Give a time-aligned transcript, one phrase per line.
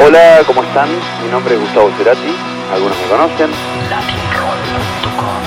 [0.00, 0.88] Hola, ¿cómo están?
[1.24, 2.32] Mi nombre es Gustavo Cerati,
[2.72, 3.50] algunos me conocen.
[3.90, 5.42] Latinroll.com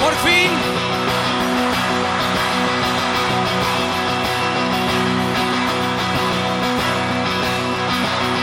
[0.00, 0.50] Por fin.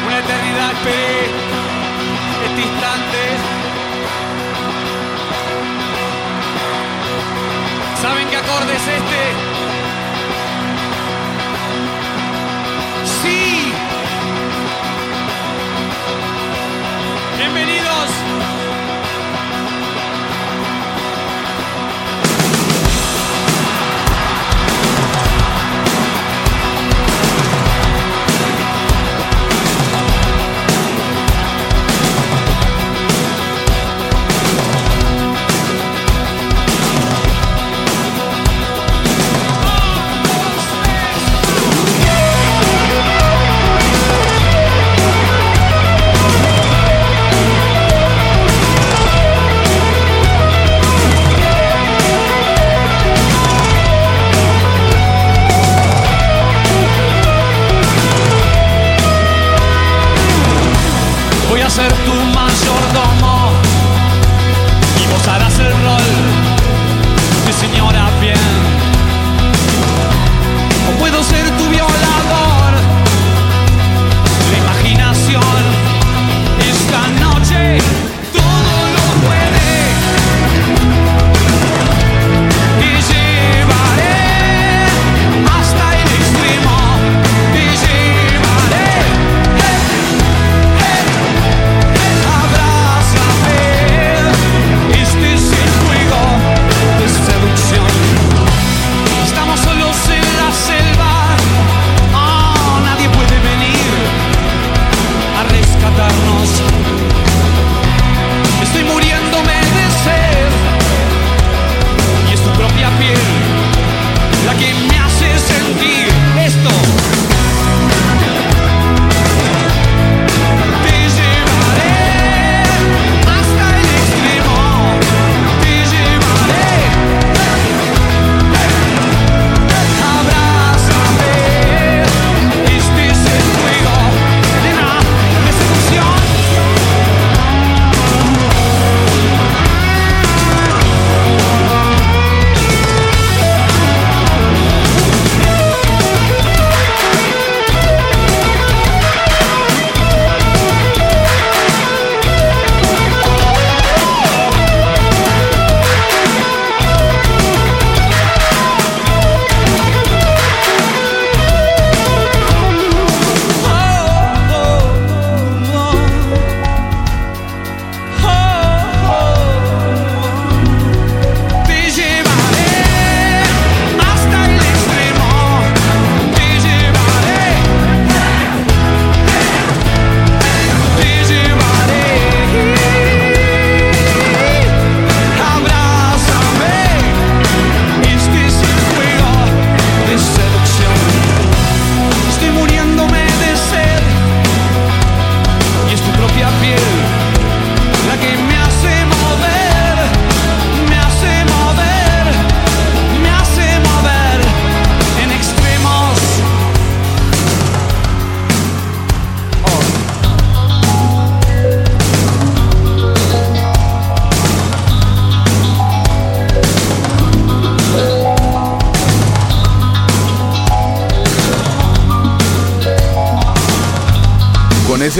[0.05, 1.29] Una eternidad esperé
[2.45, 3.21] este instante.
[8.01, 9.10] ¿Saben qué acorde es este?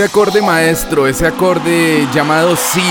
[0.04, 2.82] Acorde maestro, ese acorde llamado Sí,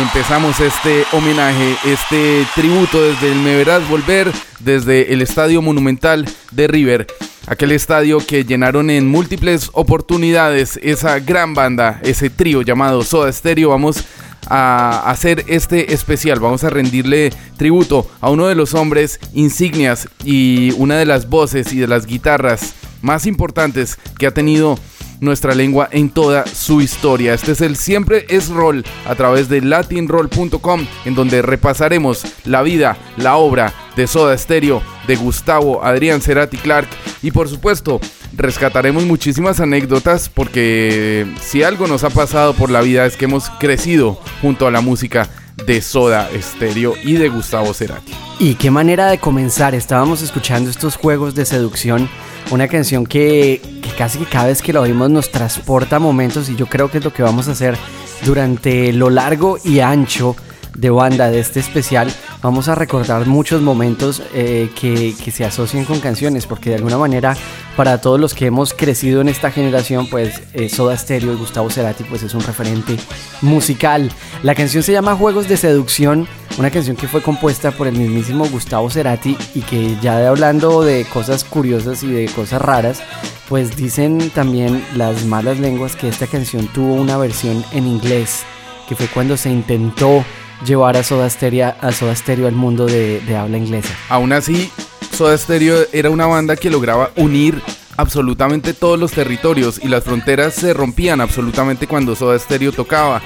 [0.00, 6.66] empezamos este homenaje, este tributo desde el Me Verás Volver, desde el Estadio Monumental de
[6.66, 7.06] River.
[7.46, 13.70] Aquel estadio que llenaron en múltiples oportunidades esa gran banda, ese trío llamado Soda Stereo.
[13.70, 14.04] Vamos
[14.48, 20.72] a hacer este especial, vamos a rendirle tributo a uno de los hombres insignias y
[20.78, 24.78] una de las voces y de las guitarras más importantes que ha tenido
[25.20, 27.34] nuestra lengua en toda su historia.
[27.34, 32.96] Este es el Siempre es Roll a través de latinroll.com en donde repasaremos la vida,
[33.16, 36.88] la obra de Soda Stereo, de Gustavo Adrián Cerati Clark
[37.22, 38.00] y por supuesto
[38.36, 43.50] rescataremos muchísimas anécdotas porque si algo nos ha pasado por la vida es que hemos
[43.58, 45.28] crecido junto a la música
[45.66, 48.12] de Soda Stereo y de Gustavo Cerati.
[48.38, 49.74] Y qué manera de comenzar.
[49.74, 52.08] Estábamos escuchando estos juegos de seducción
[52.50, 56.56] una canción que, que casi que cada vez que la oímos nos transporta momentos y
[56.56, 57.76] yo creo que es lo que vamos a hacer
[58.24, 60.34] durante lo largo y ancho
[60.76, 62.10] de banda de este especial
[62.42, 66.98] vamos a recordar muchos momentos eh, que, que, se asocian con canciones porque de alguna
[66.98, 67.36] manera
[67.76, 71.70] para todos los que hemos crecido en esta generación pues eh, Soda Stereo y Gustavo
[71.70, 72.96] Cerati pues es un referente
[73.42, 74.10] musical.
[74.42, 78.46] La canción se llama Juegos de Seducción una canción que fue compuesta por el mismísimo
[78.48, 83.02] Gustavo Cerati y que ya hablando de cosas curiosas y de cosas raras
[83.48, 88.44] pues dicen también las malas lenguas que esta canción tuvo una versión en inglés
[88.88, 90.24] que fue cuando se intentó
[90.64, 93.94] llevar a Soda Stereo, a Soda Stereo al mundo de, de habla inglesa.
[94.08, 94.70] Aún así,
[95.16, 97.60] Soda Stereo era una banda que lograba unir
[97.98, 103.20] absolutamente todos los territorios y las fronteras se rompían absolutamente cuando Soda Stereo tocaba.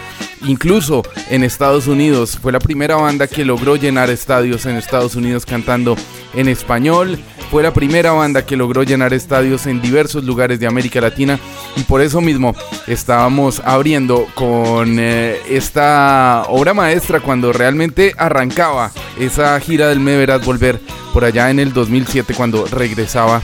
[0.47, 5.45] Incluso en Estados Unidos fue la primera banda que logró llenar estadios en Estados Unidos
[5.45, 5.95] cantando
[6.35, 7.19] en español.
[7.51, 11.39] Fue la primera banda que logró llenar estadios en diversos lugares de América Latina
[11.77, 18.91] y por eso mismo estábamos abriendo con eh, esta obra maestra cuando realmente arrancaba
[19.21, 20.81] esa gira del Me Verás Volver
[21.13, 23.43] por allá en el 2007 cuando regresaba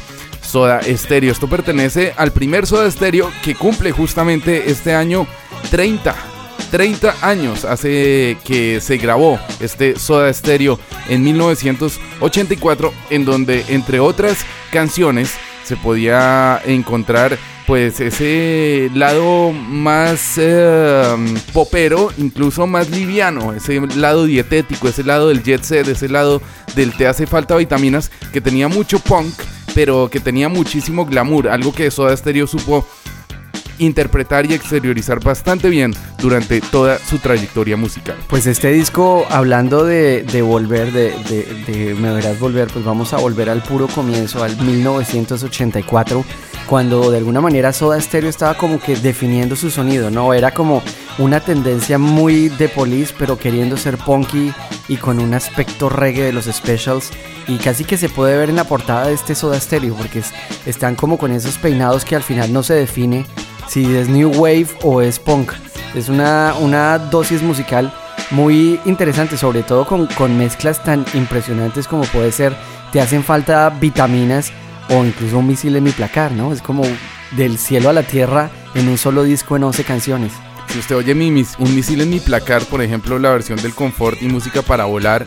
[0.48, 1.30] Soda Stereo.
[1.30, 5.26] Esto pertenece al primer Soda Stereo que cumple justamente este año
[5.70, 6.16] 30.
[6.70, 10.78] 30 años hace que se grabó este Soda Stereo
[11.08, 14.38] en 1984, en donde entre otras
[14.72, 15.34] canciones
[15.64, 21.16] se podía encontrar pues ese lado más eh,
[21.52, 26.40] popero, incluso más liviano, ese lado dietético, ese lado del jet set, ese lado
[26.74, 29.34] del te hace falta vitaminas, que tenía mucho punk,
[29.78, 32.84] pero que tenía muchísimo glamour, algo que Soda Stereo supo
[33.78, 38.16] interpretar y exteriorizar bastante bien durante toda su trayectoria musical.
[38.28, 43.18] Pues este disco, hablando de, volver, de, de, de, Me Verás Volver, pues vamos a
[43.18, 46.24] volver al puro comienzo, al 1984,
[46.66, 50.34] cuando de alguna manera Soda Stereo estaba como que definiendo su sonido, ¿no?
[50.34, 50.82] Era como
[51.18, 54.52] una tendencia muy de police, pero queriendo ser punky
[54.88, 57.10] y con un aspecto reggae de los specials.
[57.46, 60.32] Y casi que se puede ver en la portada de este Soda Stereo, porque es,
[60.66, 63.24] están como con esos peinados que al final no se define
[63.68, 65.52] si es New Wave o es punk.
[65.94, 67.92] Es una, una dosis musical
[68.30, 72.54] muy interesante, sobre todo con, con, mezclas tan impresionantes como puede ser
[72.92, 74.52] Te hacen falta vitaminas
[74.90, 76.52] o incluso un misil en mi placar, ¿no?
[76.52, 76.82] Es como
[77.32, 80.32] del cielo a la tierra en un solo disco en 11 canciones.
[80.68, 84.22] Si usted oye mi, un misil en mi placar, por ejemplo, la versión del confort
[84.22, 85.26] y música para volar,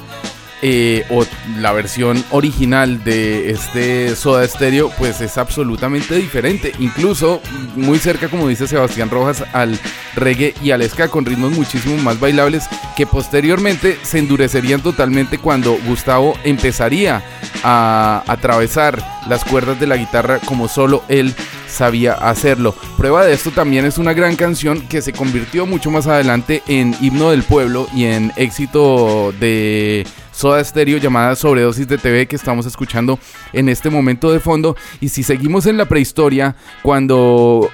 [0.62, 1.26] eh, o
[1.58, 6.72] la versión original de este Soda Stereo, pues es absolutamente diferente.
[6.80, 7.42] Incluso
[7.76, 9.80] muy cerca, como dice Sebastián Rojas, al
[10.16, 12.66] reggae y al ska con ritmos muchísimo más bailables
[12.96, 17.24] que posteriormente se endurecerían totalmente cuando Gustavo empezaría
[17.64, 21.34] a atravesar las cuerdas de la guitarra como solo él
[21.68, 22.76] sabía hacerlo.
[22.98, 26.96] Prueba de esto también es una gran canción que se convirtió mucho más adelante en
[27.02, 32.66] himno del pueblo y en éxito de Soda Stereo llamada Sobredosis de TV que estamos
[32.66, 33.20] escuchando
[33.54, 34.76] en este momento de fondo.
[35.00, 37.70] Y si seguimos en la prehistoria, cuando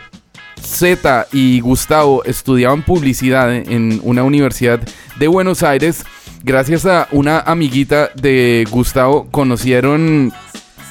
[0.61, 4.79] Z y Gustavo estudiaban publicidad en una universidad
[5.17, 6.05] de Buenos Aires,
[6.43, 10.33] gracias a una amiguita de Gustavo conocieron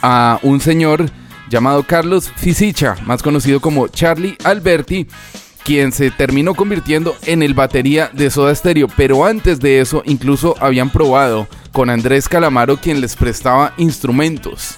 [0.03, 1.11] a un señor
[1.49, 5.07] llamado Carlos Fisicha, más conocido como Charlie Alberti,
[5.67, 8.87] quien se terminó convirtiendo en el batería de Soda Stereo.
[8.97, 14.77] Pero antes de eso, incluso habían probado con Andrés Calamaro, quien les prestaba instrumentos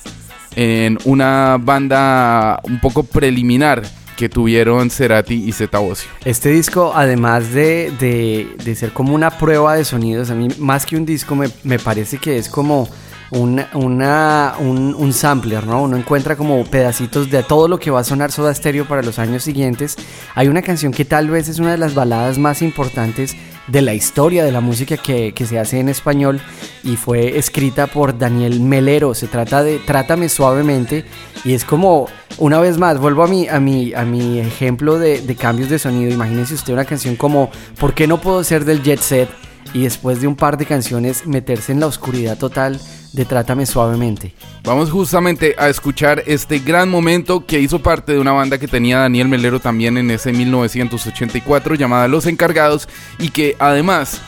[0.57, 3.83] en una banda un poco preliminar
[4.17, 6.09] que tuvieron Cerati y Zeta Bosio.
[6.25, 10.87] Este disco, además de, de, de, ser como una prueba de sonidos, a mí más
[10.87, 12.89] que un disco me, me parece que es como
[13.31, 15.83] una, una, un, un, sampler, ¿no?
[15.83, 19.19] Uno encuentra como pedacitos de todo lo que va a sonar Soda Stereo para los
[19.19, 19.97] años siguientes.
[20.35, 23.93] Hay una canción que tal vez es una de las baladas más importantes de la
[23.93, 26.41] historia de la música que, que, se hace en español
[26.83, 29.15] y fue escrita por Daniel Melero.
[29.15, 31.05] Se trata de Trátame suavemente
[31.45, 32.09] y es como,
[32.39, 35.79] una vez más, vuelvo a mi, a mi, a mi ejemplo de, de cambios de
[35.79, 36.11] sonido.
[36.11, 39.29] Imagínense usted una canción como ¿Por qué no puedo ser del jet set?
[39.75, 42.81] Y después de un par de canciones meterse en la oscuridad total
[43.13, 44.35] de Trátame Suavemente.
[44.65, 48.99] Vamos justamente a escuchar este gran momento que hizo parte de una banda que tenía
[48.99, 52.89] Daniel Melero también en ese 1984 llamada Los Encargados
[53.19, 54.21] y que además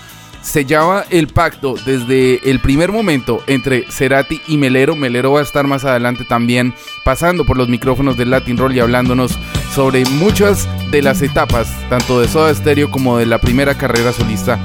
[0.42, 4.96] sellaba el pacto desde el primer momento entre Cerati y Melero.
[4.96, 8.80] Melero va a estar más adelante también pasando por los micrófonos del Latin Roll y
[8.80, 9.38] hablándonos
[9.74, 14.58] sobre muchas de las etapas, tanto de Soda Stereo como de la primera carrera solista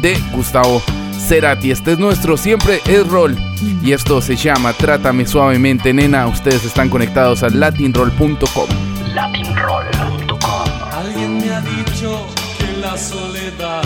[0.00, 0.82] de Gustavo
[1.18, 1.70] Cerati.
[1.70, 3.36] Este es nuestro siempre es rol
[3.82, 6.26] y esto se llama Trátame suavemente, nena.
[6.26, 8.68] Ustedes están conectados a latinroll.com.
[9.14, 10.64] Latinroll.com.
[10.92, 12.26] Alguien me ha dicho
[12.58, 13.82] que la soledad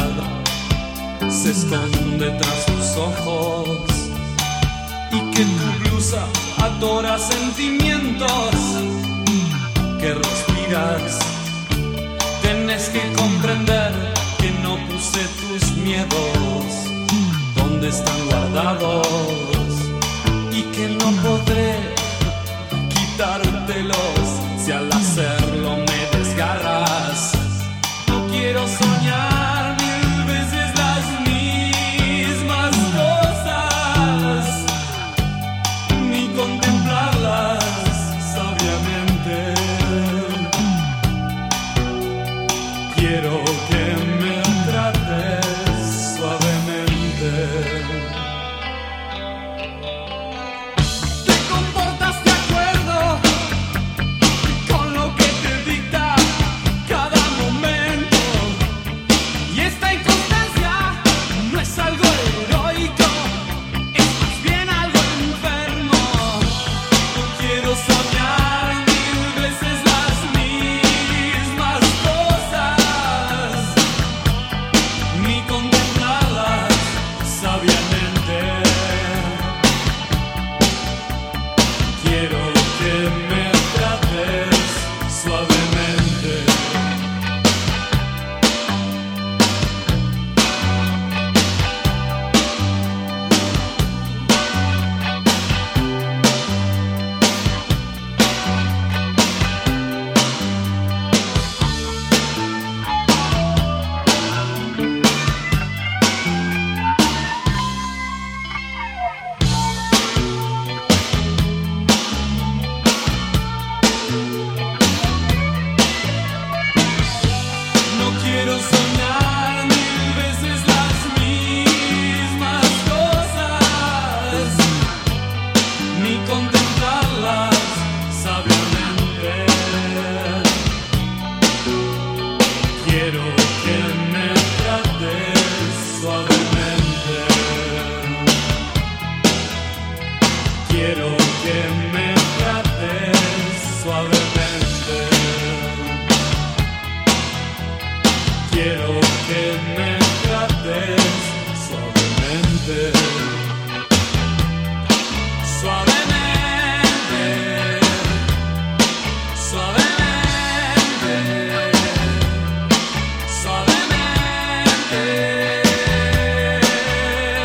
[1.28, 3.80] se esconde tras tus ojos
[5.12, 6.24] y que tu blusa
[6.62, 8.52] adora sentimientos
[10.00, 11.18] que respiras.
[12.42, 13.92] Tienes que comprender
[14.38, 16.47] que no puse tus miedos
[17.80, 19.06] donde están guardados
[20.52, 21.76] y que no podré
[22.88, 24.17] quitártelos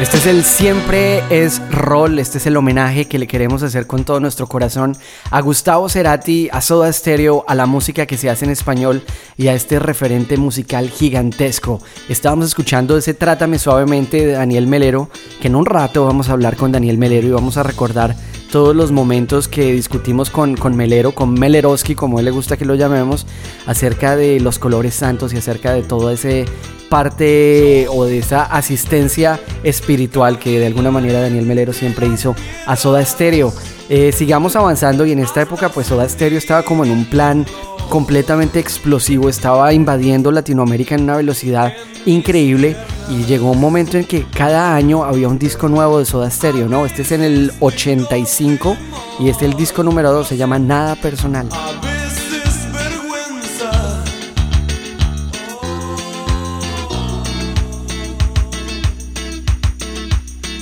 [0.03, 4.03] Este es el siempre es rol, este es el homenaje que le queremos hacer con
[4.03, 4.97] todo nuestro corazón
[5.31, 9.01] a Gustavo Cerati, a Soda Stereo, a la música que se hace en español
[9.37, 11.81] y a este referente musical gigantesco.
[12.09, 15.09] Estábamos escuchando ese Trátame suavemente de Daniel Melero,
[15.41, 18.13] que en un rato vamos a hablar con Daniel Melero y vamos a recordar
[18.53, 22.65] todos los momentos que discutimos con, con Melero, con Meleroski, como él le gusta que
[22.65, 23.25] lo llamemos,
[23.65, 26.45] acerca de los colores santos y acerca de todo ese
[26.87, 32.35] parte o de esa asistencia espiritual que de alguna manera Daniel Melero siempre hizo
[32.67, 33.51] a Soda Stereo.
[33.89, 37.47] Eh, sigamos avanzando y en esta época pues Soda Stereo estaba como en un plan
[37.93, 41.73] completamente explosivo, estaba invadiendo Latinoamérica en una velocidad
[42.07, 42.75] increíble
[43.07, 46.67] y llegó un momento en que cada año había un disco nuevo de Soda Stereo,
[46.67, 46.87] ¿no?
[46.87, 48.75] Este es en el 85
[49.19, 51.47] y este es el disco número 2, se llama Nada Personal.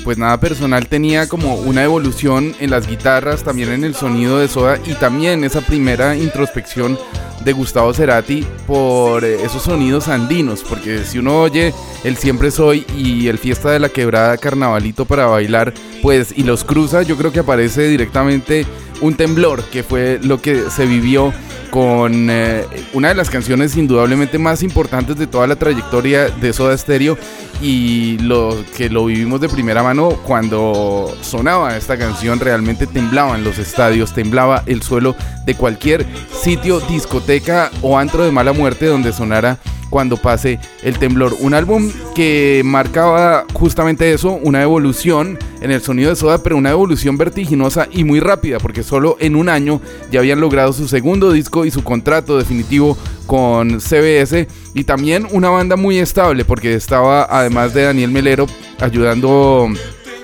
[0.04, 4.50] Pues nada personal tenía como una evolución en las guitarras, también en el sonido de
[4.50, 6.98] Soda y también esa primera introspección
[7.44, 12.86] de Gustavo Cerati por eh, esos sonidos andinos, porque si uno oye el Siempre Soy
[12.98, 17.32] y el Fiesta de la Quebrada Carnavalito para bailar, pues y los cruza, yo creo
[17.32, 18.66] que aparece directamente
[19.02, 21.34] un temblor, que fue lo que se vivió
[21.72, 26.78] con eh, una de las canciones indudablemente más importantes de toda la trayectoria de Soda
[26.78, 27.18] Stereo
[27.62, 33.58] y lo que lo vivimos de primera mano cuando sonaba esta canción realmente temblaban los
[33.58, 35.16] estadios, temblaba el suelo
[35.46, 36.06] de cualquier
[36.44, 39.58] sitio, discoteca o antro de mala muerte donde sonara
[39.92, 41.36] cuando pase el temblor.
[41.40, 46.72] Un álbum que marcaba justamente eso, una evolución en el sonido de Soda, pero una
[46.72, 49.80] evolución vertiginosa y muy rápida, porque solo en un año
[50.12, 55.50] ya habían logrado su segundo disco y su contrato definitivo con CBS y también una
[55.50, 58.48] banda muy estable, porque estaba además de Daniel Melero
[58.80, 59.68] ayudando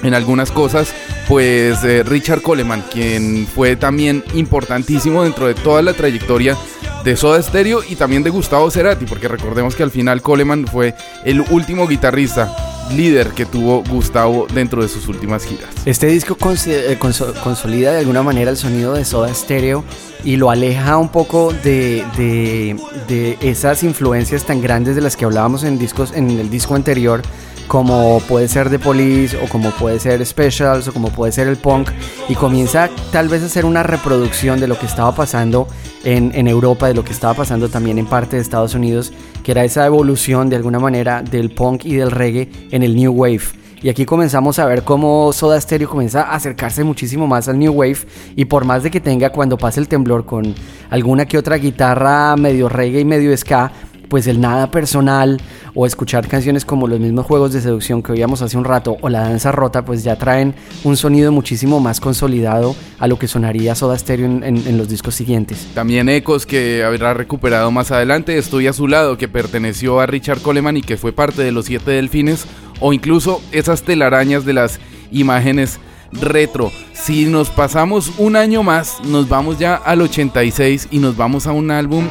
[0.02, 0.94] en algunas cosas
[1.28, 6.56] pues eh, Richard Coleman, quien fue también importantísimo dentro de toda la trayectoria
[7.04, 10.96] de Soda Stereo y también de Gustavo Cerati, porque recordemos que al final Coleman fue
[11.24, 12.56] el último guitarrista
[12.92, 15.70] líder que tuvo Gustavo dentro de sus últimas giras.
[15.86, 16.38] Este disco
[16.68, 16.98] eh,
[17.44, 19.84] consolida de alguna manera el sonido de Soda Stereo
[20.24, 25.64] y lo aleja un poco de, de, esas influencias tan grandes de las que hablábamos
[25.64, 27.22] en, discos, en el disco anterior
[27.68, 31.58] como puede ser The Police o como puede ser Specials o como puede ser el
[31.58, 31.90] punk
[32.30, 35.68] y comienza tal vez a hacer una reproducción de lo que estaba pasando
[36.04, 39.12] en, Europa, de lo que estaba pasando también en parte de Estados Unidos,
[39.44, 43.12] que era esa evolución de alguna manera del punk y del reggae en el New
[43.12, 43.42] Wave.
[43.82, 47.74] Y aquí comenzamos a ver cómo Soda Stereo comienza a acercarse muchísimo más al New
[47.74, 48.00] Wave.
[48.36, 50.56] Y por más de que tenga cuando pase el temblor con
[50.90, 53.72] alguna que otra guitarra medio reggae y medio ska,
[54.10, 55.40] pues el nada personal
[55.74, 59.10] o escuchar canciones como los mismos juegos de seducción que oíamos hace un rato o
[59.10, 63.76] la danza rota, pues ya traen un sonido muchísimo más consolidado a lo que sonaría
[63.76, 65.68] Soda Stereo en, los discos siguientes.
[65.74, 70.42] También Ecos que habrá recuperado más adelante, Estoy a su lado que perteneció a Richard
[70.42, 72.46] Coleman y que fue parte de los Siete Delfines
[72.80, 74.80] o incluso esas telarañas de las
[75.12, 75.80] imágenes
[76.12, 76.72] retro.
[76.94, 81.52] Si nos pasamos un año más, nos vamos ya al 86 y nos vamos a
[81.52, 82.06] un álbum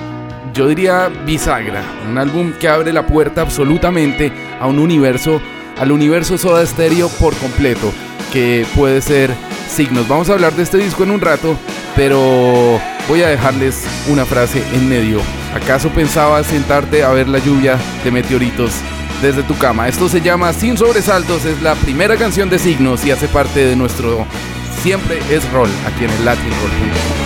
[0.57, 5.41] yo diría bisagra, un álbum que abre la puerta absolutamente a un universo,
[5.79, 7.93] al universo Soda Stereo por completo,
[8.33, 9.31] que puede ser
[9.69, 10.09] Signos.
[10.09, 11.59] Vamos a hablar de este disco en un rato,
[11.95, 15.21] pero voy a dejarles una frase en medio.
[15.55, 18.73] ¿Acaso pensabas sentarte a ver la lluvia de meteoritos
[19.21, 19.89] desde tu cama?
[19.89, 23.77] Esto se llama Sin Sobresaltos, es la primera canción de Signos y hace parte de
[23.77, 24.27] nuestro
[24.83, 27.26] Siempre es Roll aquí en el Latin Roll.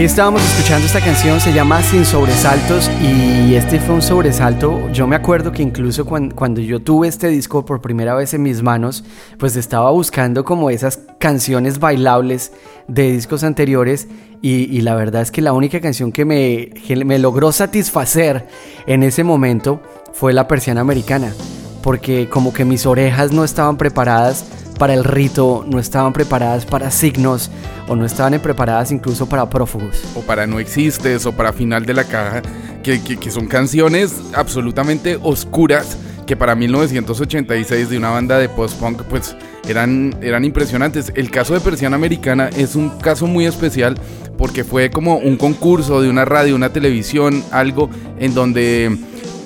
[0.00, 4.88] Ahí estábamos escuchando esta canción, se llama Sin Sobresaltos y este fue un sobresalto.
[4.92, 8.62] Yo me acuerdo que incluso cuando, yo tuve este disco por primera vez en mis
[8.62, 9.04] manos,
[9.36, 12.50] pues estaba buscando como esas canciones bailables
[12.88, 14.08] de discos anteriores
[14.40, 18.48] y, la verdad es que la única canción que me, que me logró satisfacer
[18.86, 19.82] en ese momento
[20.14, 21.34] fue La Persiana Americana,
[21.82, 24.46] porque como que mis orejas no estaban preparadas
[24.80, 27.50] para el rito, no estaban preparadas para signos
[27.86, 30.02] o no estaban preparadas incluso para prófugos.
[30.14, 32.40] O para No Existes o para Final de la Caja,
[32.82, 32.98] que,
[33.30, 39.36] son canciones absolutamente oscuras que para 1986 de una banda de post-punk pues
[39.68, 41.12] eran, eran impresionantes.
[41.14, 43.98] El caso de Persiana Americana es un caso muy especial
[44.38, 48.96] porque fue como un concurso de una radio, una televisión, algo en donde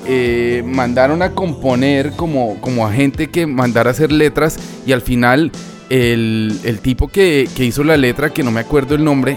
[0.07, 5.01] eh, mandaron a componer como, como a gente que mandara a hacer letras y al
[5.01, 5.51] final
[5.91, 9.37] el, tipo que, hizo la letra, que no me acuerdo el nombre,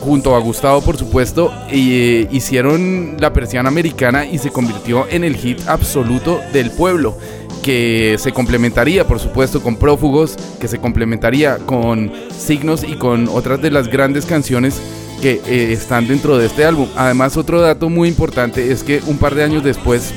[0.00, 5.36] junto a Gustavo por supuesto, eh, hicieron la persiana americana y se convirtió en el
[5.36, 7.16] hit absoluto del pueblo
[7.62, 13.62] que se complementaría, por supuesto, con Prófugos, que se complementaría con Signos y con otras
[13.62, 14.80] de las grandes canciones
[15.22, 16.88] que eh, están dentro de este álbum.
[16.96, 20.12] Además, otro dato muy importante es que un par de años después,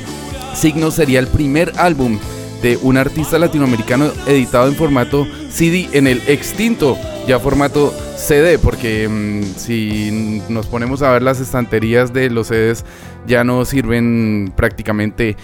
[0.54, 2.18] Signos sería el primer álbum
[2.60, 9.08] de un artista latinoamericano editado en formato CD en el extinto ya formato CD, porque
[9.08, 12.84] mm, si nos ponemos a ver las estanterías de los CDs
[13.26, 15.36] ya no sirven prácticamente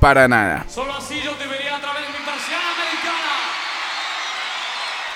[0.00, 0.64] para nada.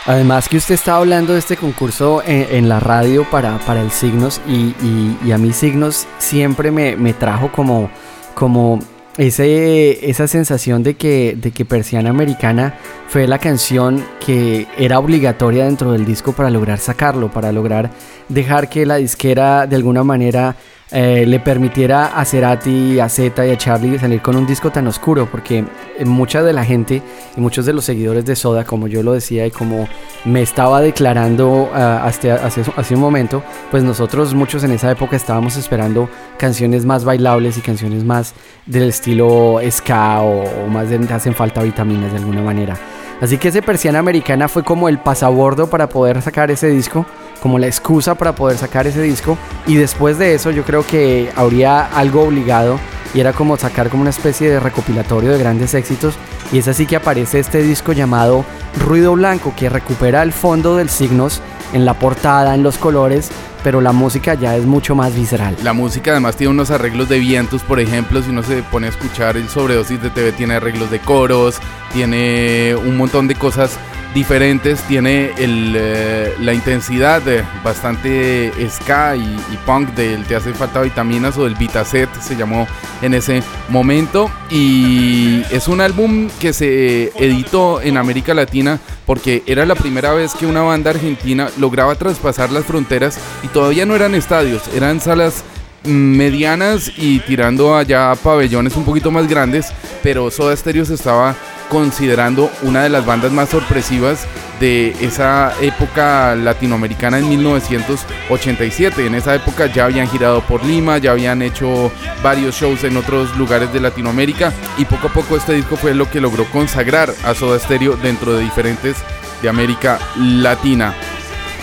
[0.08, 4.40] Además que usted estaba hablando de este concurso en, la radio para, para el Signos
[4.48, 7.90] y, a mí Signos siempre me, trajo como,
[8.34, 8.78] como
[9.18, 12.76] ese, esa sensación de que, de que Persiana Americana
[13.08, 17.90] fue la canción que era obligatoria dentro del disco para lograr sacarlo, para lograr
[18.30, 20.56] dejar que la disquera de alguna manera
[20.90, 24.86] eh, le permitiera a Cerati, a Z y a Charlie salir con un disco tan
[24.86, 25.64] oscuro, porque
[26.04, 27.02] mucha de la gente
[27.36, 29.86] y muchos de los seguidores de Soda, como yo lo decía y como
[30.24, 35.56] me estaba declarando ah, hasta hace, un momento, pues nosotros muchos en esa época estábamos
[35.56, 41.62] esperando canciones más bailables y canciones más del estilo ska o, más de hacen falta
[41.62, 42.76] vitaminas de alguna manera.
[43.20, 47.04] Así que ese Persiana Americana fue como el pasabordo para poder sacar ese disco
[47.40, 49.38] como la excusa para poder sacar ese disco.
[49.66, 52.78] Y después de eso yo creo que habría algo obligado
[53.14, 56.14] y era como sacar como una especie de recopilatorio de grandes éxitos.
[56.52, 58.44] Y es así que aparece este disco llamado
[58.78, 63.30] Ruido Blanco que recupera el fondo del signos en la portada, en los colores,
[63.62, 65.56] pero la música ya es mucho más visceral.
[65.62, 68.90] La música además tiene unos arreglos de vientos, por ejemplo, si uno se pone a
[68.90, 71.58] escuchar el sobredosis de TV tiene arreglos de coros,
[71.92, 73.78] tiene un montón de cosas
[74.14, 77.22] diferentes, tiene eh, la intensidad
[77.62, 82.66] bastante ska y, punk del Te hace falta vitaminas o del Vitaset se llamó
[83.02, 84.30] en ese momento.
[84.50, 90.34] Y es un álbum que se editó en América Latina porque era la primera vez
[90.34, 95.44] que una banda argentina lograba traspasar las fronteras y todavía no eran estadios, eran salas
[95.84, 101.34] medianas y tirando allá pabellones un poquito más grandes, pero Soda Stereo estaba
[101.68, 104.26] considerando una de las bandas más sorpresivas
[104.60, 109.06] de esa época latinoamericana en 1987.
[109.06, 113.36] En esa época ya habían girado por Lima, ya habían hecho varios shows en otros
[113.36, 117.34] lugares de Latinoamérica y poco a poco este disco fue lo que logró consagrar a
[117.34, 118.96] Soda Stereo dentro de diferentes
[119.42, 120.94] de América Latina.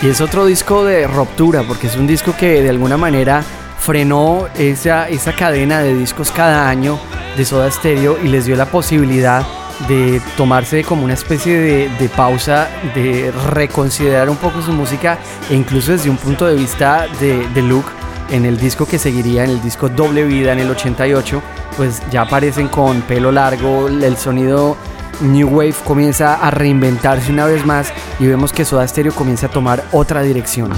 [0.02, 3.42] Y es otro disco de ruptura porque es un disco que de alguna manera
[3.78, 6.98] frenó esa, esa cadena de discos cada año
[7.36, 9.46] de Soda Stereo y les dio la posibilidad
[9.88, 15.18] de tomarse como una especie de, pausa, de reconsiderar un poco su música
[15.50, 17.86] e incluso desde un punto de vista de, de look
[18.30, 21.42] en el disco que seguiría, en el disco Doble Vida en el 88,
[21.76, 24.76] pues ya aparecen con pelo largo, el sonido
[25.20, 29.50] New Wave comienza a reinventarse una vez más y vemos que Soda Stereo comienza a
[29.50, 30.72] tomar otra dirección.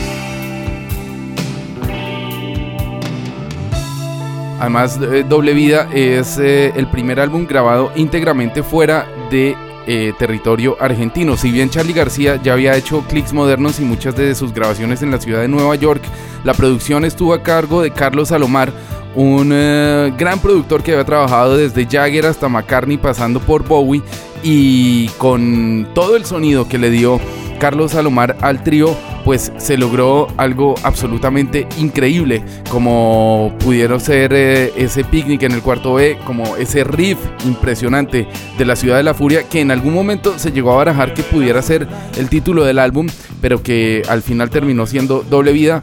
[4.58, 10.76] Además, eh, Doble Vida es eh, el primer álbum grabado íntegramente fuera de eh, territorio
[10.80, 11.36] argentino.
[11.36, 15.12] Si bien Charlie García ya había hecho clics modernos y muchas de sus grabaciones en
[15.12, 16.02] la ciudad de Nueva York,
[16.44, 18.72] la producción estuvo a cargo de Carlos Salomar,
[19.14, 24.02] un gran productor que había trabajado desde Jagger hasta McCartney pasando por Bowie
[24.42, 27.18] y con todo el sonido que le dio
[27.58, 28.96] Carlos Salomar al trío
[29.28, 35.92] pues se logró algo absolutamente increíble, como pudieron ser eh, ese picnic en el cuarto
[35.92, 40.38] B, como ese riff impresionante de la ciudad de la furia, que en algún momento
[40.38, 41.86] se llegó a barajar que pudiera ser
[42.16, 43.06] el título del álbum,
[43.42, 45.82] pero que al final terminó siendo doble vida,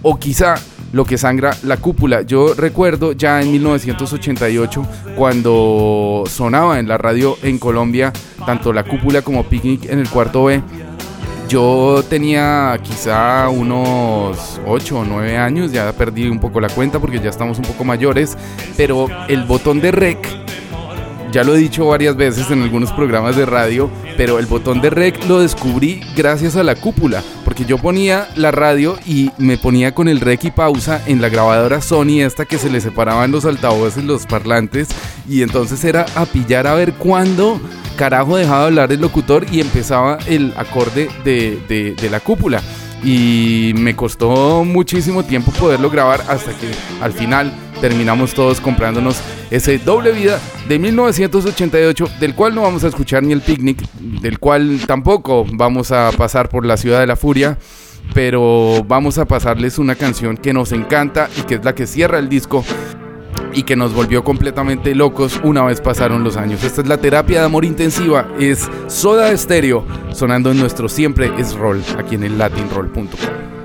[0.00, 0.54] o quizá
[0.94, 2.22] lo que sangra la cúpula.
[2.22, 8.14] Yo recuerdo ya en 1988 cuando sonaba en la radio en Colombia
[8.46, 10.62] tanto la cúpula como Picnic en el cuarto B.
[11.48, 17.20] Yo tenía quizá unos 8 o 9 años, ya perdí un poco la cuenta porque
[17.20, 18.36] ya estamos un poco mayores,
[18.76, 20.18] pero el botón de rec,
[21.32, 24.90] ya lo he dicho varias veces en algunos programas de radio, pero el botón de
[24.90, 29.94] rec lo descubrí gracias a la cúpula, porque yo ponía la radio y me ponía
[29.94, 33.44] con el rec y pausa en la grabadora Sony esta que se le separaban los
[33.44, 34.88] altavoces, los parlantes,
[35.28, 37.60] y entonces era a pillar a ver cuándo
[37.96, 42.62] carajo dejaba de hablar el locutor y empezaba el acorde de, de, la cúpula.
[43.02, 49.78] Y me costó muchísimo tiempo poderlo grabar hasta que al final terminamos todos comprándonos ese
[49.78, 54.80] doble vida de 1988, del cual no vamos a escuchar ni el picnic, del cual
[54.86, 57.58] tampoco vamos a pasar por la ciudad de la furia,
[58.14, 62.18] pero vamos a pasarles una canción que nos encanta y que es la que cierra
[62.18, 62.64] el disco
[63.52, 66.62] y que nos volvió completamente locos una vez pasaron los años.
[66.62, 71.54] Esta es la terapia de amor intensiva, es Soda Estéreo, sonando en nuestro siempre es
[71.54, 73.55] roll aquí en el latinroll.com.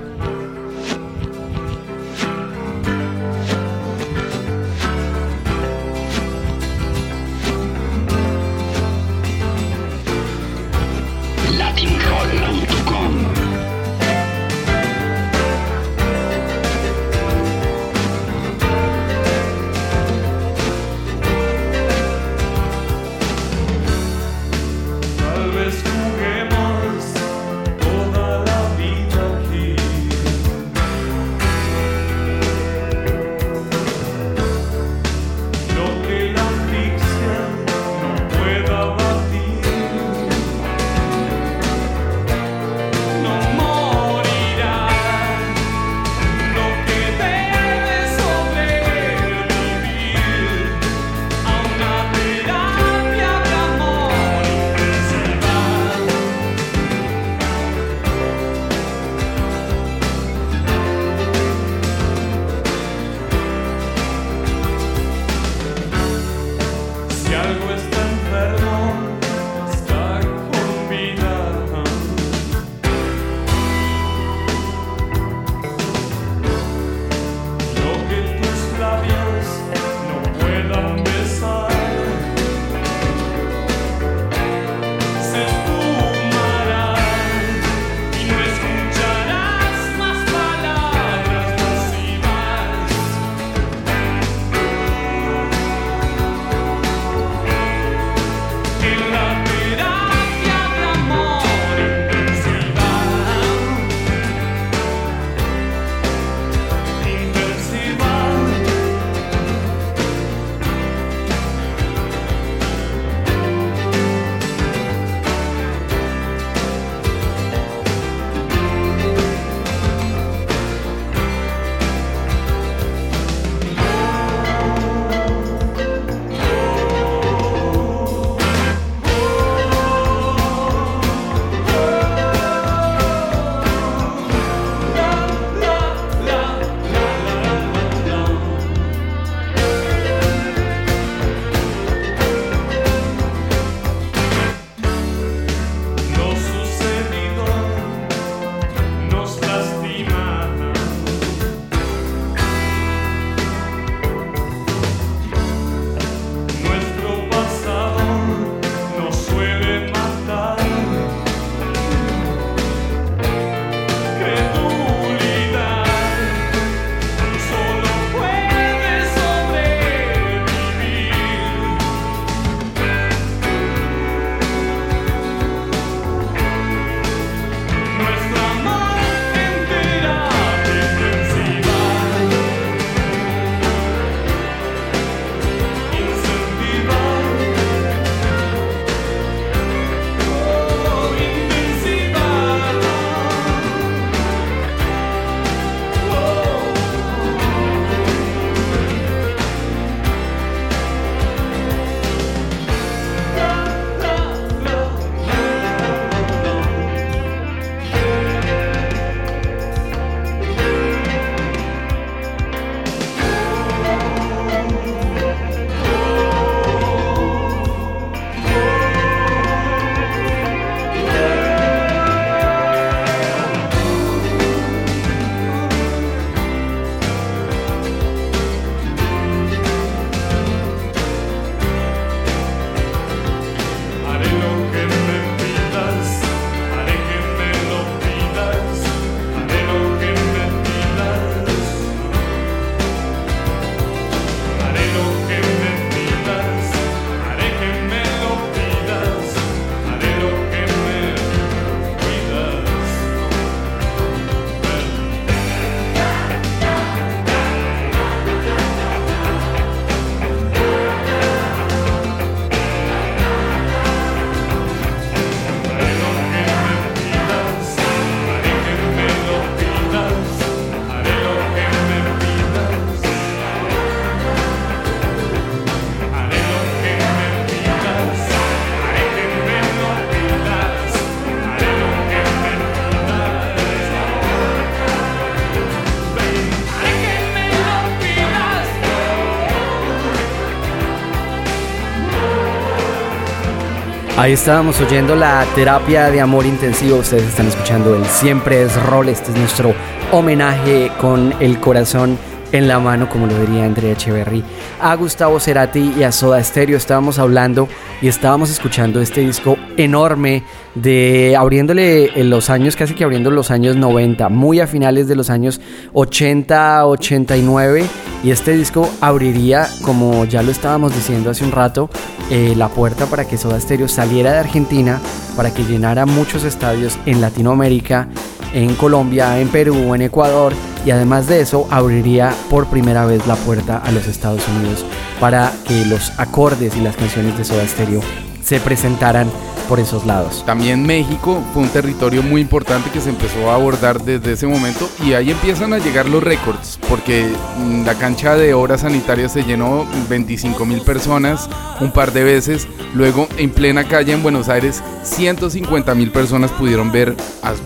[294.22, 296.98] Ahí estábamos oyendo la terapia de amor intensivo.
[296.98, 299.08] Ustedes están escuchando el Siempre es Rol.
[299.08, 299.74] Este es nuestro
[300.12, 302.16] homenaje con el corazón
[302.52, 304.44] en la mano, como lo diría Andrea Echeverry,
[304.80, 306.76] a Gustavo Cerati y a Soda Stereo.
[306.76, 307.66] Estábamos hablando
[308.00, 313.50] y estábamos escuchando este disco enorme de abriéndole en los años, casi que abriendo los
[313.50, 315.60] años 90, muy a finales de los años
[315.92, 317.84] 80, 89.
[318.24, 321.90] Y este disco abriría, como ya lo estábamos diciendo hace un rato,
[322.30, 325.00] eh, la puerta para que Soda Stereo saliera de Argentina,
[325.36, 328.08] para que llenara muchos estadios en Latinoamérica,
[328.54, 330.52] en Colombia, en Perú, en Ecuador
[330.84, 334.84] y además de eso abriría por primera vez la puerta a los Estados Unidos
[335.20, 338.00] para que los acordes y las canciones de Soda Stereo
[338.42, 339.28] se presentaran
[339.68, 340.44] por esos lados.
[340.44, 344.88] También México fue un territorio muy importante que se empezó a abordar desde ese momento
[345.04, 347.26] y ahí empiezan a llegar los récords porque
[347.58, 351.48] mm, la cancha de obras sanitarias se llenó 25 mil personas
[351.80, 352.68] un par de veces.
[352.94, 357.16] Luego en plena calle en Buenos Aires 150 mil personas pudieron ver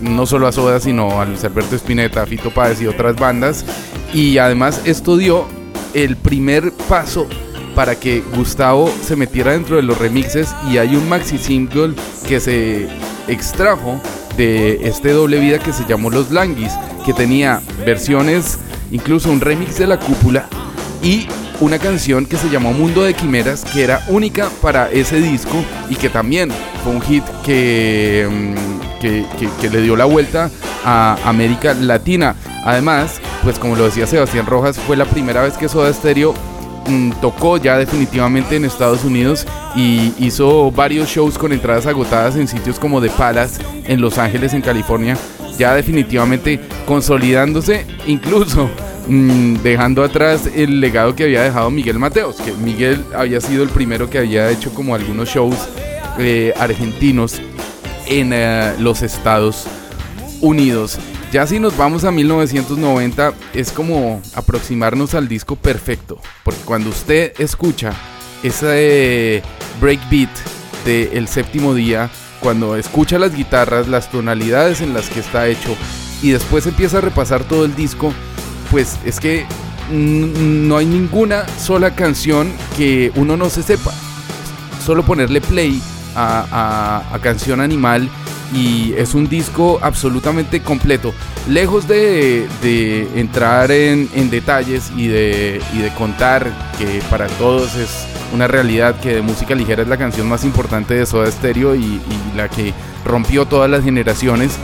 [0.01, 3.65] no solo a Soda sino a Luis Alberto Spinetta, a Fito Páez y otras bandas
[4.13, 5.45] y además esto dio
[5.93, 7.27] el primer paso
[7.77, 11.93] para que Gustavo se metiera dentro de los remixes y hay un maxi single
[12.27, 12.87] que se
[13.27, 14.01] extrajo
[14.35, 16.73] de este doble vida que se llamó Los Languis,
[17.05, 18.57] que tenía versiones,
[18.89, 20.47] incluso un remix de la cúpula
[21.03, 21.27] y
[21.59, 25.93] una canción que se llamó Mundo de Quimeras, que era única para ese disco y
[25.97, 26.49] que también
[26.83, 29.23] fue un hit que, mm, que,
[29.61, 30.49] que le dio la vuelta
[30.83, 32.35] a América Latina.
[32.65, 36.33] Además, pues como lo decía Sebastián Rojas, fue la primera vez que Soda Stereo
[36.87, 39.45] Mm, tocó ya definitivamente en Estados Unidos
[39.75, 44.53] y hizo varios shows con entradas agotadas en sitios como The Palace en Los Ángeles,
[44.53, 45.17] en California,
[45.57, 48.69] ya definitivamente consolidándose, incluso
[49.07, 53.69] mm, dejando atrás el legado que había dejado Miguel Mateos, que Miguel había sido el
[53.69, 55.57] primero que había hecho como algunos shows
[56.19, 57.41] eh, argentinos
[58.05, 59.65] en eh, los Estados
[60.39, 60.97] Unidos.
[61.31, 67.33] Ya si nos vamos a 1990 es como aproximarnos al disco perfecto, porque cuando usted
[67.37, 67.91] escucha
[68.43, 69.43] ese
[69.81, 70.29] breakbeat
[70.85, 72.09] del el séptimo día,
[72.39, 75.75] cuando escucha las guitarras, las tonalidades en las que está hecho
[76.21, 78.13] y después empieza a repasar todo el disco,
[78.71, 79.45] pues es que
[79.91, 83.91] no hay ninguna sola canción que uno no se sepa.
[84.85, 85.81] Solo ponerle play
[86.15, 88.09] a, a Canción Animal
[88.53, 91.13] y es un disco absolutamente completo.
[91.47, 92.47] Lejos de,
[93.15, 99.21] entrar en, detalles y de, de contar que para todos es una realidad que de
[99.21, 102.01] música ligera es la canción más importante de Soda Stereo y, y,
[102.35, 102.73] la que
[103.05, 104.57] rompió todas las generaciones,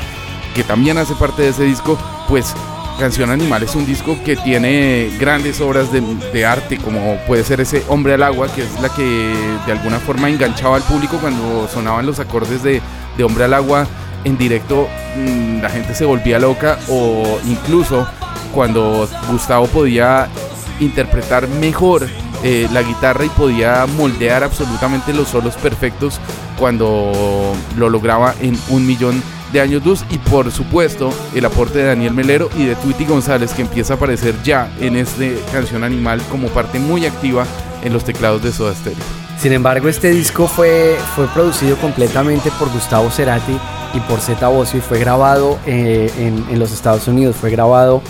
[0.55, 2.53] que también hace parte de ese disco, pues
[2.99, 7.83] Canción Animal es un disco que tiene grandes obras de, arte, como puede ser ese
[7.89, 9.33] Hombre al Agua, que es la que
[9.65, 12.81] de alguna forma enganchaba al público cuando sonaban los acordes de,
[13.23, 13.87] Hombre al Agua
[14.23, 14.87] en directo,
[15.17, 18.07] mm, la gente se volvía loca, o incluso
[18.53, 20.27] cuando Gustavo podía
[20.79, 22.07] interpretar mejor
[22.43, 26.19] eh, la guitarra y podía moldear absolutamente los solos perfectos
[26.59, 31.85] cuando lo lograba en un millón de años luz y por supuesto el aporte de
[31.85, 36.21] Daniel Melero y de Tweety González que empieza a aparecer ya en este canción animal
[36.29, 37.45] como parte muy activa
[37.83, 38.97] en los teclados de Soda Stereo.
[39.39, 43.57] Sin embargo, este disco fue, fue producido completamente por Gustavo Cerati
[43.93, 48.01] y por Zeta Bosio y fue grabado eh, en, en, los Estados Unidos, fue grabado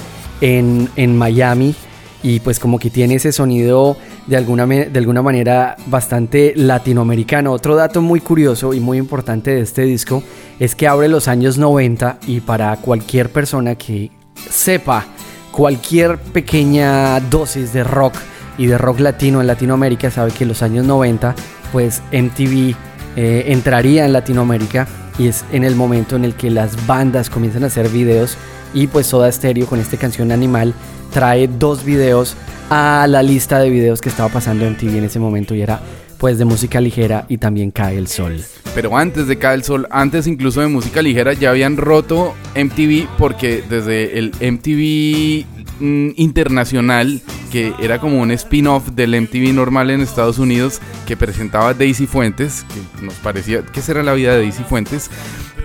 [0.42, 1.76] en, en Miami
[2.24, 7.52] y pues como que tiene ese sonido de alguna, de alguna manera bastante latinoamericano.
[7.52, 10.24] Otro dato muy curioso y muy importante de este disco
[10.58, 14.10] es que abre los años 90 y para cualquier persona que
[14.50, 15.06] sepa
[15.52, 18.16] cualquier pequeña dosis de rock
[18.58, 21.36] y de rock latino en Latinoamérica sabe que en los años 90
[21.72, 22.76] pues MTV
[23.16, 24.88] eh, entraría en Latinoamérica
[25.20, 28.38] y es en el momento en el que las bandas comienzan a hacer videos
[28.74, 30.74] y pues Soda Stereo con esta canción Animal
[31.14, 32.36] trae dos videos
[32.70, 35.80] a la lista de videos que estaba pasando en TV en ese momento y era
[36.18, 38.42] pues de música ligera y también Cae el Sol.
[38.74, 43.08] Pero antes de Cae el Sol, antes incluso de música ligera, ya habían roto MTV
[43.18, 45.46] porque desde el MTV
[45.84, 51.74] mm, internacional, que era como un spin-off del MTV normal en Estados Unidos, que presentaba
[51.74, 55.12] Daisy Fuentes, que nos parecía, ¿qué será la vida de Daisy Fuentes?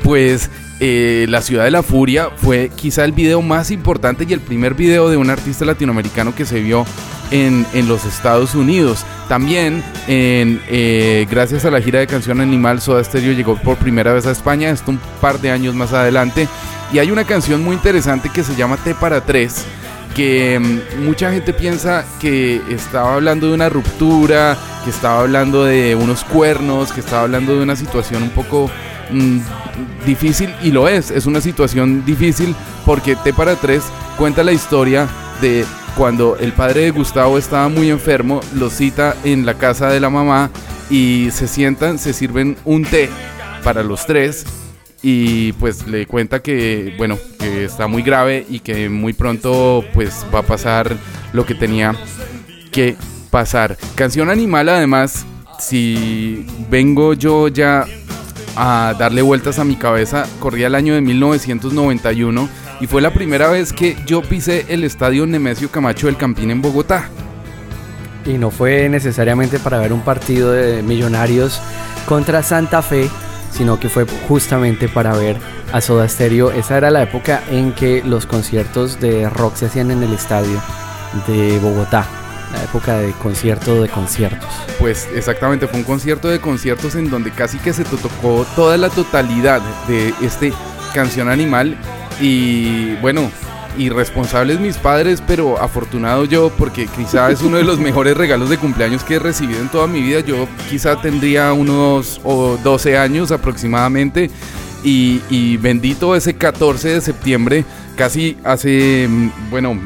[0.02, 4.40] Pues eh, La Ciudad de la Furia fue quizá el video más importante y el
[4.40, 6.86] primer video de un artista latinoamericano que se vio
[7.30, 9.04] en, los Estados Unidos.
[9.28, 14.26] También, eh, gracias a la gira de canción Animal, Soda Stereo llegó por primera vez
[14.26, 16.48] a España, esto un par de años más adelante.
[16.92, 19.66] Y hay una canción muy interesante que se llama T para 3
[20.18, 25.94] que mm, mucha gente piensa que estaba hablando de una ruptura, que estaba hablando de
[25.94, 28.68] unos cuernos, que estaba hablando de una situación un poco
[29.10, 29.38] mm,
[30.06, 32.54] difícil y lo es, es una situación difícil
[32.84, 33.82] porque T para 3
[34.16, 35.08] cuenta la historia
[35.40, 35.64] de
[35.96, 40.10] cuando el padre de Gustavo estaba muy enfermo, lo cita en la casa de la
[40.10, 40.50] mamá
[40.90, 43.10] y se sientan, se sirven un té
[43.64, 44.46] para los tres
[45.02, 50.24] y pues le cuenta que bueno que está muy grave y que muy pronto pues
[50.34, 50.96] va a pasar
[51.32, 51.94] lo que tenía
[52.70, 52.96] que
[53.30, 53.76] pasar.
[53.94, 55.26] Canción animal además
[55.58, 57.86] si vengo yo ya
[58.56, 62.48] a darle vueltas a mi cabeza corría el año de 1991
[62.80, 66.62] y fue la primera vez que yo pisé el estadio Nemesio Camacho del Campín en
[66.62, 67.08] Bogotá
[68.24, 71.60] y no fue necesariamente para ver un partido de millonarios
[72.06, 73.08] contra Santa Fe
[73.50, 75.38] sino que fue justamente para ver
[75.72, 76.50] a Soda Stereo.
[76.50, 80.60] Esa era la época en que los conciertos de rock se hacían en el estadio
[81.26, 82.06] de Bogotá.
[82.52, 84.48] La época de concierto de conciertos.
[84.78, 88.88] Pues exactamente, fue un concierto de conciertos en donde casi que se tocó toda la
[88.88, 90.52] totalidad de este
[90.94, 91.76] canción animal.
[92.20, 93.30] Y bueno,
[93.76, 98.58] irresponsables mis padres, pero afortunado yo porque quizá es uno de los mejores regalos de
[98.58, 100.20] cumpleaños que he recibido en toda mi vida.
[100.20, 104.30] Yo quizá tendría unos 12 años aproximadamente
[104.82, 107.64] y, bendito ese 14 de septiembre,
[107.96, 109.78] casi hace, mm, bueno,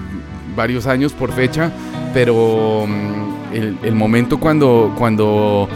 [0.54, 1.72] varios años por fecha,
[2.12, 3.54] pero mm,
[3.84, 5.68] el, momento cuando, cuando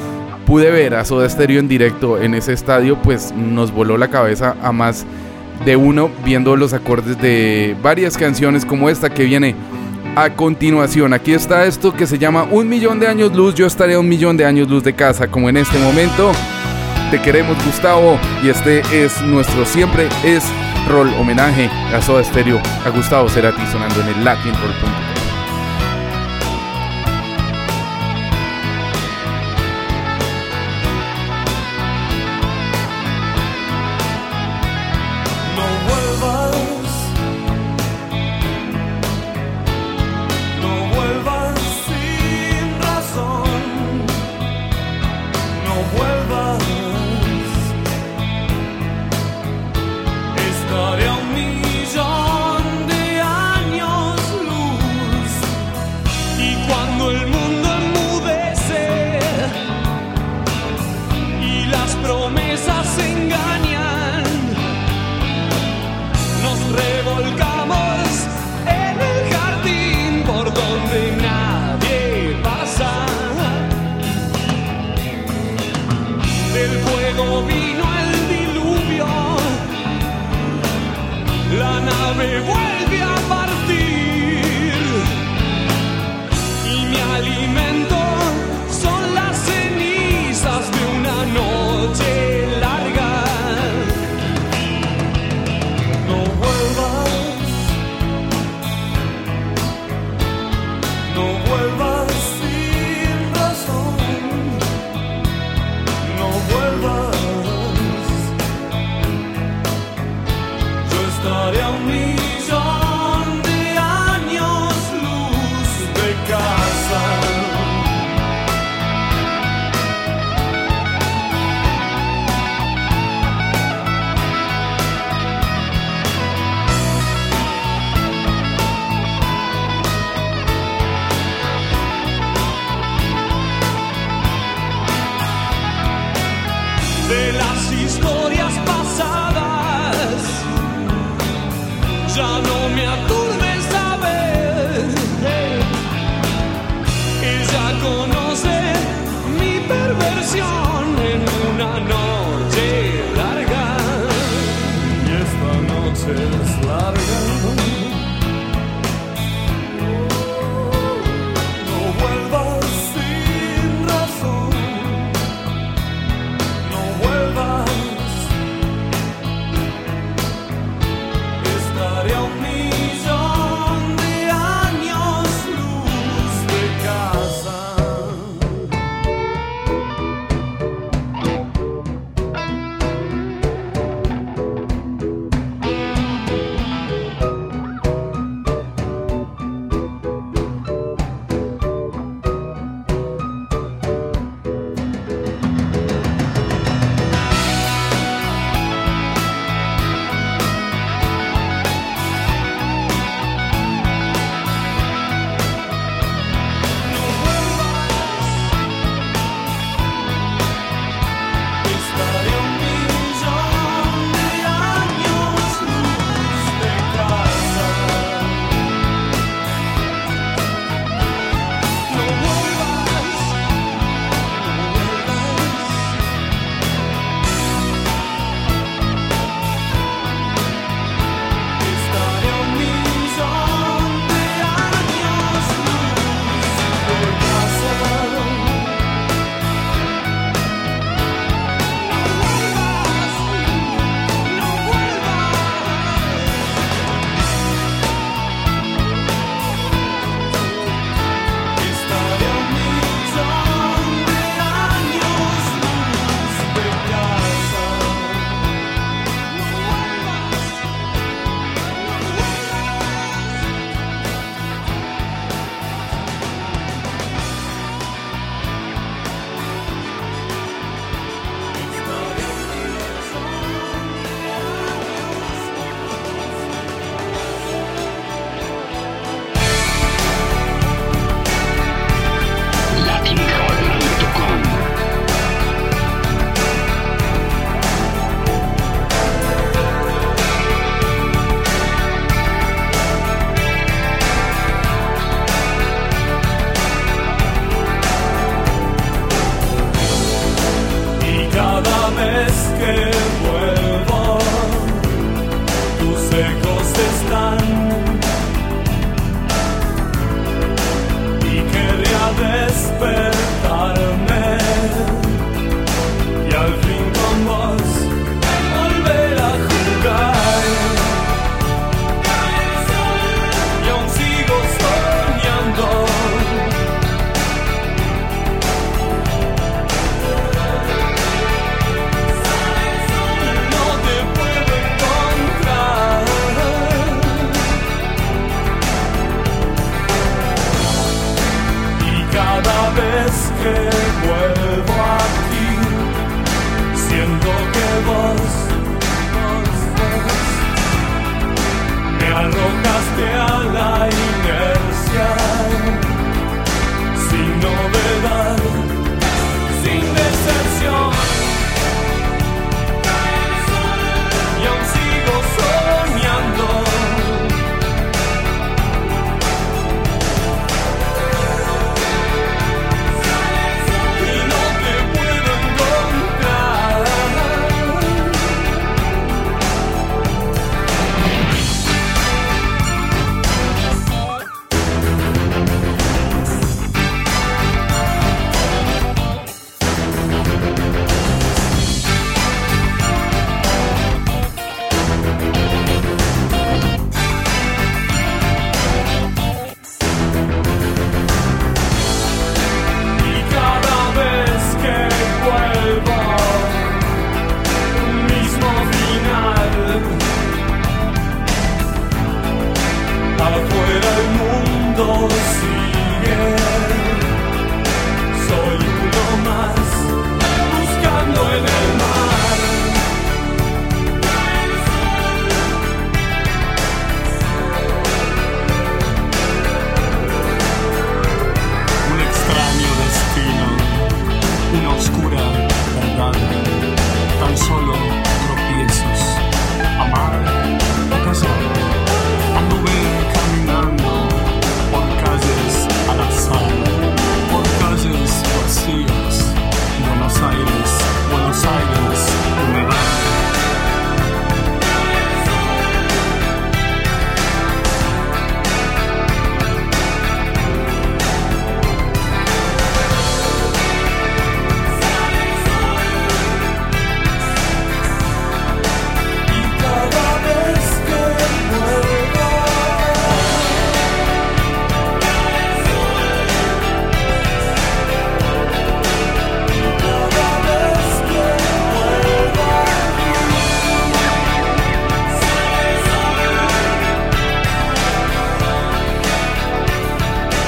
[0.47, 4.57] pude ver a Soda Stereo en directo en ese estadio, pues nos voló la cabeza
[4.63, 5.07] a más
[5.65, 9.55] de uno viendo los acordes de varias canciones como esta que viene
[10.17, 11.13] a continuación.
[11.13, 13.55] Aquí está esto que se llama Un millón de años luz.
[13.55, 16.33] Yo estaré a un millón de años luz de casa como en este momento.
[17.11, 20.43] Te queremos Gustavo y este es nuestro siempre es
[20.89, 25.16] rol homenaje a Soda Stereo, a Gustavo Cerati sonando en el Latin Roll.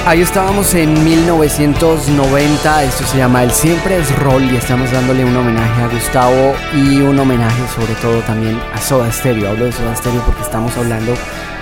[0.09, 5.37] Ahí estábamos en 1990, esto se llama El Siempre es Roll y estamos dándole un
[5.37, 9.51] homenaje a Gustavo y un homenaje sobre todo también a Soda Stereo.
[9.51, 11.13] Hablo de Soda Stereo porque estamos hablando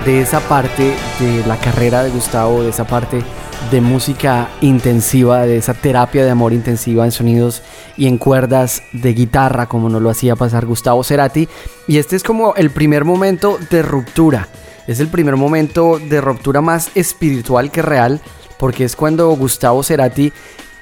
[0.06, 3.22] de esa parte de la carrera de Gustavo, de esa parte
[3.70, 7.64] de música intensiva, de esa terapia de amor intensiva en sonidos
[7.98, 11.50] y en cuerdas de guitarra, como nos lo hacía pasar Gustavo Cerati.
[11.86, 14.48] Y este es como el primer momento de ruptura.
[14.88, 18.22] Es el primer momento de ruptura más espiritual que real
[18.58, 20.32] porque es cuando Gustavo Cerati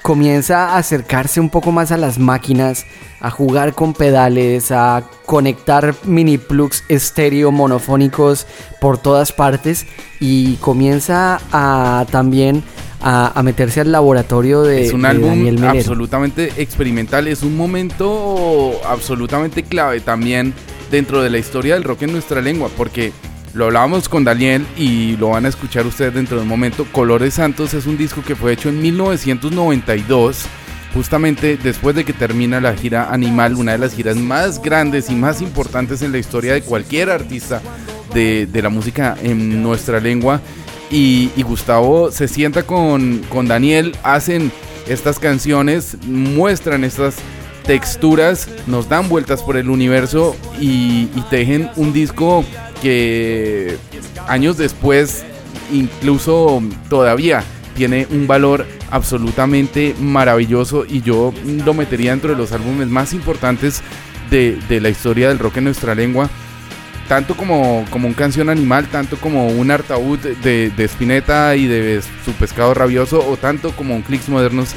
[0.01, 2.85] comienza a acercarse un poco más a las máquinas,
[3.21, 8.45] a jugar con pedales, a conectar mini plugs estéreo monofónicos
[8.79, 9.87] por todas partes
[10.19, 12.63] y comienza a también
[13.01, 20.01] a, meterse al laboratorio de Es un álbum absolutamente experimental, es un momento absolutamente clave
[20.01, 20.53] también
[20.91, 23.11] dentro de la historia del rock en nuestra lengua, porque
[23.55, 26.85] lo hablábamos con Daniel y lo van a escuchar ustedes dentro de un momento.
[26.91, 30.45] Colores Santos es un disco que fue hecho en 1992,
[30.93, 35.15] justamente después de que termina la gira Animal, una de las giras más grandes y
[35.15, 37.61] más importantes en la historia de cualquier artista
[38.13, 40.41] de, la música en nuestra lengua.
[40.91, 44.51] Y, Gustavo se sienta con, con Daniel, hacen
[44.87, 47.15] estas canciones, muestran estas
[47.65, 52.43] texturas, nos dan vueltas por el universo y, y tejen un disco
[52.81, 53.77] que
[54.27, 55.23] años después,
[55.71, 57.43] incluso todavía,
[57.75, 61.33] tiene un valor absolutamente maravilloso y yo
[61.65, 63.81] lo metería dentro de los álbumes más importantes
[64.29, 66.29] de, la historia del rock en nuestra lengua.
[67.07, 72.01] Tanto como, como un canción animal, tanto como un artaúd de, de Spinetta y de
[72.23, 74.69] su pescado rabioso, o tanto como un Clicks Modernos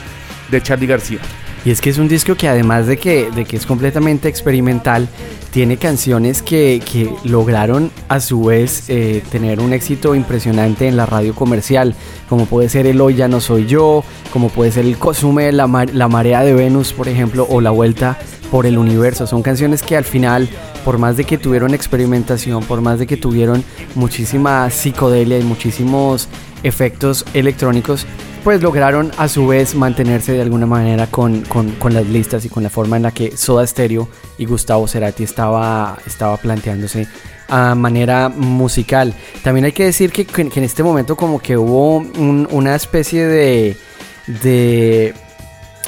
[0.51, 1.21] de Charlie García.
[1.69, 5.07] Y es que es un disco que además de que, de que es completamente experimental,
[5.51, 11.05] tiene canciones que, que lograron a su vez eh, tener un éxito impresionante en la
[11.05, 11.95] radio comercial,
[12.27, 14.03] como puede ser El Hoy Ya No Soy Yo,
[14.33, 18.17] como puede ser El Cosume, la, la Marea de Venus, por ejemplo, o La Vuelta
[18.51, 19.27] por el Universo.
[19.27, 20.49] Son canciones que al final,
[20.89, 23.63] por más de que tuvieron experimentación, por más de que tuvieron
[23.95, 26.31] muchísima psicodelia y muchísimos
[26.63, 28.07] efectos electrónicos,
[28.43, 31.45] pues lograron a su vez mantenerse de alguna manera con,
[31.91, 34.09] las listas y con la forma en la que Soda Stereo
[34.39, 37.07] y Gustavo Cerati estaba, estaba planteándose
[37.49, 39.13] a manera musical.
[39.45, 43.77] También hay que decir que, en este momento como que hubo una especie de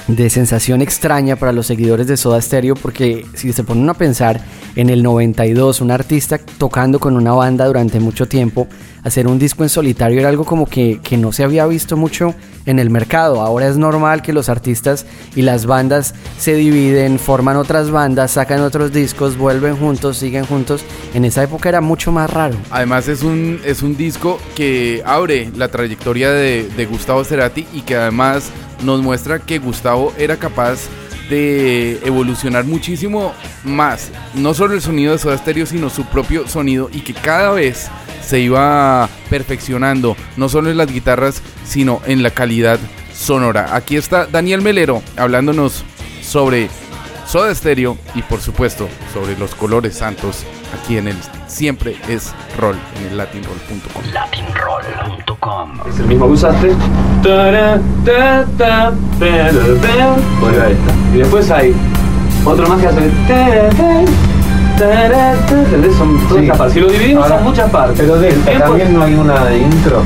[0.08, 4.40] de sensación extraña para los seguidores de Soda Stereo porque si se ponen a pensar
[4.76, 8.66] en el 92 un artista tocando con una banda durante mucho tiempo
[9.02, 12.34] hacer un disco en solitario era algo como que, que, no se había visto mucho
[12.66, 13.40] en el mercado.
[13.40, 18.60] Ahora es normal que los artistas y las bandas se dividen forman otras bandas sacan
[18.60, 20.82] otros discos vuelven juntos siguen juntos.
[21.14, 22.56] En esa época era mucho más raro.
[22.70, 27.82] Además es un, es un disco que abre la trayectoria de, de Gustavo Cerati y
[27.82, 28.50] que además
[28.84, 30.88] nos muestra que Gustavo era capaz
[31.28, 33.32] de evolucionar muchísimo
[33.64, 37.52] más, no solo el sonido de Soda Stereo, sino su propio sonido y que cada
[37.52, 37.88] vez
[38.30, 42.78] se iba perfeccionando, no solo en las guitarras, sino en la calidad
[43.12, 43.74] sonora.
[43.74, 45.82] Aquí está Daniel Melero hablándonos
[46.22, 46.68] sobre
[47.26, 50.44] Soda Stereo y por supuesto sobre los colores santos
[50.80, 51.16] aquí en el
[51.48, 54.04] siempre es roll en el latinroll.com.
[54.12, 55.80] Latinroll.com.
[55.88, 56.68] Es el mismo que usaste.
[61.12, 61.74] Y después hay
[62.44, 64.29] otro más que hace.
[64.80, 65.94] ¿Entendés?
[65.96, 66.48] Son todas sí.
[66.48, 66.72] partes.
[66.72, 67.98] Si lo dividimos son muchas partes.
[67.98, 70.02] Pero de también no hay una de intro.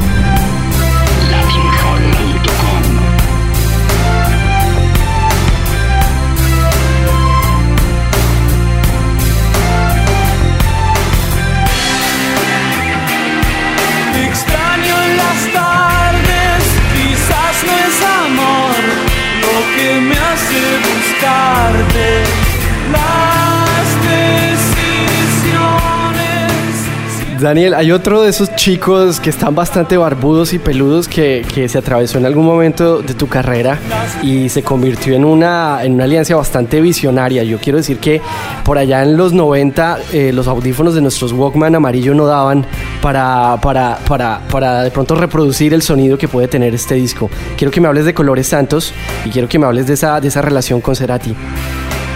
[27.45, 32.17] Daniel, hay otro de esos chicos que están bastante barbudos y peludos que, se atravesó
[32.17, 33.79] en algún momento de tu carrera
[34.23, 37.45] y se convirtió en una, en una alianza bastante visionaria.
[37.45, 38.23] Yo quiero decir que
[38.65, 42.65] por allá en los 90 eh, los audífonos de nuestros Walkman amarillo no daban
[43.03, 47.29] para, para, para, para de pronto reproducir el sonido que puede tener este disco.
[47.59, 48.95] Quiero que me hables de Colores Santos
[49.27, 51.35] y quiero que me hables de esa, de esa relación con Cerati.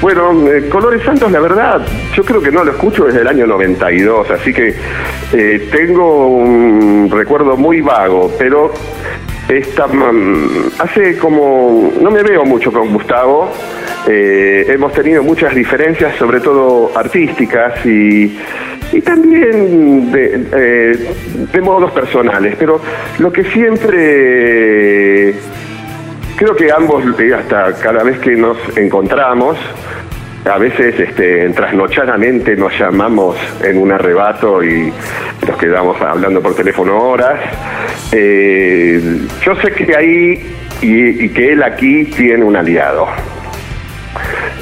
[0.00, 1.80] Bueno, eh, Colores Santos, la verdad,
[2.14, 4.74] yo creo que no lo escucho desde el año 92, así que
[5.32, 8.72] eh, tengo un recuerdo muy vago, pero
[9.48, 13.50] esta, mm, hace como, no me veo mucho con Gustavo,
[14.06, 18.38] eh, hemos tenido muchas diferencias, sobre todo artísticas, y
[18.92, 22.80] y también de, modos personales, pero
[23.18, 25.34] lo que siempre
[26.36, 27.04] creo que ambos,
[27.36, 29.58] hasta cada vez que nos encontramos,
[30.48, 34.92] a veces este, trasnochadamente nos llamamos en un arrebato y
[35.46, 37.38] nos quedamos hablando por teléfono horas.
[38.12, 39.00] Eh,
[39.44, 43.06] yo sé que ahí y, que él aquí tiene un aliado.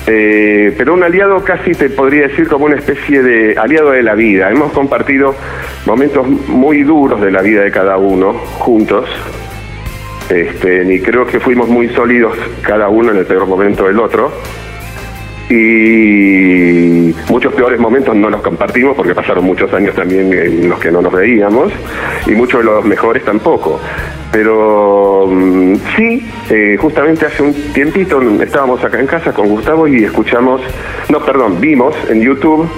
[0.09, 4.15] Eh, pero un aliado casi te podría decir como una especie de aliado de la
[4.15, 4.51] vida.
[4.51, 5.35] Hemos compartido
[5.85, 9.09] momentos muy duros de la vida de cada uno juntos.
[10.29, 14.33] Este, y creo que fuimos muy sólidos cada uno en el peor momento del otro.
[15.49, 20.91] Y muchos peores momentos no los compartimos porque pasaron muchos años también en los que
[20.91, 21.73] no nos veíamos
[22.27, 23.81] y muchos de los mejores tampoco.
[24.33, 30.05] Pero mm, sí, eh, justamente hace un tiempito estábamos acá en casa con Gustavo y
[30.05, 30.61] escuchamos,
[31.11, 32.69] no, perdón, vimos en YouTube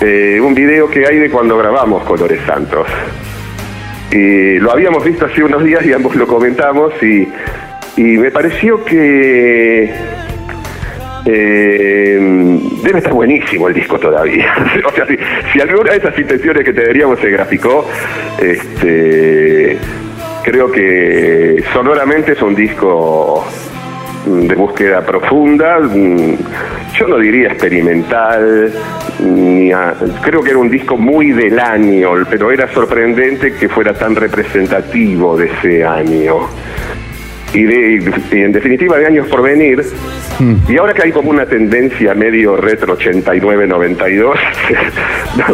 [0.00, 2.86] eh, un video que hay de cuando grabamos Colores Santos.
[4.10, 7.28] Y lo habíamos visto hace unos días y ambos lo comentamos y,
[7.96, 9.92] y me pareció que
[11.24, 12.18] eh,
[12.82, 14.54] debe estar buenísimo el disco todavía.
[14.86, 15.16] o sea, si,
[15.52, 17.86] si alguna de esas intenciones que te deberíamos se graficó,
[18.40, 19.78] este,
[20.42, 23.44] creo que sonoramente es un disco
[24.26, 28.70] de búsqueda profunda, yo no diría experimental,
[30.22, 35.36] creo que era un disco muy del año, pero era sorprendente que fuera tan representativo
[35.36, 36.48] de ese año.
[37.52, 39.84] Y, de, y en definitiva de años por venir,
[40.68, 44.34] y ahora que hay como una tendencia medio retro 89-92,
[45.36, 45.44] no,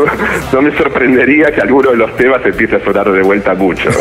[0.52, 3.88] no me sorprendería que alguno de los temas empiece a sonar de vuelta mucho.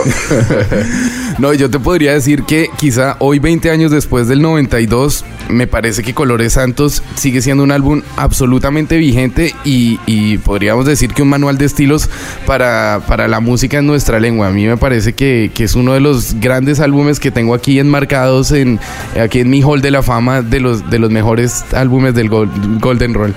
[1.38, 6.02] No, yo te podría decir que quizá hoy, 20 años después del 92, me parece
[6.02, 11.28] que Colores Santos sigue siendo un álbum absolutamente vigente y, y podríamos decir que un
[11.28, 12.10] manual de estilos
[12.46, 14.48] para, para la música en nuestra lengua.
[14.48, 17.80] A mí me parece que, que es uno de los grandes álbumes que tengo aquí
[17.86, 18.80] enmarcados en,
[19.22, 22.50] aquí en mi hall de la fama de los, de los mejores álbumes del Gol-
[22.80, 23.34] Golden Roll.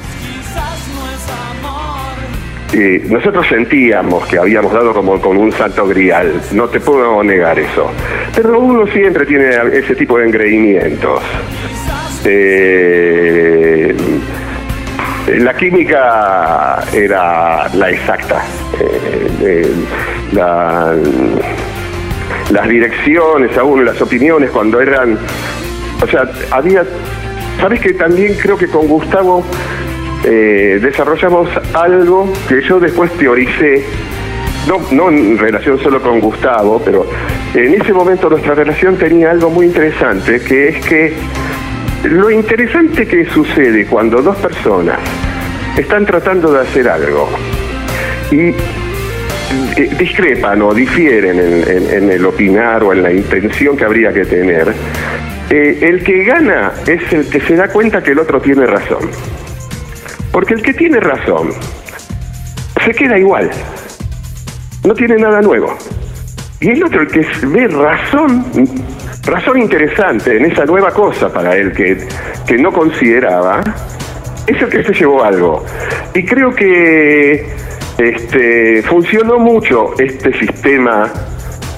[3.09, 7.91] Nosotros sentíamos que habíamos dado como con un salto grial, no te puedo negar eso.
[8.37, 11.21] Pero uno siempre tiene ese tipo de engreimientos.
[12.25, 13.97] Eh,
[15.39, 18.45] la química era la exacta.
[18.81, 19.73] Eh, eh,
[20.33, 20.95] la-
[22.51, 25.19] las direcciones aún, las opiniones cuando eran...
[26.03, 26.85] O sea, había...
[27.61, 29.45] ¿Sabes que también creo que con Gustavo
[30.25, 33.85] eh, desarrollamos algo que yo después teoricé,
[34.67, 37.07] no, no en relación solo con Gustavo, pero
[37.55, 41.13] en ese momento nuestra relación tenía algo muy interesante, que es que
[42.05, 44.99] lo interesante que sucede cuando dos personas
[45.77, 47.29] están tratando de hacer algo
[48.31, 48.53] y
[49.77, 54.75] eh, discrepan o difieren en, el opinar o en la intención que habría que tener,
[55.49, 59.11] eh, el que gana es el que se da cuenta que el otro tiene razón.
[60.33, 61.51] Porque el que tiene razón
[62.85, 63.51] se queda igual,
[64.85, 65.77] no tiene nada nuevo.
[66.61, 68.45] Y el otro, el que ve razón,
[69.25, 72.07] razón interesante en esa nueva cosa para él que,
[72.47, 73.63] que no consideraba,
[74.47, 75.65] es el que se llevó algo.
[76.15, 77.47] Y creo que
[77.99, 81.13] este, funcionó mucho este sistema,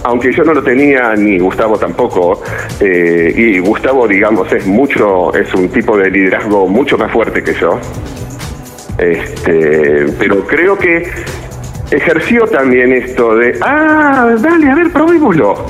[0.05, 2.43] aunque yo no lo tenía ni Gustavo tampoco,
[2.79, 7.55] eh, y Gustavo, digamos, es mucho, es un tipo de liderazgo mucho más fuerte que
[7.55, 7.79] yo.
[8.99, 11.09] Este, pero creo que
[11.91, 15.65] ejerció también esto de, ah, dale, a ver, probémoslo.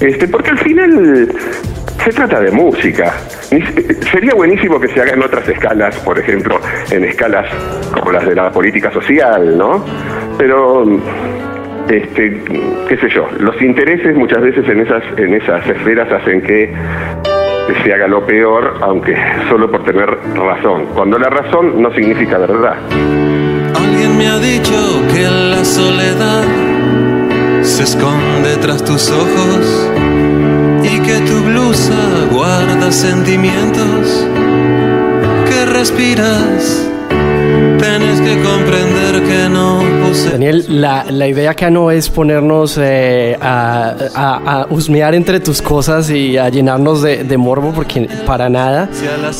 [0.00, 1.32] Este, porque al final
[1.98, 3.12] se trata de música.
[4.10, 7.48] Sería buenísimo que se haga en otras escalas, por ejemplo, en escalas
[7.92, 9.84] como las de la política social, ¿no?
[10.38, 10.84] Pero,
[11.88, 12.42] este,
[12.88, 16.72] qué sé yo, los intereses muchas veces en esas, en esas esferas hacen que
[17.82, 19.16] se haga lo peor, aunque
[19.48, 20.86] solo por tener razón.
[20.94, 22.76] Cuando la razón no significa verdad.
[23.76, 24.74] Alguien me ha dicho
[25.12, 26.44] que la soledad
[27.62, 30.01] se esconde tras tus ojos
[31.12, 34.26] que tu blusa guarda sentimientos
[35.46, 36.88] que respiras.
[37.78, 40.30] Tienes que comprender que no posee.
[40.32, 45.60] Daniel, la, la idea acá no es ponernos eh, a, a- a husmear entre tus
[45.60, 48.88] cosas y a llenarnos de, de morbo, porque para nada.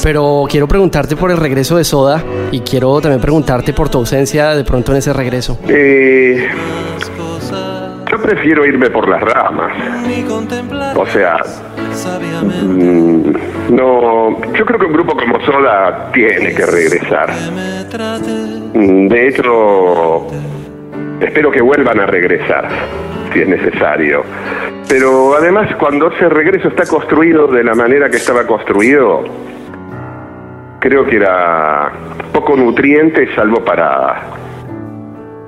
[0.02, 4.50] Pero quiero preguntarte por el regreso de Soda y quiero también preguntarte por tu ausencia
[4.56, 5.56] de pronto en ese regreso.
[5.68, 6.48] Eh,
[8.22, 9.72] prefiero irme por las ramas.
[10.96, 11.36] O sea,
[12.42, 13.32] mm,
[13.74, 17.30] no, yo creo que un grupo como Soda tiene que regresar.
[18.74, 20.26] Mm, De hecho,
[21.20, 22.68] espero que vuelvan a regresar,
[23.32, 24.22] si es necesario.
[24.88, 29.24] Pero además, cuando ese regreso está construido de la manera que estaba construido,
[30.80, 31.92] creo que era
[32.32, 34.22] poco nutriente, salvo para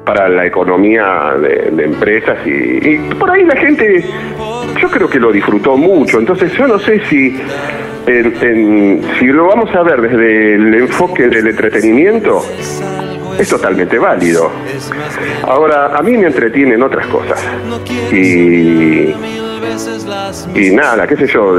[0.04, 4.04] para la economía de, empresas y, y por ahí la gente
[4.80, 6.18] yo creo que lo disfrutó mucho.
[6.18, 7.36] Entonces yo no sé si
[8.06, 12.42] en- en- si lo vamos a ver desde el enfoque del entretenimiento
[13.38, 14.50] es totalmente válido.
[15.42, 17.42] Ahora a mí me entretienen otras cosas.
[18.12, 19.14] Y
[20.54, 21.56] y nada, qué sé yo,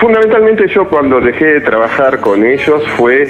[0.00, 3.28] fundamentalmente yo cuando dejé de trabajar con ellos fue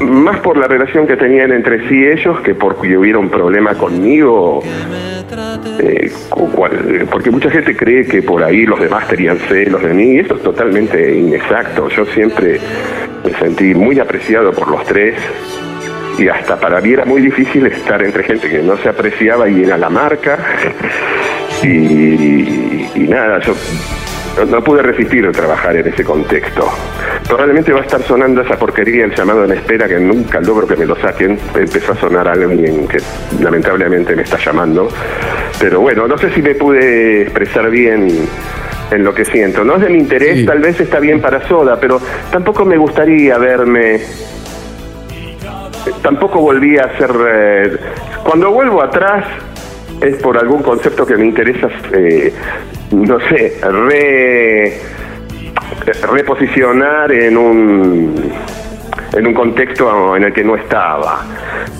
[0.00, 4.62] más por la relación que tenían entre sí ellos que porque hubiera un problema conmigo.
[5.78, 6.12] eh,
[7.10, 10.36] porque mucha gente cree que por ahí los demás tenían celos de mí y eso
[10.36, 11.88] es totalmente inexacto.
[11.88, 12.60] Yo siempre
[13.24, 15.14] me sentí muy apreciado por los tres
[16.18, 19.64] y hasta para mí era muy difícil estar entre gente que no se apreciaba y
[19.64, 20.38] era la marca.
[21.64, 23.54] Y, y nada, yo
[24.38, 26.68] no, no pude resistir trabajar en ese contexto.
[27.26, 30.76] Probablemente va a estar sonando esa porquería, el llamado en espera, que nunca logro que
[30.76, 31.38] me lo saquen.
[31.54, 32.98] Empezó a sonar alguien que
[33.40, 34.88] lamentablemente me está llamando.
[35.58, 38.08] Pero bueno, no sé si me pude expresar bien
[38.90, 39.64] en lo que siento.
[39.64, 40.46] No es de mi interés, Sí.
[40.46, 42.00] tal vez está bien para Soda, pero
[42.30, 44.00] tampoco me gustaría verme
[46.02, 47.10] tampoco volví a hacer...
[47.30, 47.76] eh,
[48.24, 49.26] cuando vuelvo atrás
[50.04, 52.32] es por algún concepto que me interesa, eh,
[52.92, 54.78] no sé, re,
[56.10, 58.32] reposicionar en un
[59.12, 61.24] en un contexto en el que no estaba.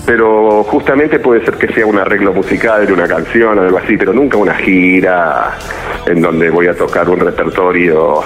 [0.07, 3.97] Pero justamente puede ser que sea un arreglo musical de una canción o algo así,
[3.97, 5.57] pero nunca una gira
[6.07, 8.23] en donde voy a tocar un repertorio.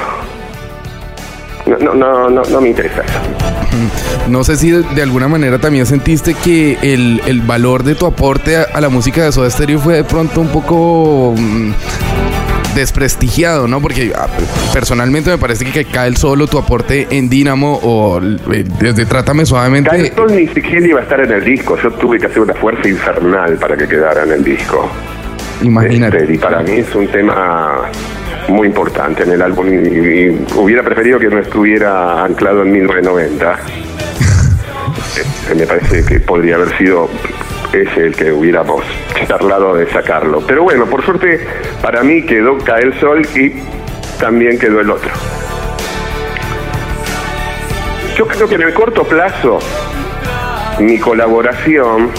[1.69, 3.21] No, no, no, no, me interesa eso.
[4.29, 8.57] No sé si de, alguna manera también sentiste que el, el valor de tu aporte
[8.57, 11.73] a, a la música de Soda Stereo fue de pronto un poco mm,
[12.75, 13.81] desprestigiado, ¿no?
[13.81, 14.29] Porque ah,
[14.73, 19.47] personalmente me parece que cae el solo tu aporte en Dínamo o eh, desde Trátame
[19.47, 19.91] Suavemente.
[19.91, 21.77] Carlton ni siquiera iba a estar en el disco.
[21.83, 24.89] Yo tuve que hacer una fuerza infernal para que quedara en el disco.
[25.63, 26.19] Imagínate.
[26.19, 27.91] Este, y para mí es un tema
[28.49, 33.59] muy importante en el álbum y, y hubiera preferido que no estuviera anclado en 1990.
[35.17, 37.09] Este, me parece que podría haber sido
[37.73, 38.83] ese el que hubiéramos
[39.27, 40.43] charlado de sacarlo.
[40.47, 41.41] Pero bueno, por suerte
[41.83, 43.53] para mí quedó Cae el Sol y
[44.19, 45.11] también quedó el otro.
[48.17, 49.59] Yo creo que en el corto plazo
[50.81, 52.11] mi colaboración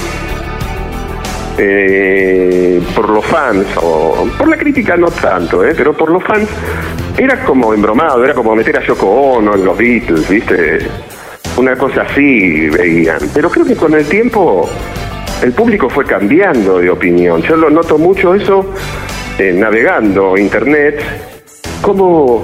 [1.58, 6.48] eh, por los fans, o por la crítica no tanto, eh, pero por los fans
[7.18, 10.80] era como embromado, era como meter a Yoko Ono en los Beatles, ¿viste?
[11.58, 13.20] Una cosa así veían.
[13.34, 14.70] Pero creo que con el tiempo
[15.42, 17.42] el público fue cambiando de opinión.
[17.42, 18.74] Yo lo noto mucho eso
[19.38, 21.02] eh, navegando internet,
[21.82, 22.44] cómo,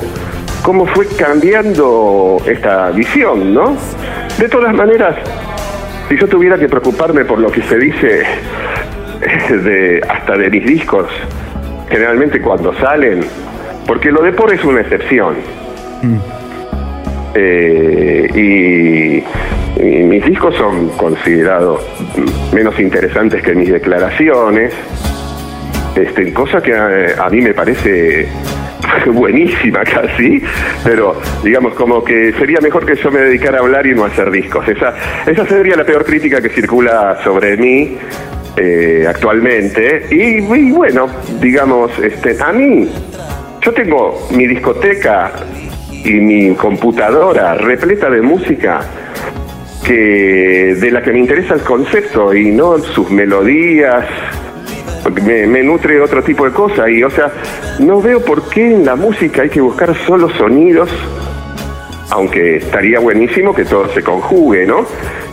[0.63, 3.75] cómo fue cambiando esta visión, ¿no?
[4.37, 5.15] De todas maneras,
[6.09, 8.23] si yo tuviera que preocuparme por lo que se dice
[9.49, 11.07] de hasta de mis discos,
[11.89, 13.21] generalmente cuando salen,
[13.87, 15.35] porque lo de por es una excepción.
[17.33, 19.23] Eh, y,
[19.77, 21.81] mis discos son considerados
[22.53, 24.73] menos interesantes que mis declaraciones,
[25.95, 28.29] este, cosa que a, a mí me parece
[29.07, 30.41] buenísima casi,
[30.83, 34.07] pero digamos como que sería mejor que yo me dedicara a hablar y no a
[34.07, 34.67] hacer discos.
[34.67, 34.93] Esa,
[35.25, 37.97] esa sería la peor crítica que circula sobre mí
[38.57, 40.07] eh, actualmente.
[40.11, 41.07] Y, bueno,
[41.41, 42.89] digamos, este, a mí,
[43.61, 45.31] yo tengo mi discoteca
[45.91, 48.81] y mi computadora repleta de música
[49.83, 54.05] que de la que me interesa el concepto y no sus melodías
[55.23, 57.31] me, me nutre otro tipo de cosas y o sea
[57.79, 60.89] no veo por qué en la música hay que buscar solo sonidos
[62.09, 64.85] aunque estaría buenísimo que todo se conjugue no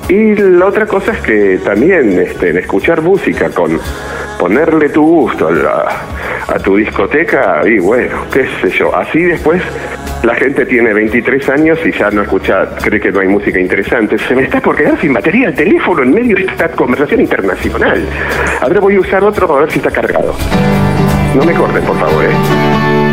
[0.08, 3.78] y la otra cosa es que también este, en escuchar música con
[4.38, 5.96] ponerle tu gusto a, la-
[6.48, 9.62] a tu discoteca y bueno qué sé yo así después
[10.24, 14.16] la gente tiene 23 años y ya no escucha, cree que no hay música interesante.
[14.18, 18.06] Se me está por quedar sin batería el teléfono en medio de esta conversación internacional.
[18.60, 20.32] Ahora voy a usar otro a ver si está cargado.
[21.34, 23.11] No me corten, por favor, ¿eh?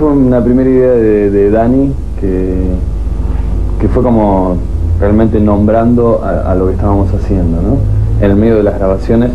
[0.00, 2.54] Fue una primera idea de, Dani, que,
[3.78, 4.56] que fue como
[4.98, 7.76] realmente nombrando a, a lo que estábamos haciendo, ¿no?
[8.24, 9.30] En el medio de las grabaciones,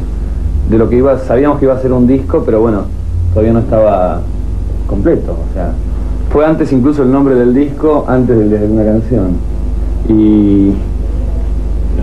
[0.68, 2.86] de lo que iba, sabíamos que iba a ser un disco, pero bueno,
[3.32, 4.22] todavía no estaba
[4.88, 5.72] completo, o sea,
[6.32, 9.38] fue antes incluso el nombre del disco, antes de de una canción.
[10.10, 10.72] Y,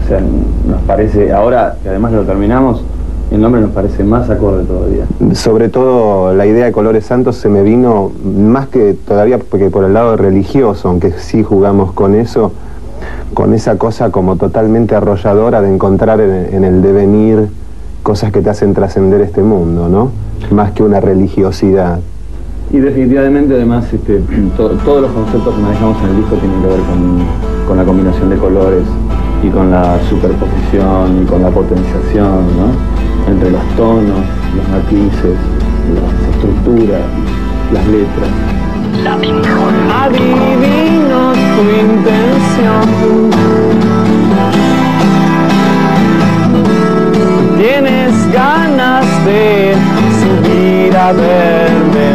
[0.04, 2.84] o sea, nos parece, ahora que además lo terminamos,
[3.32, 5.04] el nombre nos parece más acorde todavía.
[5.34, 9.84] Sobre todo la idea de Colores Santos se me vino más que todavía porque por
[9.84, 12.52] el lado religioso, aunque sí jugamos con eso,
[13.34, 17.48] con esa cosa como totalmente arrolladora de encontrar en, en el devenir
[18.02, 20.10] cosas que te hacen trascender este mundo, ¿no?
[20.54, 22.00] Más que una religiosidad.
[22.72, 24.20] Y definitivamente además este,
[24.56, 27.18] to- todos los conceptos que manejamos en el disco tienen que ver con,
[27.68, 28.84] con la combinación de colores
[29.42, 32.91] y con la superposición y con la potenciación, ¿no?
[33.26, 34.24] Entre los tonos,
[34.56, 35.36] los matices,
[35.94, 37.02] las estructuras,
[37.72, 38.30] las letras.
[40.02, 43.30] Adivino tu intención.
[47.58, 49.74] Tienes ganas de
[50.20, 52.10] subir a verme.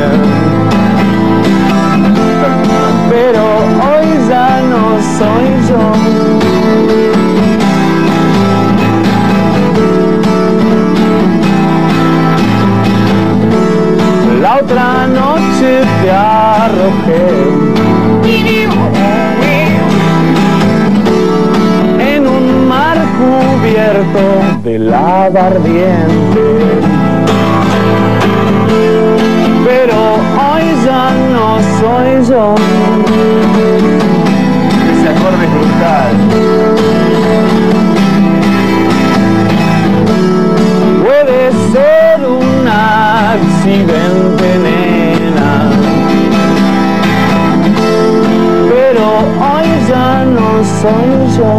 [3.10, 3.43] Pero
[3.88, 4.84] hoy ya no
[5.18, 6.16] soy yo.
[14.58, 17.28] La otra noche te arrojé
[21.99, 24.24] en un mar cubierto
[24.64, 26.45] de lava ardiente.
[29.64, 29.97] Pero
[30.41, 31.47] hoy ya no
[31.80, 32.55] soy yo.
[34.91, 36.16] Ese acorde es brutal.
[41.03, 41.97] Puede ser
[43.38, 45.52] accidente, nena.
[48.70, 49.04] Pero
[49.48, 50.48] hoy ya no
[50.82, 51.52] soy yo.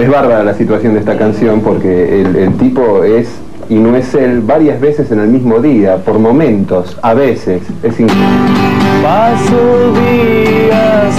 [0.00, 3.28] Es bárbara la situación de esta canción porque el, el tipo es
[3.68, 7.62] y no es él varias veces en el mismo día, por momentos, a veces.
[7.82, 8.28] Es increíble.
[9.02, 11.14] Paso días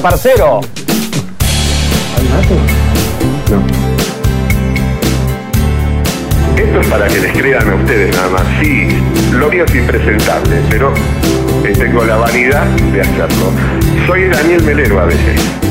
[0.00, 0.60] Parcero.
[6.56, 8.42] Esto es para que les crean a ustedes nada más.
[8.60, 8.88] Sí,
[9.32, 10.92] lo mío es impresentable, pero
[11.64, 13.52] eh, tengo la vanidad de hacerlo.
[14.06, 15.65] Soy Daniel Melero a veces.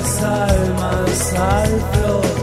[0.00, 2.39] Nuestras almas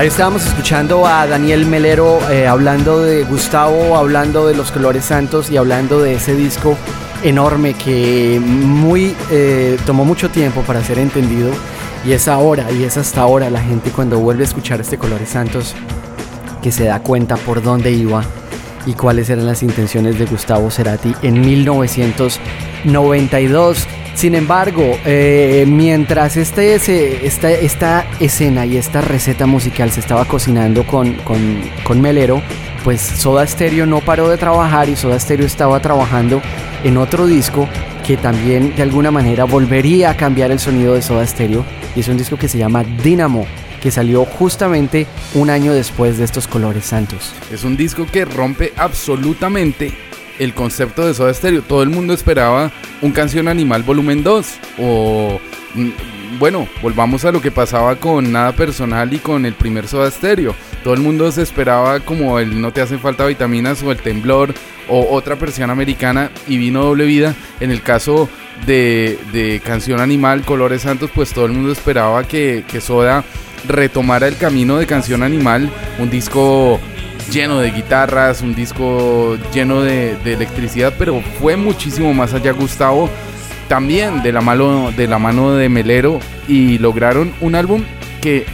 [0.00, 5.50] Ahí estábamos escuchando a Daniel Melero eh, hablando de Gustavo, hablando de los Colores Santos
[5.50, 6.74] y hablando de ese disco
[7.22, 11.50] enorme que muy eh, tomó mucho tiempo para ser entendido
[12.02, 15.28] y es ahora y es hasta ahora la gente cuando vuelve a escuchar este Colores
[15.28, 15.74] Santos
[16.62, 18.24] que se da cuenta por dónde iba
[18.86, 23.86] y cuáles eran las intenciones de Gustavo Cerati en 1992.
[24.20, 32.02] Sin embargo, eh, mientras este, esta, escena y esta receta musical se estaba cocinando con
[32.02, 32.42] Melero,
[32.84, 36.42] pues Soda Stereo no paró de trabajar y Soda Stereo estaba trabajando
[36.84, 37.66] en otro disco
[38.06, 41.64] que también de alguna manera volvería a cambiar el sonido de Soda Stereo
[41.96, 43.46] y es un disco que se llama Dynamo
[43.80, 47.32] que salió justamente un año después de estos colores santos.
[47.50, 49.94] Es un disco que rompe absolutamente
[50.38, 51.62] el concepto de Soda Stereo.
[51.62, 52.70] Todo el mundo esperaba
[53.02, 55.40] un Canción Animal Volumen 2 o
[55.74, 55.90] mm,
[56.38, 60.54] bueno, volvamos a lo que pasaba con Nada Personal y con el primer Soda Stereo.
[60.84, 64.54] Todo el mundo se esperaba como el No te hacen falta vitaminas o el Temblor
[64.88, 67.34] o otra versión americana y vino doble vida.
[67.58, 68.28] En el caso
[68.64, 73.24] de, de Canción Animal, Colores Santos, pues todo el mundo esperaba que Soda
[73.68, 76.80] retomara el camino de Canción Animal, un disco
[77.30, 83.08] lleno de guitarras, un disco lleno de, electricidad, pero fue muchísimo más allá Gustavo,
[83.68, 87.82] también de la, mano, de la mano de Melero, y lograron un álbum
[88.20, 88.44] que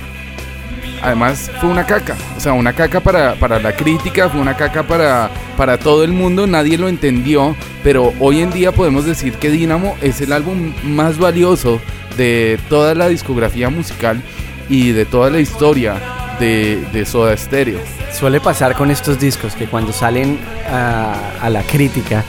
[1.02, 4.82] además fue una caca, o sea, una caca para, para la crítica, fue una caca
[4.82, 9.50] para, para todo el mundo, nadie lo entendió, pero hoy en día podemos decir que
[9.50, 11.80] Dynamo es el álbum más valioso
[12.16, 14.22] de toda la discografía musical
[14.68, 15.94] y de toda la historia
[16.38, 17.78] de, de Soda Stereo.
[18.12, 20.38] Suele pasar con estos discos que cuando salen
[20.70, 22.24] a, a la crítica,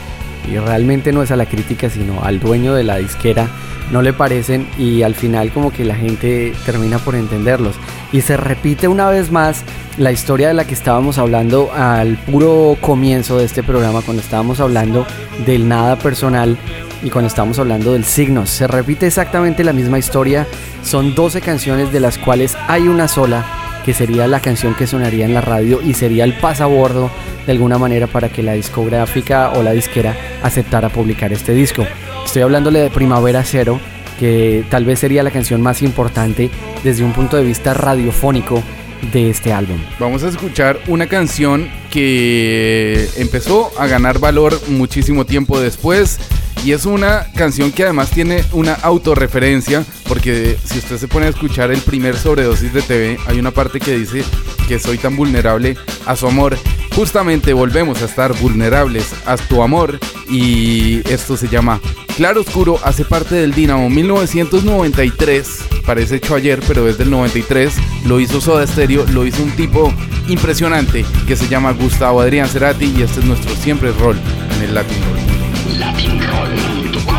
[0.50, 3.48] y realmente no es a la crítica, sino al dueño de la disquera,
[3.90, 7.76] no le parecen y al final como que la gente termina por entenderlos.
[8.12, 9.62] Y se repite una vez más
[9.96, 14.60] la historia de la que estábamos hablando al puro comienzo de este programa, cuando estábamos
[14.60, 15.06] hablando
[15.46, 16.56] del nada personal
[17.02, 18.50] y cuando estábamos hablando del signos.
[18.50, 20.46] Se repite exactamente la misma historia.
[20.82, 25.24] Son 12 canciones de las cuales hay una sola que sería la canción que sonaría
[25.24, 27.10] en la radio y sería el pasabordo
[27.46, 31.86] de alguna manera para que la discográfica o la disquera aceptara publicar este disco.
[32.24, 33.80] Estoy hablándole de Primavera Cero,
[34.18, 36.50] que tal vez sería la canción más importante
[36.84, 38.62] desde un punto de vista radiofónico
[39.12, 39.78] de este álbum.
[39.98, 46.18] Vamos a escuchar una canción que empezó a ganar valor muchísimo tiempo después.
[46.64, 51.30] Y es una canción que además tiene una autorreferencia, porque si usted se pone a
[51.30, 54.24] escuchar el primer sobredosis de TV, hay una parte que dice
[54.66, 55.76] que soy tan vulnerable
[56.06, 56.56] a su amor.
[56.94, 59.98] Justamente volvemos a estar vulnerables a tu amor
[60.28, 61.80] y esto se llama
[62.16, 67.72] Claro Oscuro, hace parte del Dynamo 1993, parece hecho ayer, pero es del 93,
[68.06, 69.94] lo hizo Soda Stereo, lo hizo un tipo
[70.26, 74.18] impresionante que se llama Gustavo Adrián Cerati y este es nuestro siempre rol
[74.56, 75.27] en el Latin Roll.
[75.68, 77.17] Y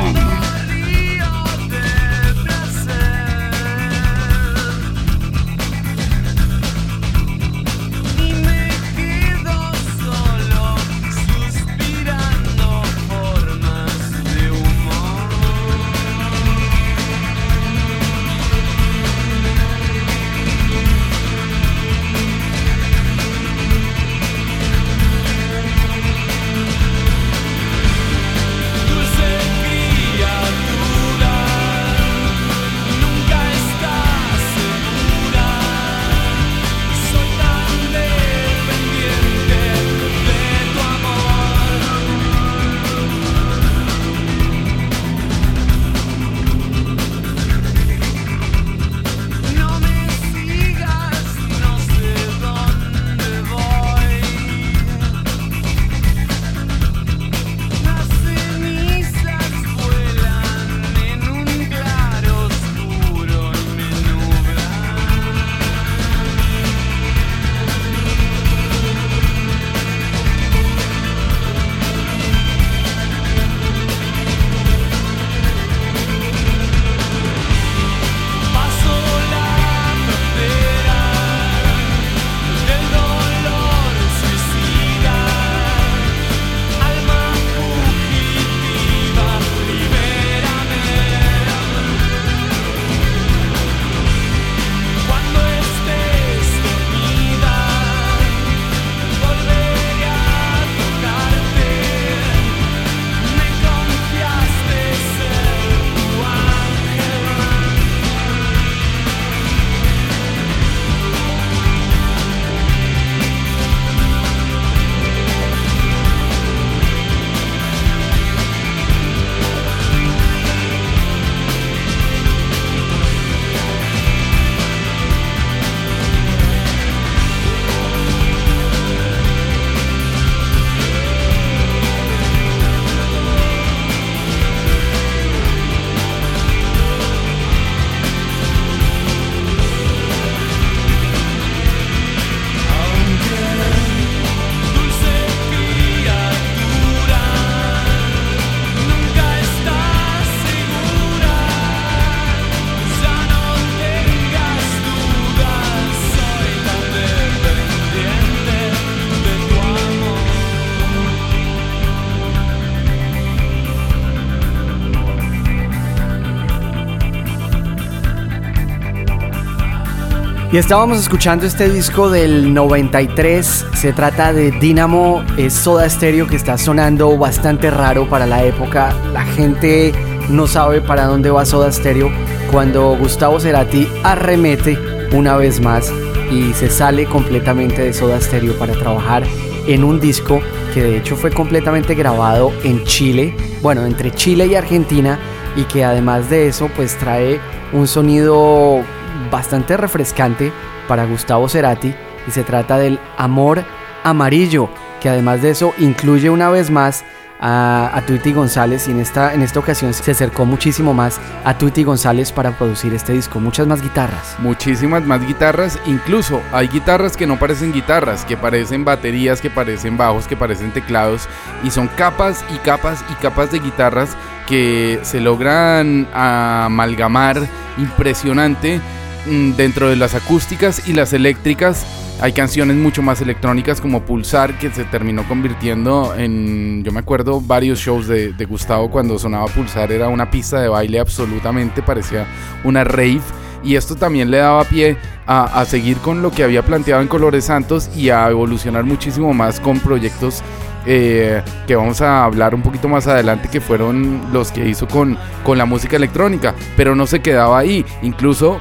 [170.60, 176.58] estábamos escuchando este disco del 93, se trata de Dynamo, es Soda Stereo que está
[176.58, 179.94] sonando bastante raro para la época, la gente
[180.30, 182.12] no sabe para dónde va Soda Stereo.
[182.52, 184.78] Cuando Gustavo Cerati arremete
[185.14, 185.94] una vez más
[186.30, 189.24] y se sale completamente de Soda Stereo para trabajar
[189.66, 190.42] en un disco
[190.74, 195.20] que de hecho fue completamente grabado en Chile, bueno, entre Chile y Argentina
[195.56, 197.40] y que además de eso pues trae
[197.72, 198.84] un sonido
[199.30, 200.52] bastante refrescante
[200.88, 201.94] para Gustavo Cerati
[202.28, 203.64] y se trata del Amor
[204.04, 204.70] Amarillo,
[205.02, 207.04] que además de eso incluye una vez más
[207.40, 211.58] a, a Tweety González y en esta, en esta ocasión se acercó muchísimo más a
[211.58, 214.36] Tweety González para producir este disco, muchas más guitarras.
[214.40, 219.98] Muchísimas más guitarras, incluso hay guitarras que no parecen guitarras, que parecen baterías, que parecen
[219.98, 221.28] bajos, que parecen teclados
[221.64, 224.16] y son capas y capas y capas de guitarras
[224.48, 227.48] que se logran amalgamar
[227.78, 228.82] impresionante
[229.26, 231.86] dentro de las acústicas y las eléctricas.
[232.22, 237.40] Hay canciones mucho más electrónicas como Pulsar que se terminó convirtiendo en, yo me acuerdo,
[237.40, 242.26] varios shows de, Gustavo cuando sonaba Pulsar era una pista de baile absolutamente, parecía
[242.64, 243.22] una rave
[243.64, 247.08] y esto también le daba pie a, a, seguir con lo que había planteado en
[247.08, 250.44] Colores Santos y a evolucionar muchísimo más con proyectos
[250.86, 255.18] eh, que vamos a hablar un poquito más adelante que fueron los que hizo con,
[255.44, 258.60] con la música electrónica, pero no se quedaba ahí, incluso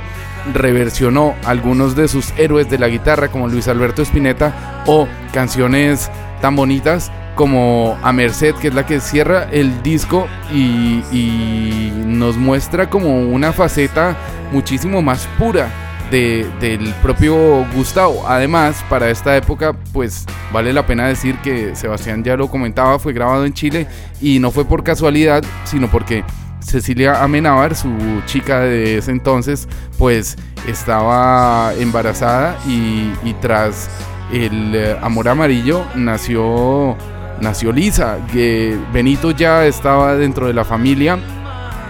[0.54, 6.10] reversionó algunos de sus héroes de la guitarra como Luis Alberto Spinetta o canciones
[6.40, 12.36] tan bonitas como A Merced, que es la que cierra el disco y, y nos
[12.36, 14.16] muestra como una faceta
[14.50, 15.70] muchísimo más pura
[16.10, 18.26] de, del propio Gustavo.
[18.26, 23.12] Además, para esta época, pues vale la pena decir que Sebastián ya lo comentaba, fue
[23.12, 23.86] grabado en Chile
[24.20, 26.24] y no fue por casualidad, sino porque
[26.60, 27.90] Cecilia Amenábar, su
[28.26, 29.68] chica de ese entonces,
[29.98, 30.36] pues
[30.66, 33.88] estaba embarazada y, tras
[34.32, 36.96] el eh, amor amarillo nació
[37.40, 41.18] nació Lisa, que Benito ya estaba dentro de la familia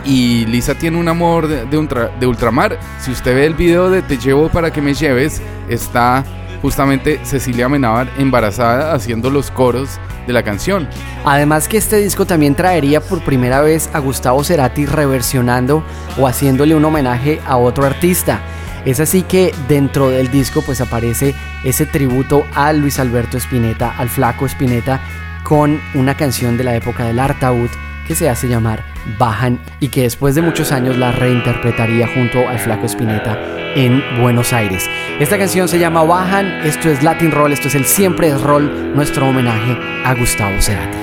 [0.04, 2.78] y Lisa tiene un amor de, de, ultramar.
[3.00, 6.24] Si usted ve el video de Te llevo para que me lleves, está
[6.62, 10.88] justamente Cecilia Amenábar embarazada haciendo los coros de la canción.
[11.24, 15.82] Además que este disco también traería por primera vez a Gustavo Cerati reversionando
[16.18, 18.40] o haciéndole un homenaje a otro artista.
[18.84, 24.08] Es así que dentro del disco pues aparece ese tributo a Luis Alberto Spinetta, al
[24.08, 25.00] flaco Spinetta,
[25.42, 27.70] con una canción de la época del Artaud
[28.06, 28.84] que se hace llamar
[29.18, 33.38] Bajan y que después de muchos años la reinterpretaría junto al flaco Spinetta
[33.74, 34.88] en Buenos Aires.
[35.20, 38.94] Esta canción se llama Bajan, esto es Latin Roll, esto es el Siempre es Roll,
[38.94, 40.98] nuestro homenaje a Gustavo Cerati.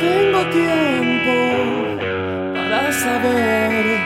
[0.00, 1.32] Tengo tiempo
[2.54, 3.98] para saber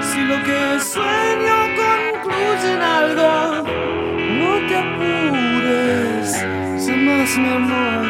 [0.00, 3.64] si lo que sueño concluye en algo.
[4.38, 6.46] No te apures,
[7.60, 8.03] más.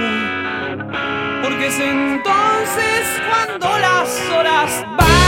[1.67, 5.24] Es entonces cuando las horas bajan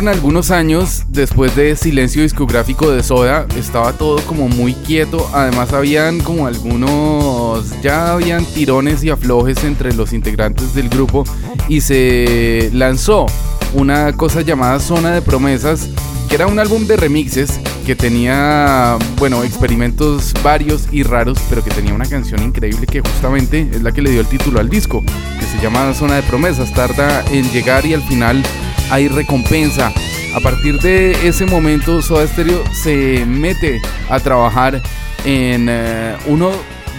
[0.00, 5.74] Pasaron algunos años después de silencio discográfico de Soda, estaba todo como muy quieto, además
[5.74, 11.24] habían como algunos, ya habían tirones y aflojes entre los integrantes del grupo
[11.68, 13.26] y se lanzó
[13.74, 15.90] una cosa llamada Zona de Promesas,
[16.30, 21.70] que era un álbum de remixes que tenía, bueno, experimentos varios y raros, pero que
[21.72, 25.04] tenía una canción increíble que justamente es la que le dio el título al disco,
[25.38, 28.42] que se llama Zona de Promesas, tarda en llegar y al final
[28.90, 29.92] hay recompensa.
[30.34, 34.82] A partir de ese momento, Soda Stereo se mete a trabajar
[35.24, 36.50] en eh, uno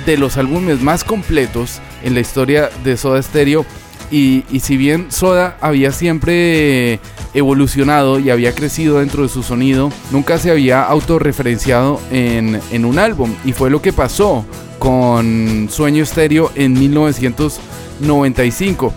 [0.06, 3.66] de los álbumes más completos en la historia de Soda Stereo.
[4.10, 7.00] Y, si bien Soda había siempre
[7.34, 13.00] evolucionado y había crecido dentro de su sonido, nunca se había autorreferenciado en, en un
[13.00, 13.34] álbum.
[13.46, 14.46] Y fue lo que pasó
[14.80, 18.94] con Sueño Stereo en 1995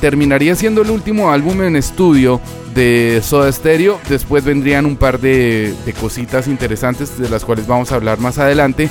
[0.00, 2.40] terminaría siendo el último álbum en estudio
[2.74, 3.98] de Soda Stereo.
[4.08, 8.38] Después vendrían un par de, de, cositas interesantes de las cuales vamos a hablar más
[8.38, 8.88] adelante.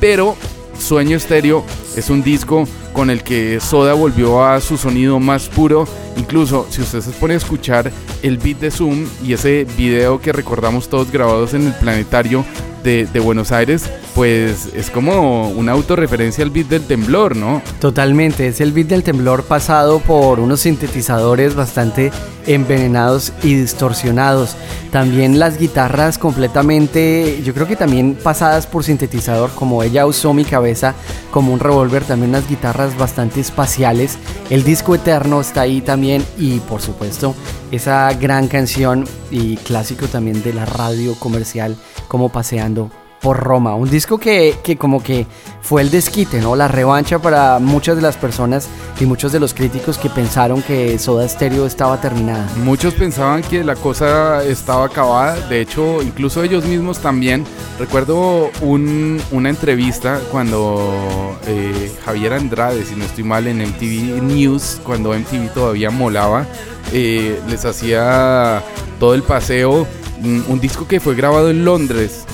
[0.00, 0.36] Pero
[0.78, 1.64] Sueño Stereo
[1.96, 5.86] es un disco con el que Soda volvió a su sonido más puro.
[6.16, 7.90] Incluso si usted se pone a escuchar
[8.22, 12.44] el beat de Zoom y ese video que recordamos todos grabados en el planetario
[12.82, 17.62] de, de, Buenos Aires, pues es como una autorreferencia al beat del temblor, ¿no?
[17.80, 22.10] Totalmente, es el beat del temblor pasado por unos sintetizadores bastante
[22.46, 24.56] envenenados y distorsionados.
[24.90, 30.44] También las guitarras completamente, yo creo que también pasadas por sintetizador, como ella usó mi
[30.44, 30.94] cabeza
[31.30, 34.18] como un revólver, también unas guitarras bastante espaciales.
[34.50, 37.34] El disco eterno está ahí también y por supuesto
[37.70, 41.76] esa gran canción y clásico también de la radio comercial
[42.08, 42.90] como paseando
[43.20, 43.74] por Roma.
[43.74, 45.26] Un disco que, que, como que
[45.62, 46.56] fue el desquite, ¿no?
[46.56, 48.68] La revancha para muchas de las personas
[48.98, 52.48] y muchos de los críticos que pensaron que Soda Stereo estaba terminada.
[52.64, 55.36] Muchos pensaban que la cosa estaba acabada.
[55.48, 57.44] De hecho, incluso ellos mismos también.
[57.78, 64.80] Recuerdo un, una entrevista cuando eh, Javier Andrade, si no estoy mal, en MTV News,
[64.84, 66.46] cuando MTV todavía molaba,
[66.92, 68.62] eh, les hacía
[68.98, 69.86] todo el paseo.
[70.22, 72.26] Un disco que fue grabado en Londres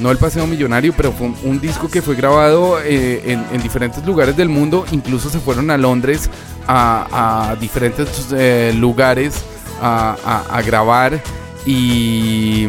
[0.00, 4.04] no el Paseo Millonario, pero fue un, disco que fue grabado eh, en, en, diferentes
[4.04, 6.30] lugares del mundo, incluso se fueron a Londres
[6.68, 9.44] a, diferentes eh, lugares
[9.80, 11.22] a, grabar.
[11.64, 12.68] Y,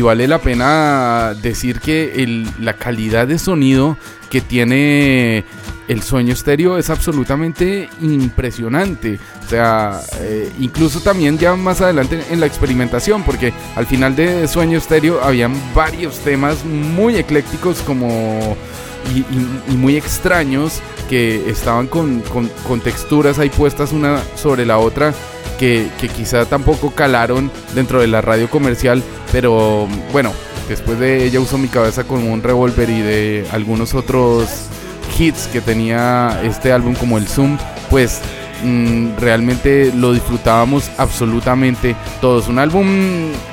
[0.00, 3.96] vale la pena decir que la calidad de sonido
[4.30, 5.44] que tiene
[5.88, 9.18] el sueño estéreo es absolutamente impresionante.
[9.44, 14.46] O sea, eh, incluso también ya más adelante en la experimentación, porque al final de
[14.46, 18.56] sueño estéreo habían varios temas muy eclécticos como...
[19.14, 19.24] Y,
[19.74, 25.14] muy extraños que estaban con, con, con texturas ahí puestas una sobre la otra
[25.58, 29.02] que, que, quizá tampoco calaron dentro de la radio comercial,
[29.32, 30.32] pero bueno,
[30.68, 34.68] después de ella usó mi cabeza como un revólver y de algunos otros
[35.18, 37.58] hits que tenía este álbum como el Zoom,
[37.90, 38.20] pues
[38.62, 42.48] mmm, realmente lo disfrutábamos absolutamente todos.
[42.48, 42.86] Un álbum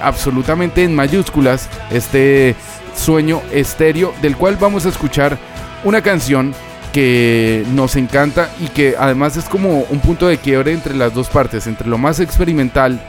[0.01, 2.55] absolutamente en mayúsculas, este
[2.95, 5.37] sueño estéreo, del cual vamos a escuchar
[5.83, 6.53] una canción
[6.93, 11.27] que nos encanta y que además es como un punto de quiebre entre las dos
[11.27, 13.01] partes, entre lo más experimental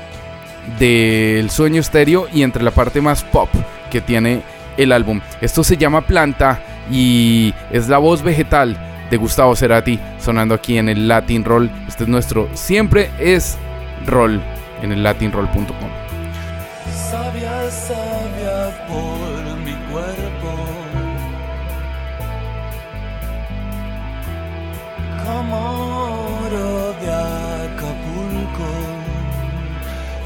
[0.79, 3.49] del sueño estéreo y entre la parte más pop
[3.91, 4.43] que tiene
[4.77, 5.21] el álbum.
[5.41, 6.61] Esto se llama Planta
[6.91, 8.77] y es la voz vegetal
[9.11, 11.71] de Gustavo Cerati sonando aquí en el Latin Roll.
[11.89, 13.57] Este es nuestro siempre es
[14.07, 14.41] roll
[14.83, 15.91] en el latinroll.com.
[17.11, 20.77] Sabia, sabia por mi cuerpo.
[27.01, 28.69] De Acapulco,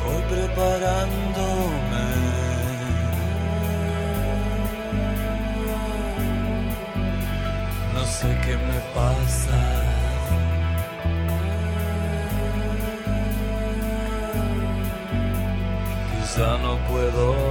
[0.05, 1.30] voy preparándome.
[8.93, 9.59] Qué me pasa.
[16.21, 17.50] Quizá no puedo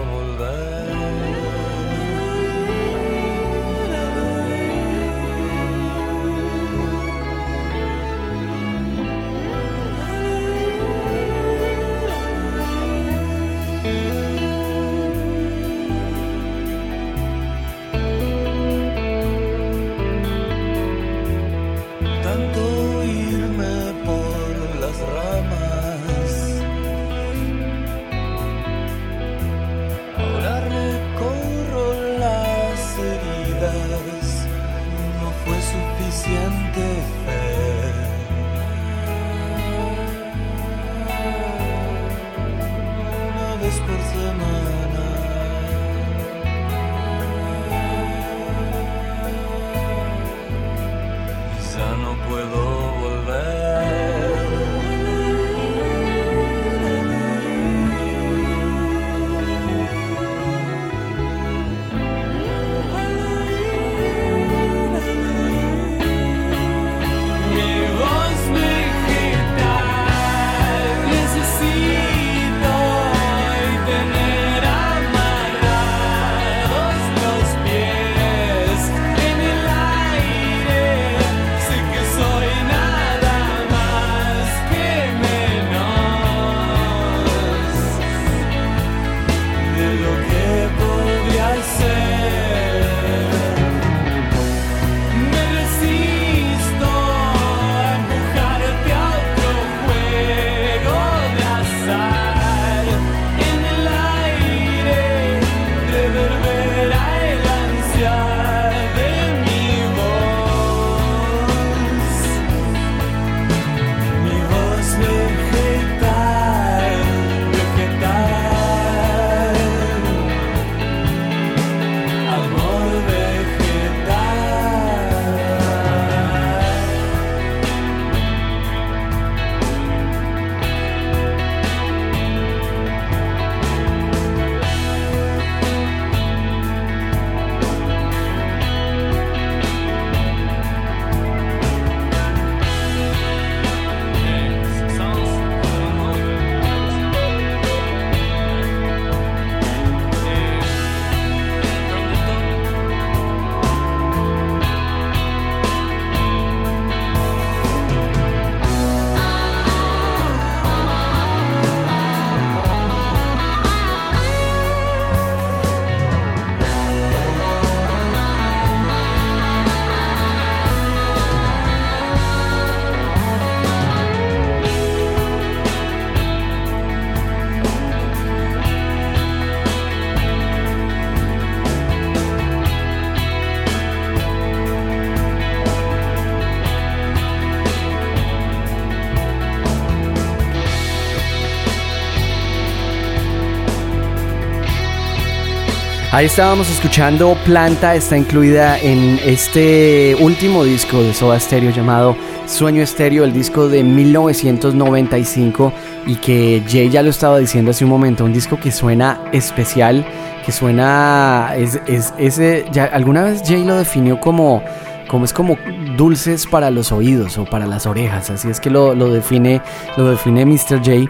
[196.19, 202.13] Ahí estábamos escuchando Planta, está incluida en este último disco de Soda Stereo llamado
[202.45, 205.71] Sueño Estéreo, el disco de 1995
[206.05, 210.05] y que Jay ya lo estaba diciendo hace un momento, un disco que suena especial,
[210.45, 214.61] que suena, es, es, ese, ya, alguna vez Jay lo definió como,
[215.07, 215.55] como es como
[215.95, 219.61] dulces para los oídos o para las orejas, así es que lo, lo define,
[219.95, 220.79] lo define Mr.
[220.83, 221.09] J.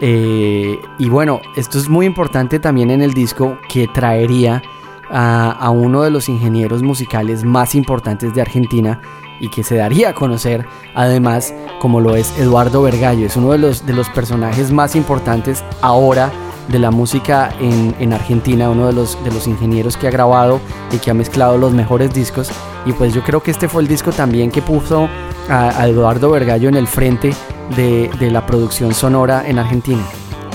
[0.00, 4.62] Eh, y bueno, esto es muy importante también en el disco que traería
[5.10, 9.00] a, uno de los ingenieros musicales más importantes de Argentina
[9.38, 13.26] y que se daría a conocer además como lo es Eduardo Vergallo.
[13.26, 16.32] Es uno de los, de los personajes más importantes ahora
[16.68, 20.60] de la música en, en, Argentina, uno de los, de los ingenieros que ha grabado
[20.90, 22.50] y que ha mezclado los mejores discos.
[22.84, 25.08] Y pues yo creo que este fue el disco también que puso
[25.48, 27.32] a Eduardo Vergallo en el frente
[27.74, 30.02] de, de, la producción sonora en Argentina.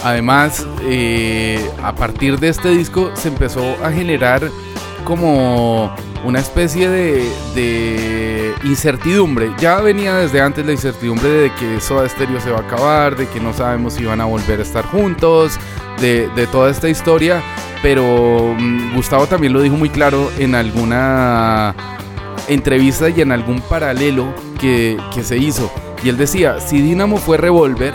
[0.03, 4.49] Además, eh, a partir de este disco se empezó a generar
[5.03, 5.93] como
[6.25, 9.51] una especie de, de, incertidumbre.
[9.59, 13.27] Ya venía desde antes la incertidumbre de que Soda Stereo se va a acabar, de
[13.27, 15.59] que no sabemos si van a volver a estar juntos,
[15.99, 17.41] de, de toda esta historia.
[17.81, 18.03] Pero
[18.51, 21.75] um, Gustavo también lo dijo muy claro en alguna
[22.47, 25.71] entrevista y en algún paralelo que, que se hizo.
[26.03, 27.93] Y él decía, si Dynamo fue Revolver,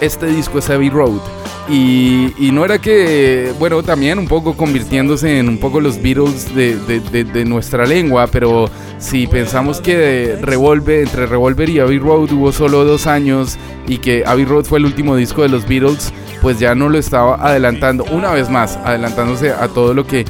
[0.00, 1.20] este disco es Heavy Road.
[1.68, 7.44] Y, no era que, bueno, también un poco convirtiéndose en un poco los Beatles de
[7.46, 8.68] nuestra lengua, pero
[9.00, 13.56] si pensamos que Revolver, entre Revolver y Abbey Road hubo solo dos años
[13.88, 16.12] y que Abbey Road fue el último disco de los Beatles,
[16.42, 20.26] pues ya no lo estaba adelantando, una vez más, adelantándose a todo lo que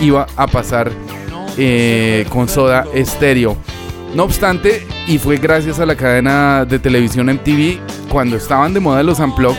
[0.00, 0.92] iba a pasar
[1.58, 3.56] eh, con Soda Stereo.
[4.14, 7.80] No obstante, y fue gracias a la cadena de televisión MTV,
[8.10, 9.56] cuando estaban de moda los unplugged,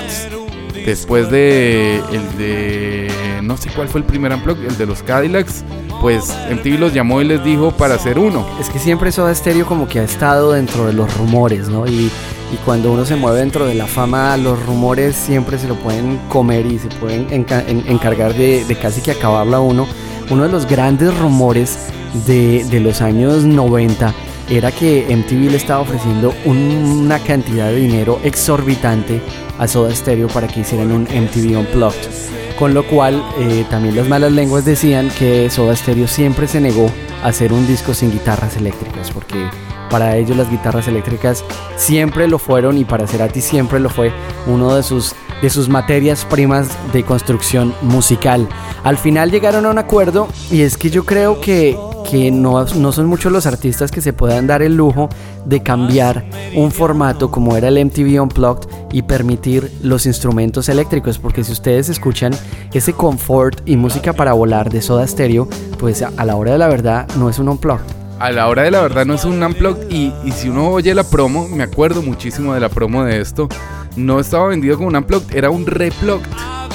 [0.85, 5.63] después de el de no sé cuál fue el primer unplug, el de los Cadillacs,
[6.01, 8.45] pues MTV los llamó y les dijo para hacer uno.
[8.59, 11.85] Es que siempre Soda Stereo como que ha estado dentro de los rumores, ¿no?
[11.87, 12.11] Y,
[12.51, 16.19] y cuando uno se mueve dentro de la fama, los rumores siempre se lo pueden
[16.29, 19.87] comer y se pueden enca en encargar de, de, casi que acabarla uno.
[20.29, 21.89] Uno de los grandes rumores
[22.25, 24.13] de, de los años 90
[24.49, 29.21] era que MTV le estaba ofreciendo una cantidad de dinero exorbitante
[29.59, 32.09] a Soda Stereo para que hicieran un MTV Unplugged.
[32.57, 36.89] Con lo cual, eh, también las malas lenguas decían que Soda Stereo siempre se negó
[37.23, 39.49] a hacer un disco sin guitarras eléctricas, porque
[39.89, 41.43] para ellos las guitarras eléctricas
[41.75, 44.11] siempre lo fueron y para Cerati siempre lo fue
[44.47, 48.49] uno de sus, de sus materias primas de construcción musical.
[48.83, 51.77] Al final llegaron a un acuerdo y es que yo creo que,
[52.09, 55.09] que no, no, son muchos los artistas que se puedan dar el lujo
[55.45, 56.25] de cambiar
[56.55, 61.89] un formato como era el MTV Unplugged y permitir los instrumentos eléctricos, porque si ustedes
[61.89, 62.33] escuchan
[62.73, 65.47] ese confort y música para volar de Soda Stereo,
[65.79, 67.85] pues a la hora de la verdad no es un Unplugged.
[68.19, 70.93] A la hora de la verdad no es un Unplugged y, y si uno oye
[70.93, 73.49] la promo, me acuerdo muchísimo de la promo de esto,
[73.95, 76.27] no estaba vendido como un Unplugged, era un Replugged,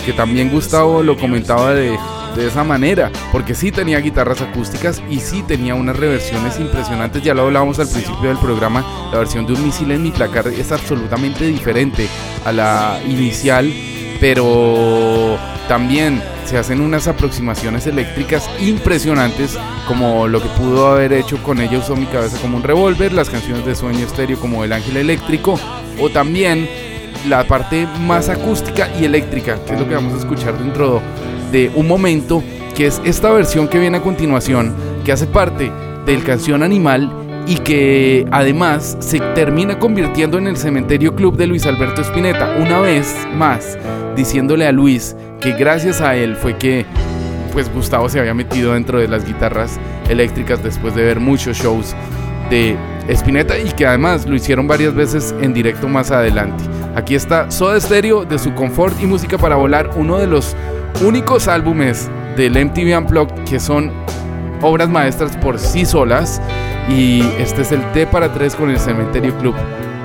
[0.04, 1.98] que también Gustavo lo comentaba de
[2.36, 7.34] de esa manera, porque sí tenía guitarras acústicas y sí tenía unas reversiones impresionantes, ya
[7.34, 10.72] lo hablábamos al principio del programa, la versión de un misil en mi placar es
[10.72, 12.08] absolutamente diferente
[12.44, 13.72] a la inicial,
[14.20, 15.38] pero
[15.68, 21.84] también se hacen unas aproximaciones eléctricas impresionantes, como lo que pudo haber hecho con ellos
[21.84, 25.60] Usó mi cabeza como un revólver, las canciones de Sueño Estéreo como El Ángel Eléctrico,
[26.00, 26.68] o también
[27.26, 31.02] la parte más acústica y eléctrica, que es lo que vamos a escuchar dentro
[31.50, 32.42] de un momento,
[32.76, 35.70] que es esta versión que viene a continuación, que hace parte
[36.06, 37.10] del canción Animal
[37.46, 42.80] y que además se termina convirtiendo en el cementerio club de Luis Alberto Spinetta, una
[42.80, 43.78] vez más
[44.14, 46.84] diciéndole a Luis que gracias a él fue que
[47.52, 51.94] pues Gustavo se había metido dentro de las guitarras eléctricas después de ver muchos shows
[52.50, 52.76] de
[53.08, 56.64] Spinetta y que además lo hicieron varias veces en directo más adelante.
[56.94, 60.54] Aquí está Soda Stereo de su confort y música para volar, uno de los
[61.02, 63.92] únicos álbumes del MTV Unplugged que son
[64.62, 66.40] obras maestras por sí solas.
[66.88, 69.54] Y este es el T para 3 con el Cementerio Club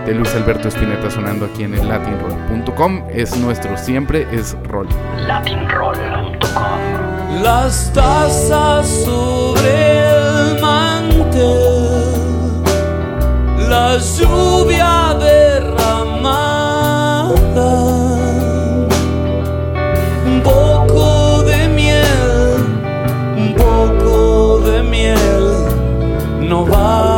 [0.06, 3.04] de Luis Alberto Spinetta sonando aquí en el latinroll.com.
[3.10, 4.88] Es nuestro siempre es rol.
[5.26, 7.42] Latinroll.com.
[7.42, 12.64] Las tazas sobre el mantel,
[13.70, 15.14] la lluvia.
[26.54, 27.13] No basta.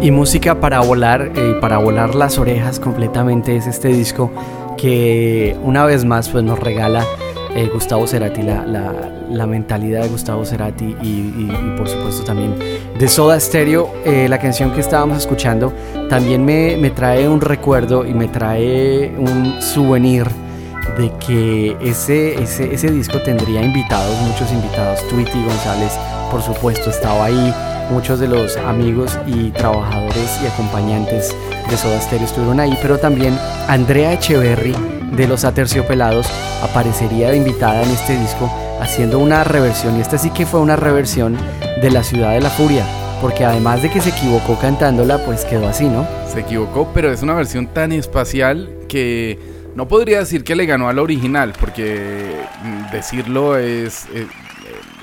[0.00, 4.30] Y música para volar eh, para volar las orejas completamente es este disco
[4.76, 7.04] que una vez más pues nos regala
[7.54, 8.92] eh, Gustavo Cerati, la, la-
[9.30, 12.56] la mentalidad de Gustavo Cerati y, por supuesto también
[12.98, 13.88] de Soda Stereo.
[14.04, 15.72] Eh, la canción que estábamos escuchando
[16.08, 20.26] también me, me trae un recuerdo y me trae un souvenir
[20.98, 25.06] de que ese, ese, ese disco tendría invitados, muchos invitados.
[25.08, 25.96] Tweety González,
[26.28, 27.54] por supuesto, estaba ahí.
[27.90, 31.34] Muchos de los amigos y trabajadores y acompañantes
[31.68, 33.36] de Soda Stereo estuvieron ahí, pero también
[33.66, 34.74] Andrea Echeverry
[35.16, 36.28] de Los Aterciopelados
[36.62, 38.48] aparecería de invitada en este disco
[38.80, 39.96] haciendo una reversión.
[39.96, 41.36] Y esta sí que fue una reversión
[41.82, 42.84] de La Ciudad de la Furia,
[43.20, 46.06] porque además de que se equivocó cantándola, pues quedó así, ¿no?
[46.32, 49.36] Se equivocó, pero es una versión tan espacial que
[49.74, 54.26] no podría decir que le ganó a la original, porque mm, decirlo es, eh,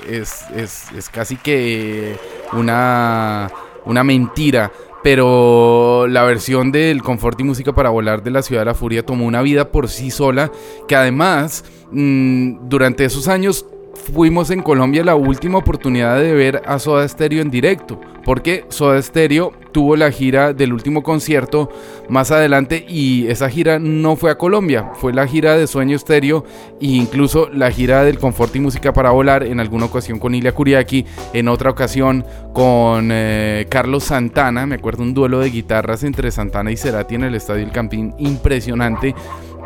[0.08, 2.16] es, es, es casi que
[2.52, 3.50] una,
[3.84, 4.72] una mentira.
[5.02, 9.06] Pero la versión del Confort y Música para Volar de la Ciudad de la Furia
[9.06, 10.50] tomó una vida por sí sola,
[10.88, 13.64] que además mm, durante esos años
[14.12, 19.00] fuimos en Colombia la última oportunidad de ver a Soda Stereo en directo, porque Soda
[19.00, 21.68] Stereo tuvo la gira del último concierto
[22.08, 26.44] más adelante y esa gira no fue a Colombia, fue la gira de Sueño Stereo
[26.80, 30.52] e incluso la gira del Confort y Música para Volar en alguna ocasión con Ilia
[30.52, 36.30] Kuriaki, en otra ocasión con eh, Carlos Santana, me acuerdo un duelo de guitarras entre
[36.30, 39.14] Santana y Cerati en el Estadio El Campín impresionante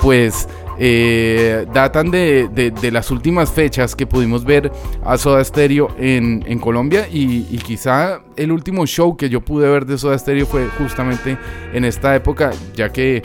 [0.01, 0.48] pues
[0.78, 4.70] eh, datan de, de- las últimas fechas que pudimos ver
[5.05, 9.69] a Soda Stereo en, en Colombia y, y quizá el último show que yo pude
[9.69, 11.39] ver de Soda Stereo fue justamente
[11.73, 13.23] en esta época, ya que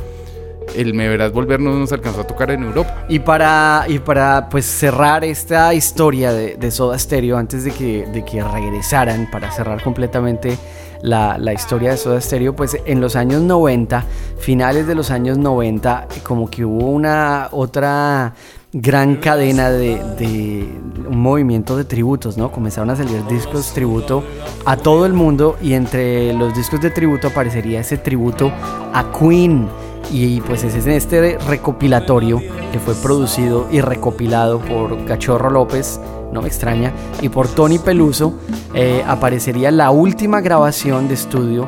[0.76, 3.06] el Me Verás Volver no nos alcanzó a tocar en Europa.
[3.08, 8.06] Y para, y para pues cerrar esta historia de, de Soda Stereo, antes de que,
[8.06, 10.58] de que regresaran, para cerrar completamente
[11.02, 14.04] la, historia de Soda Stereo, pues en los años 90,
[14.40, 18.34] finales de los años 90, como que hubo una otra
[18.74, 20.70] gran cadena de,
[21.10, 22.52] un movimiento de tributos, ¿no?
[22.52, 24.24] Comenzaron a salir discos tributo
[24.66, 28.52] a todo el mundo y entre los discos de tributo aparecería ese tributo
[28.94, 29.68] a Queen.
[30.10, 32.40] Y pues es este recopilatorio
[32.72, 36.00] que fue producido y recopilado por Cachorro López,
[36.32, 36.92] no me extraña,
[37.22, 38.34] y por Tony Peluso,
[38.74, 41.68] eh, aparecería la última grabación de estudio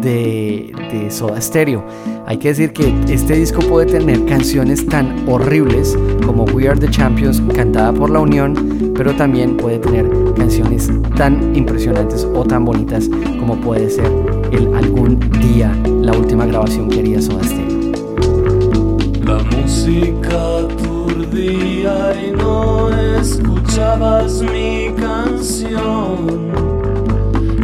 [0.00, 1.84] de, de Soda Stereo.
[2.26, 6.88] Hay que decir que este disco puede tener canciones tan horribles como We Are the
[6.88, 13.08] Champions, cantada por La Unión, pero también puede tener canciones tan impresionantes o tan bonitas
[13.38, 14.10] como puede ser
[14.52, 17.70] el Algún Día, la última grabación que haría Soda Stereo.
[19.24, 20.66] La música
[21.10, 22.88] aturdía y no
[23.18, 26.50] escuchabas mi canción.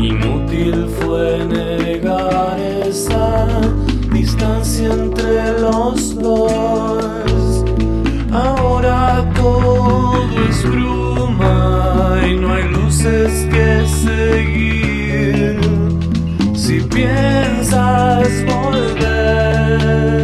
[0.01, 3.47] Inútil fue negar esa
[4.13, 7.65] distancia entre los dos.
[8.33, 10.15] Ahora todo
[10.49, 15.61] es bruma y no hay luces que seguir.
[16.55, 20.16] Si piensas volver.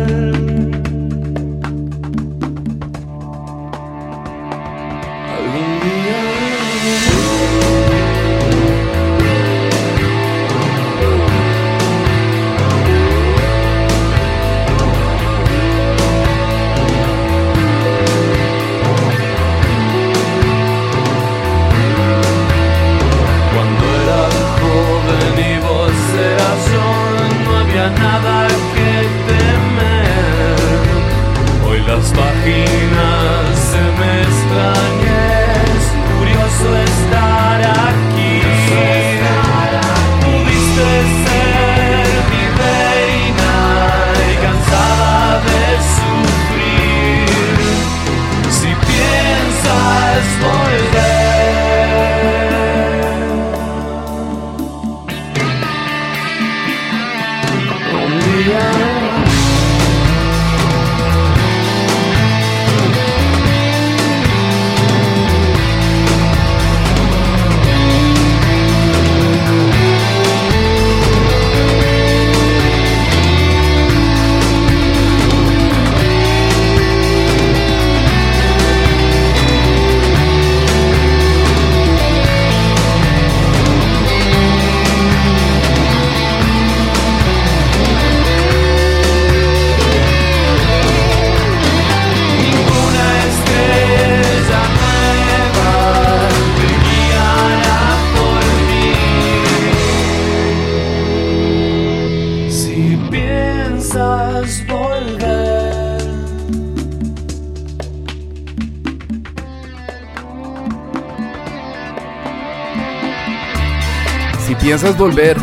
[114.62, 115.36] Piensas volver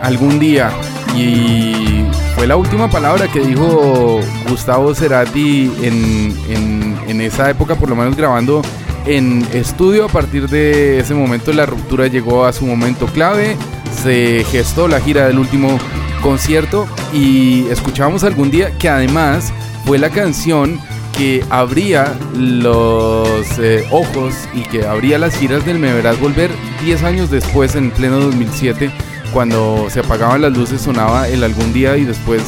[0.00, 0.70] algún día
[1.16, 2.04] y
[2.36, 6.86] fue la última palabra que dijo Gustavo Cerati en, en-
[7.20, 8.60] esa época, por lo menos grabando
[9.06, 10.04] en estudio.
[10.04, 13.56] A partir de ese momento la ruptura llegó a su momento clave,
[14.02, 15.78] se gestó la gira del último
[16.22, 19.52] concierto y escuchamos algún día que además
[19.86, 20.78] fue la canción
[21.16, 26.50] que abría los eh, ojos y que abría las giras del Me Verás Volver
[26.82, 28.90] 10 años después, en pleno 2007,
[29.32, 32.42] cuando se apagaban las luces, sonaba el algún día y después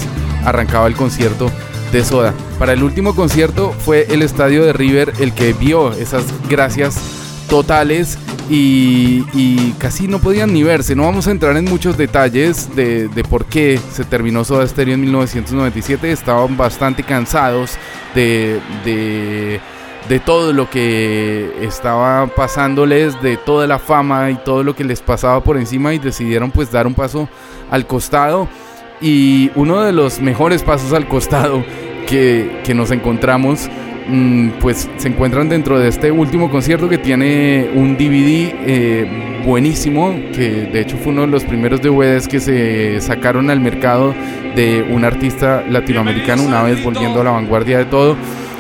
[0.45, 1.51] arrancaba el concierto
[1.93, 2.35] de Soda.
[2.59, 6.99] Para el último concierto fue el estadio de River el que vio esas gracias
[7.49, 8.19] totales
[8.51, 10.95] y, casi no podían ni verse.
[10.95, 14.95] No vamos a entrar en muchos detalles de, de por qué se terminó Soda Stereo
[14.95, 16.11] en 1997.
[16.11, 17.77] Estaban bastante cansados
[18.15, 19.61] de, de,
[20.09, 25.03] de todo lo que estaba pasándoles, de toda la fama y todo lo que les
[25.03, 27.29] pasaba por encima y decidieron pues dar un paso
[27.71, 28.49] al costado.
[29.01, 31.63] Y uno de los mejores pasos al costado
[32.07, 33.69] que, que nos encontramos
[34.09, 40.15] mm, pues se encuentran dentro de este último concierto que tiene un DVD eh, buenísimo,
[40.35, 44.15] que de hecho fue uno de los primeros DVDs que se sacaron al mercado
[44.57, 48.17] de un artista latinoamericano, una vez volviendo a la vanguardia de todo.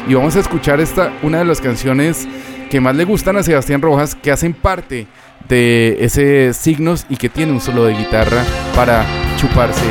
[0.09, 2.27] Y vamos a escuchar esta, una de las canciones
[2.71, 5.07] que más le gustan a Sebastián Rojas, que hacen parte
[5.49, 8.43] de ese signos y que tiene un solo de guitarra
[8.75, 9.05] para
[9.37, 9.85] chuparse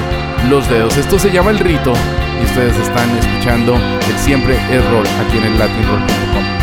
[0.50, 0.98] los dedos.
[0.98, 1.94] Esto se llama El Rito
[2.42, 6.57] y ustedes están escuchando el Siempre es Roll aquí en el latinroll.com.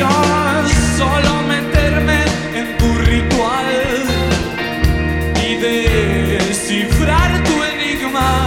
[0.00, 2.24] solo meterme
[2.54, 3.66] en tu ritual
[5.46, 8.46] y descifrar tu enigma,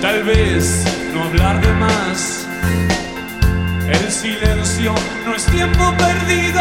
[0.00, 2.46] tal vez no hablar de más.
[3.88, 4.94] El silencio
[5.26, 6.60] no es tiempo perdido,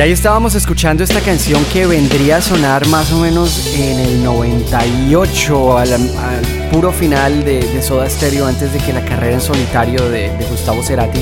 [0.00, 4.24] Y ahí estábamos escuchando esta canción que vendría a sonar más o menos en el
[4.24, 9.42] 98, al, al puro final de, de, Soda Stereo, antes de que la carrera en
[9.42, 11.20] solitario de, Gustavo Cerati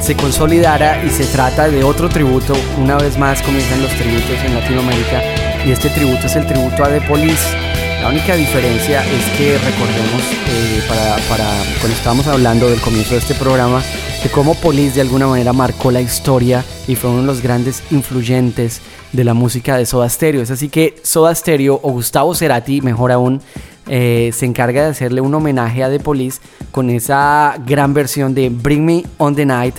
[0.00, 2.54] se consolidara y se trata de otro tributo.
[2.78, 5.22] Una vez más comienzan los tributos en Latinoamérica
[5.66, 7.56] y este tributo es el tributo a The Police.
[8.00, 11.46] La única diferencia es que recordemos, eh, para, para
[11.80, 13.82] cuando estábamos hablando del comienzo de este programa,
[14.22, 17.84] de cómo Police de alguna manera marcó la historia y fue uno de los grandes
[17.92, 18.80] influyentes
[19.12, 20.42] de la música de Soda Stereo.
[20.42, 23.40] Es así que Soda Stereo o Gustavo Cerati, mejor aún,
[23.86, 26.40] eh, se encarga de hacerle un homenaje a The Police
[26.72, 29.76] con esa gran versión de Bring Me On The Night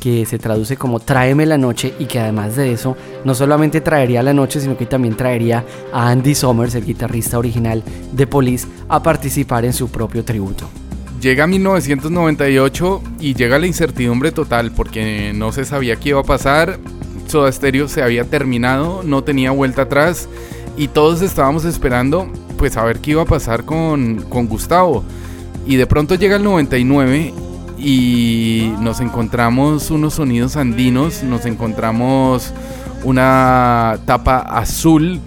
[0.00, 4.22] que se traduce como Tráeme la noche y que además de eso no solamente traería
[4.24, 9.00] la noche sino que también traería a Andy Summers, el guitarrista original de Police, a
[9.00, 10.68] participar en su propio tributo.
[11.20, 16.78] Llega 1998 y llega la incertidumbre total porque no se sabía qué iba a pasar.
[17.26, 20.28] Soda Stereo se había terminado, no tenía vuelta atrás
[20.76, 25.02] y todos estábamos esperando pues a ver qué iba a pasar con, con Gustavo.
[25.66, 27.34] Y de pronto llega el 99
[27.78, 32.52] y nos encontramos unos sonidos andinos, nos encontramos
[33.02, 35.20] una tapa azul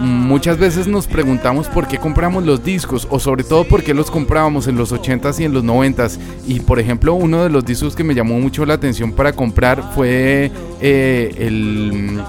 [0.00, 4.10] Muchas veces nos preguntamos por qué compramos los discos o sobre todo por qué los
[4.10, 6.18] comprábamos en los 80s y en los 90s.
[6.46, 9.92] Y por ejemplo, uno de los discos que me llamó mucho la atención para comprar
[9.94, 10.50] fue
[10.80, 12.20] eh, el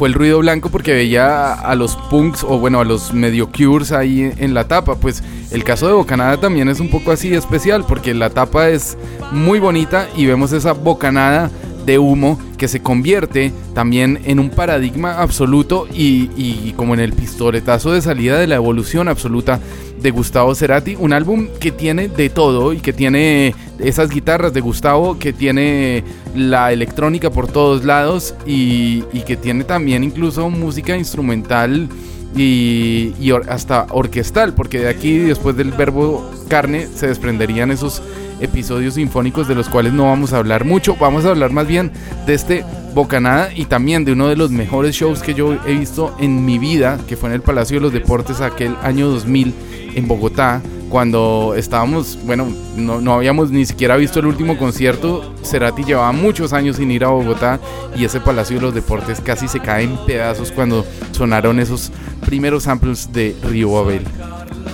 [0.00, 3.92] fue el ruido blanco porque veía a los punks o bueno a los medio cures
[3.92, 4.96] ahí en la tapa.
[4.96, 8.96] Pues el caso de Bocanada también es un poco así especial porque la tapa es
[9.30, 11.50] muy bonita y vemos esa bocanada
[11.98, 18.02] humo que se convierte también en un paradigma absoluto y, como en el pistoletazo de
[18.02, 19.60] salida de la evolución absoluta
[20.00, 24.60] de Gustavo Cerati, un álbum que tiene de todo y que tiene esas guitarras de
[24.60, 26.04] Gustavo, que tiene
[26.34, 31.88] la electrónica por todos lados y, que tiene también incluso música instrumental
[32.36, 38.02] y, y hasta orquestal, porque de aquí después del verbo carne se desprenderían esos
[38.40, 41.92] episodios sinfónicos de los cuales no vamos a hablar mucho, vamos a hablar más bien
[42.26, 42.64] de este
[42.94, 46.58] Bocanada y también de uno de los mejores shows que yo he visto en mi
[46.58, 49.54] vida, que fue en el Palacio de los Deportes aquel año 2000
[49.94, 55.84] en Bogotá, cuando estábamos, bueno, no, no, habíamos ni siquiera visto el último concierto, Cerati
[55.84, 57.60] llevaba muchos años sin ir a Bogotá
[57.96, 61.92] y ese Palacio de los Deportes casi se cae en pedazos cuando sonaron esos
[62.26, 64.04] primeros samples de Río Babel.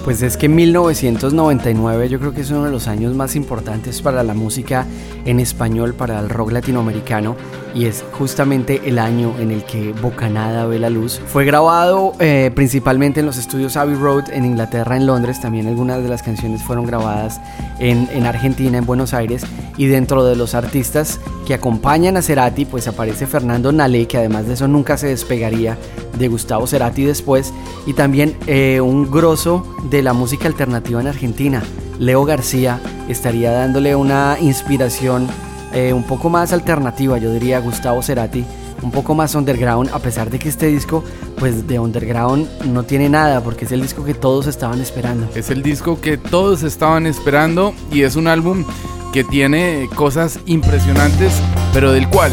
[0.06, 4.22] Pues es que 1999 yo creo que es uno de los años más importantes para
[4.22, 4.86] la música
[5.24, 7.34] en español, para el rock latinoamericano
[7.76, 11.20] y es justamente el año en el que Bocanada ve la luz.
[11.26, 16.02] Fue grabado eh, principalmente en los estudios Abbey Road en Inglaterra, en Londres, también algunas
[16.02, 17.38] de las canciones fueron grabadas
[17.78, 19.42] en, en Argentina, en Buenos Aires
[19.76, 24.46] y dentro de los artistas que acompañan a Cerati pues aparece Fernando Nalé que además
[24.46, 25.76] de eso nunca se despegaría
[26.18, 27.52] de Gustavo Cerati después
[27.86, 31.62] y también eh, un grosso de la música alternativa en Argentina.
[31.98, 35.28] Leo García estaría dándole una inspiración
[35.76, 38.46] eh, un poco más alternativa, yo diría Gustavo Cerati,
[38.80, 41.04] un poco más underground, a pesar de que este disco,
[41.38, 45.28] pues de underground no tiene nada, porque es el disco que todos estaban esperando.
[45.34, 48.64] Es el disco que todos estaban esperando y es un álbum
[49.12, 51.34] que tiene cosas impresionantes,
[51.74, 52.32] pero del cual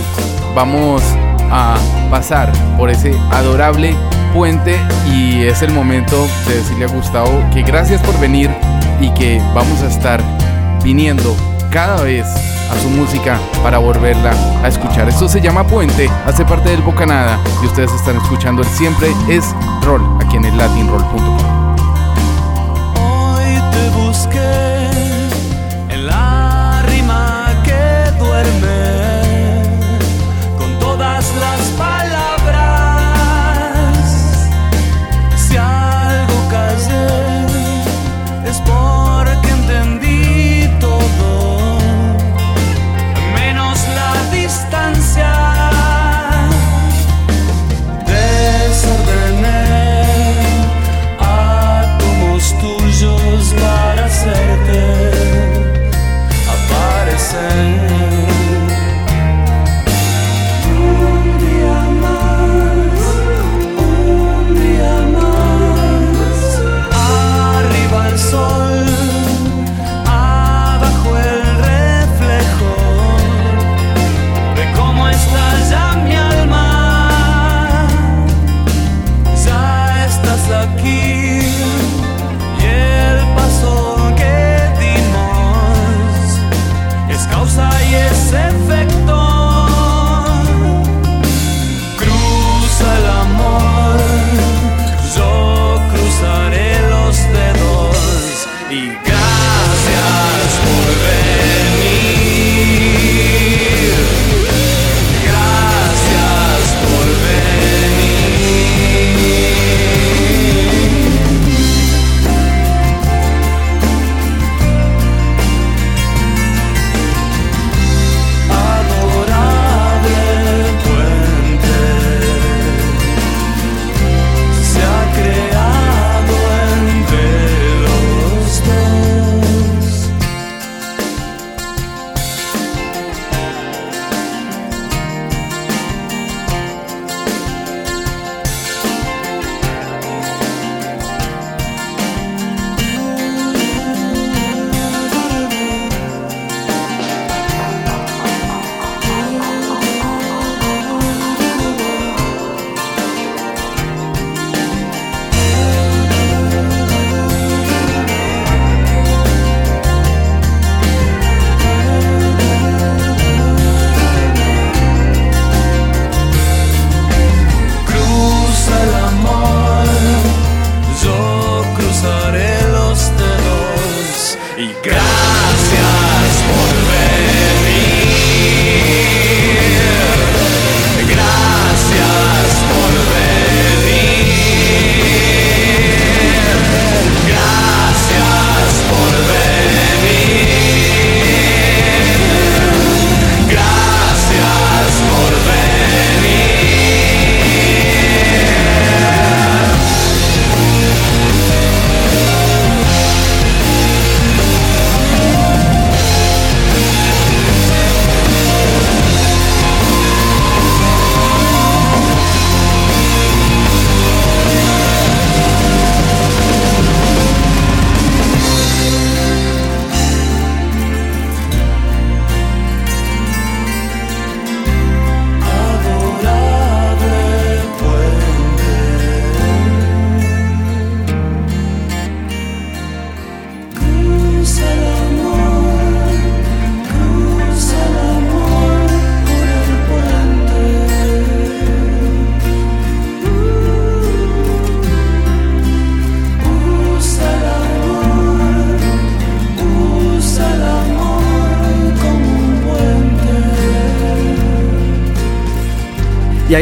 [0.55, 1.03] vamos
[1.51, 1.77] a
[2.09, 3.93] pasar por ese adorable
[4.33, 4.77] puente
[5.13, 6.15] y es el momento
[6.47, 8.49] de decirle a Gustavo que gracias por venir
[9.01, 10.23] y que vamos a estar
[10.81, 11.35] viniendo
[11.71, 14.31] cada vez a su música para volverla
[14.63, 15.09] a escuchar.
[15.09, 19.45] Esto se llama Puente, hace parte del Bocanada y ustedes están escuchando el siempre es
[19.81, 21.37] Roll aquí en el latinroll.com.
[22.95, 24.62] Hoy te busqué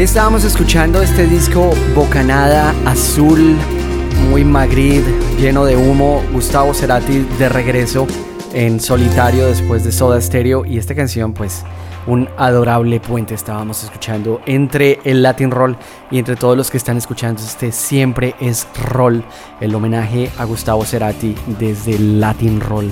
[0.04, 3.56] estábamos escuchando este disco Bocanada Azul,
[4.30, 5.04] muy Magrid,
[5.40, 6.24] lleno de humo.
[6.34, 8.08] Gustavo Cerati de regreso
[8.52, 10.66] en solitario después de Soda Stereo.
[10.66, 11.64] Y esta canción, pues,
[12.08, 15.78] un adorable puente estábamos escuchando entre el Latin Roll
[16.10, 19.24] y entre todos los que están escuchando este siempre es roll,
[19.60, 22.92] el homenaje a Gustavo Cerati desde el Latin Roll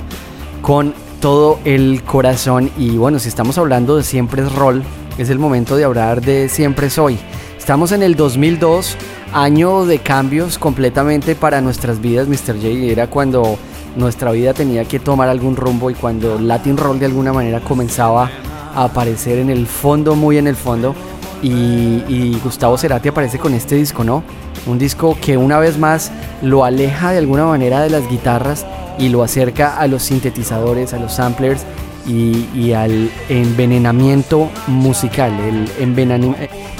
[0.62, 4.84] con todo el corazón y bueno, si estamos hablando de siempre es roll,
[5.22, 7.18] es el momento de hablar de siempre soy.
[7.58, 8.96] Estamos en el 2002,
[9.34, 12.56] año de cambios completamente para nuestras vidas, Mr.
[12.56, 12.68] J.
[12.68, 13.58] Era cuando
[13.96, 18.32] nuestra vida tenía que tomar algún rumbo y cuando Latin Roll de alguna manera comenzaba
[18.74, 20.96] a aparecer en el fondo, muy en el fondo.
[21.42, 24.24] Y, y, Gustavo Cerati aparece con este disco, ¿no?
[24.68, 28.66] Un disco que una vez más lo aleja de alguna manera de las guitarras
[28.98, 31.66] y lo acerca a los sintetizadores, a los samplers
[32.10, 35.96] y, al envenenamiento musical, el,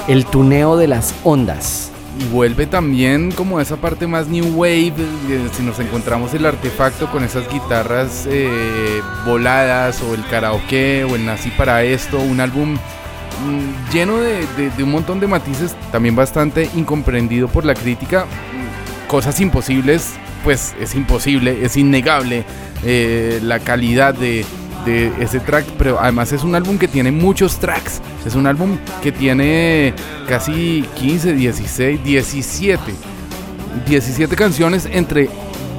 [0.08, 1.92] el tuneo de las ondas.
[2.20, 7.10] Y vuelve también como esa parte más new wave, eh, si nos encontramos el artefacto
[7.12, 12.74] con esas guitarras eh, voladas o el karaoke o el nací para esto, un álbum
[12.74, 14.46] mm, lleno de,
[14.76, 18.26] de, un montón de matices, también bastante incomprendido por la crítica,
[19.08, 22.44] cosas imposibles, pues es imposible, es innegable
[22.84, 24.46] eh, la calidad de,
[24.90, 28.02] ese track, pero además es un álbum que tiene muchos tracks.
[28.26, 29.94] Es un álbum que tiene
[30.28, 32.82] casi 15, 16, 17.
[33.88, 35.30] 17 canciones entre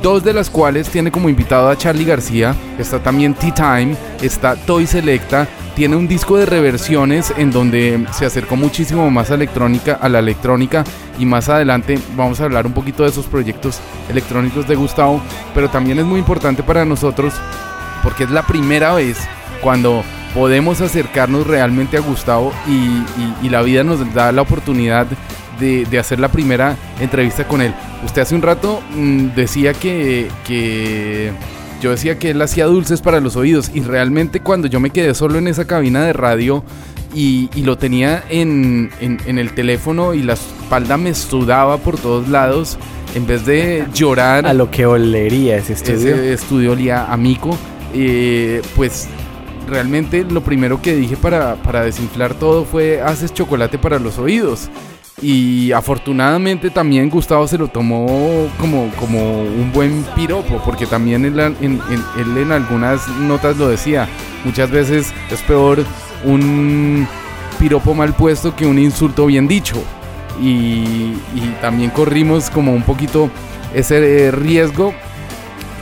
[0.03, 2.55] dos de las cuales tiene como invitado a Charlie García.
[2.79, 5.47] Está también Tea Time, está Toy Selecta.
[5.75, 10.85] Tiene un disco de reversiones en donde se acercó muchísimo más electrónica, a la electrónica
[11.19, 13.79] y más adelante vamos a hablar un poquito de esos proyectos
[14.09, 15.21] electrónicos de Gustavo,
[15.55, 17.35] pero también es muy importante para nosotros
[18.03, 19.19] porque es la primera vez
[19.63, 20.03] cuando
[20.35, 25.07] podemos acercarnos realmente a Gustavo y, la vida nos da la oportunidad
[25.59, 27.75] de, hacer la primera entrevista con él.
[28.05, 31.33] Usted hace un rato mm, decía que, que
[31.81, 35.15] yo decía que él hacía dulces para los oídos y realmente cuando yo me quedé
[35.15, 36.63] solo en esa cabina de radio
[37.15, 42.79] y, lo tenía en, en, el teléfono y la espalda me sudaba por todos lados,
[43.15, 44.47] en vez de llorar...
[44.47, 46.15] A lo que olería ese estudio.
[46.15, 47.59] Ese estudio olía a mico.
[47.95, 49.09] Eh, pues
[49.69, 54.71] realmente lo primero que dije para, para desinflar todo fue haces chocolate para los oídos.
[55.23, 61.39] Y afortunadamente también Gustavo se lo tomó como, como un buen piropo, porque también él
[61.61, 64.09] en, algunas notas lo decía.
[64.45, 65.85] Muchas veces es peor
[66.25, 67.07] un
[67.59, 69.77] piropo mal puesto que un insulto bien dicho.
[70.41, 73.29] Y, y también corrimos como un poquito
[73.75, 74.95] ese riesgo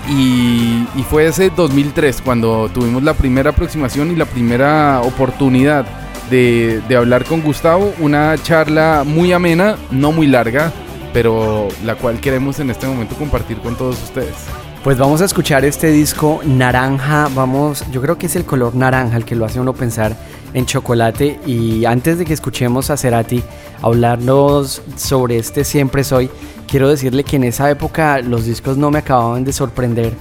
[0.09, 5.87] y, fue ese 2003 cuando tuvimos la primera aproximación y la primera oportunidad
[6.31, 7.95] de, hablar con Gustavo.
[7.99, 10.73] Una charla muy amena, no muy larga,
[11.13, 14.35] pero la cual queremos en este momento compartir con todos ustedes.
[14.85, 19.17] Pues vamos a escuchar este disco naranja, vamos, yo creo que es el color naranja
[19.17, 20.17] el que lo hace uno pensar
[20.55, 23.43] en chocolate y antes de que escuchemos a Cerati
[23.83, 26.31] hablarnos sobre este Siempre Soy,
[26.67, 30.13] quiero decirle que en esa época los discos no me acababan de sorprender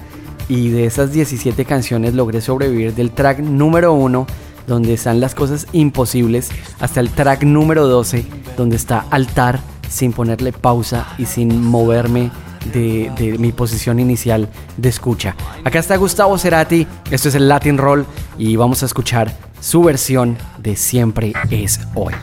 [0.48, 4.26] y de esas 17 canciones logré sobrevivir del track número 1
[4.66, 6.50] donde están las cosas imposibles
[6.80, 8.26] hasta el track número 12
[8.56, 12.30] donde está altar sin ponerle pausa y sin moverme
[12.72, 15.34] de, mi posición inicial de escucha.
[15.64, 18.04] Acá está Gustavo Cerati, esto es el Latin Roll
[18.36, 22.14] y vamos a escuchar su versión de Siempre es hoy.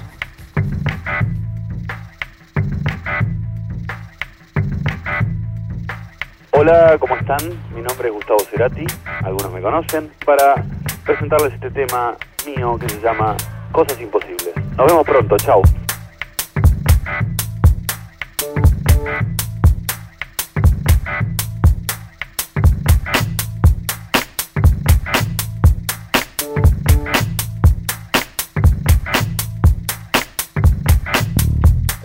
[6.52, 7.38] Hola, ¿cómo están?
[7.76, 8.86] Mi nombre es Gustavo Cerati,
[9.24, 10.64] algunos me conocen, para
[11.06, 13.36] presentarles este tema mío que se llama
[13.72, 14.56] Cosas Imposibles.
[14.78, 15.62] Nos vemos pronto, chao.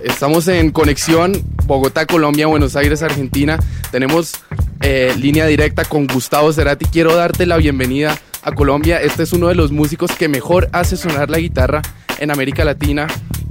[0.02, 1.32] Estamos en conexión
[1.66, 3.58] Bogotá, Colombia, Buenos Aires, Argentina.
[3.90, 4.34] Tenemos
[4.80, 6.86] eh, línea directa con Gustavo Cerati.
[6.86, 9.00] Quiero darte la bienvenida a Colombia.
[9.00, 11.82] Este es uno de los músicos que mejor hace sonar la guitarra
[12.18, 13.06] en América Latina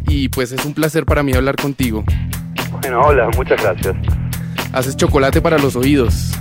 [0.08, 2.04] y pues es un placer para mí hablar contigo.
[2.82, 3.96] Bueno, hola, muchas gracias.
[4.74, 6.32] Haces chocolate para los oídos.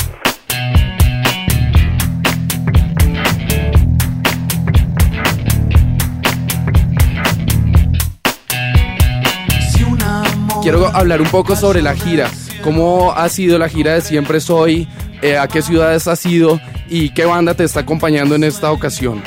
[10.66, 12.28] quiero hablar un poco sobre la gira.
[12.64, 14.88] ¿Cómo ha sido la gira de Siempre Soy?
[15.22, 16.58] Eh, ¿A qué ciudades has ido?
[16.88, 19.22] ¿Y qué banda te está acompañando en esta ocasión?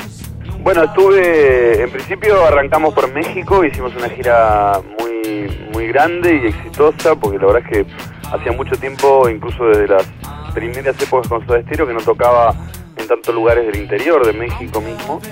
[0.62, 7.14] Bueno, estuve, en principio arrancamos por México, hicimos una gira muy, muy grande y exitosa,
[7.14, 7.86] porque la verdad es que
[8.30, 10.06] hacía mucho tiempo, incluso desde las
[10.52, 12.54] primeras épocas con Soda Stereo, que no tocaba
[12.98, 15.22] en tantos lugares del interior de México mismo.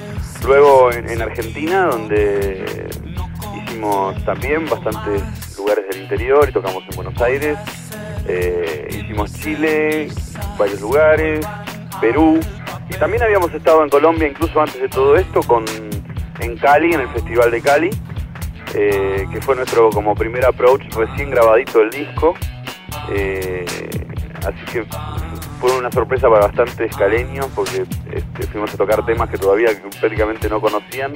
[0.47, 2.89] Luego en Argentina, donde
[3.79, 7.57] hicimos también bastantes lugares del interior y tocamos en Buenos Aires.
[8.27, 10.09] Eh, hicimos Chile,
[10.59, 11.47] varios lugares,
[12.01, 12.41] Perú.
[12.91, 15.65] Y también habíamos estado en Colombia, incluso antes de todo esto, con
[16.41, 17.91] en Cali, en el Festival de Cali,
[18.75, 22.35] eh, que fue nuestro como primer approach recién grabadito del disco.
[23.13, 23.65] Eh,
[24.45, 24.85] así que
[25.61, 29.69] fue una sorpresa para bastantes caleños porque este, fuimos a tocar temas que todavía
[30.01, 31.15] prácticamente no conocían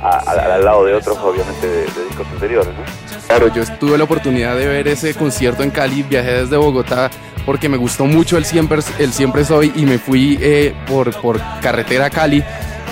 [0.00, 2.68] a- a- al lado de otros obviamente de, de discos anteriores.
[2.68, 3.18] ¿no?
[3.26, 7.10] Claro, yo tuve la oportunidad de ver ese concierto en Cali, viajé desde Bogotá
[7.44, 11.40] porque me gustó mucho el Siempre, el siempre Soy y me fui eh, por, por
[11.62, 12.42] carretera a Cali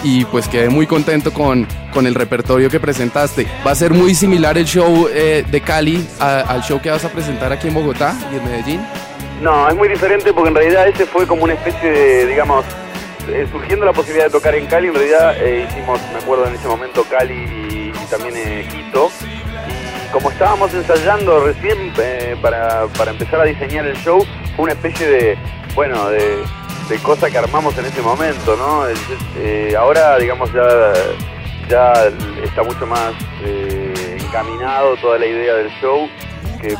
[0.02, 3.46] y pues quedé muy contento con, con el repertorio que presentaste.
[3.66, 7.04] ¿Va a ser muy similar el show eh, de Cali a- al show que vas
[7.04, 8.80] a presentar aquí en Bogotá y en Medellín?
[9.42, 12.64] No, es muy diferente porque en realidad ese fue como una especie de, digamos,
[13.28, 16.54] eh, surgiendo la posibilidad de tocar en Cali, en realidad eh, hicimos, me acuerdo en
[16.54, 19.10] ese momento, Cali y, también eh, Quito.
[19.68, 24.24] Y como estábamos ensayando recién eh, para, para empezar a diseñar el show,
[24.54, 25.38] fue una especie de,
[25.74, 26.38] bueno, de,
[26.88, 28.84] de cosa que armamos en ese momento, ¿no?
[29.78, 30.92] Ahora, digamos, ya,
[31.68, 31.92] ya
[32.44, 33.12] está mucho más
[34.20, 36.08] encaminado toda la idea del show,
[36.60, 36.76] que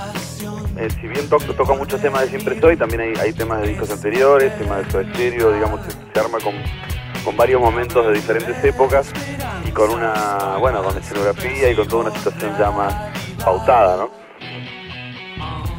[0.79, 3.91] eh, si bien to- toca muchos temas de Siempre Soy, también hay, temas de discos
[3.91, 6.55] anteriores, temas de Soda Stereo, digamos, se, se arma con,
[7.25, 9.11] con varios momentos de diferentes épocas
[9.67, 12.95] y con una, bueno, con escenografía y con toda una situación ya más
[13.45, 14.26] pautada, ¿no?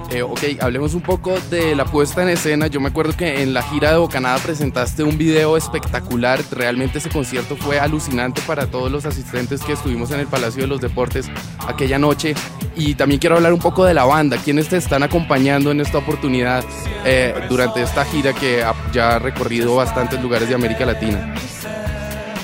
[0.09, 2.67] Eh, ok, hablemos un poco de la puesta en escena.
[2.67, 6.39] Yo me acuerdo que en la gira de Bocanada presentaste un video espectacular.
[6.51, 10.67] Realmente ese concierto fue alucinante para todos los asistentes que estuvimos en el Palacio de
[10.67, 11.29] los Deportes
[11.67, 12.35] aquella noche.
[12.77, 14.37] Y también quiero hablar un poco de la banda.
[14.37, 16.63] ¿Quiénes te están acompañando en esta oportunidad
[17.03, 18.63] eh, durante esta gira que
[18.93, 21.33] ya ha recorrido bastantes lugares de América Latina?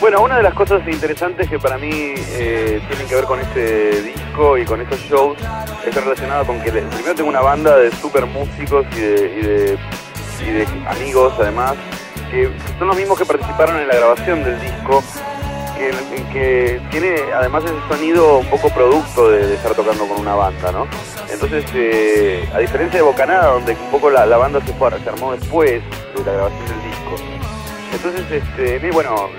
[0.04, 4.02] Bueno, una de las cosas interesantes que para mí eh, tienen que ver con este
[4.02, 5.38] disco y con estos shows
[5.88, 9.78] está relacionado con que primero tengo una banda de super músicos y de,
[10.88, 11.76] amigos además,
[12.30, 15.02] que son los mismos que participaron en la grabación del disco,
[16.34, 20.86] que, tiene además ese sonido un poco producto de, estar tocando con una banda, ¿no?
[21.32, 25.10] Entonces, eh, a diferencia de Bocanada, donde un poco la, la banda se, fue, se
[25.10, 27.43] armó después de la grabación del disco,
[27.94, 29.30] entonces, este, bueno,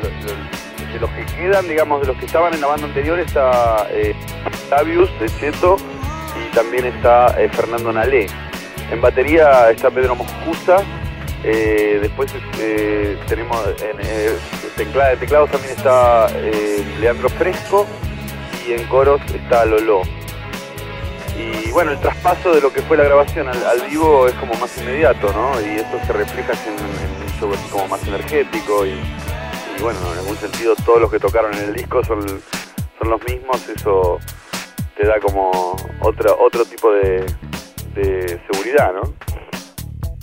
[0.92, 4.14] de los que quedan, digamos, de los que estaban en la banda anterior está eh,
[4.70, 5.76] Tavius de Cheto
[6.40, 8.26] y también está eh, Fernando Nalé.
[8.92, 10.76] En batería está Pedro Moscusa,
[11.42, 14.36] eh, después eh, tenemos en eh,
[14.76, 16.28] tecla- teclados también está
[17.00, 17.86] Leandro Fresco
[18.68, 20.02] y en coros está Lolo.
[21.36, 24.78] Y bueno, el traspaso de lo que fue la grabación al, vivo es como más
[24.78, 25.60] inmediato, ¿no?
[25.60, 27.13] Y eso se refleja en
[27.52, 31.64] así como más energético y, y bueno, en algún sentido todos los que tocaron en
[31.64, 32.20] el disco son,
[32.98, 34.18] son los mismos, eso
[34.96, 35.50] te da como
[36.00, 37.26] otro, otro tipo de,
[37.94, 39.14] de seguridad, ¿no?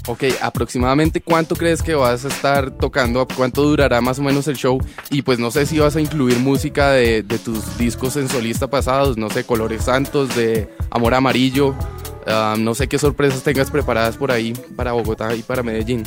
[0.07, 4.55] Ok, aproximadamente cuánto crees que vas a estar tocando, cuánto durará más o menos el
[4.55, 4.79] show
[5.11, 8.67] y pues no sé si vas a incluir música de, de tus discos en solista
[8.67, 11.75] pasados, no sé, Colores Santos, de Amor Amarillo,
[12.25, 16.03] ah, no sé qué sorpresas tengas preparadas por ahí para Bogotá y para Medellín.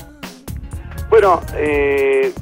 [1.14, 2.32] Bueno, eh,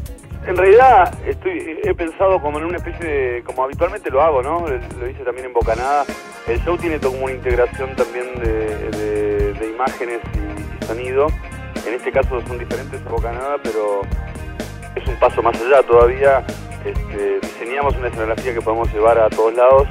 [0.46, 4.64] en realidad estoy, he pensado como en una especie de, como habitualmente lo hago, ¿no?
[4.66, 6.06] Lo hice también en Bocanada.
[6.48, 11.26] El show tiene como una integración también de, imágenes y, sonido.
[11.86, 14.00] En este caso son diferentes a Bocanada, pero
[14.96, 16.42] es un paso más allá todavía.
[16.82, 19.86] Este, diseñamos una escenografía que podemos llevar a todos lados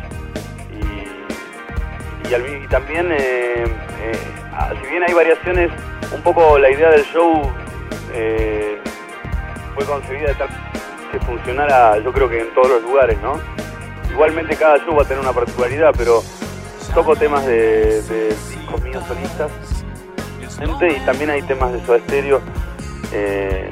[0.72, 4.18] y, y, al y también, eh, eh,
[4.54, 5.70] ah, si bien hay variaciones,
[6.12, 7.44] un poco la idea del show
[8.14, 8.78] eh,
[9.76, 10.50] fue concebida de tal
[11.12, 13.34] que funcionara, yo creo que en todos los lugares, ¿no?
[14.12, 16.22] Igualmente cada show va a tener una particularidad, pero
[16.94, 19.50] toco temas de, de discos míos solistas
[20.82, 22.40] y también hay temas de Soda Stereo,
[23.14, 23.72] eh,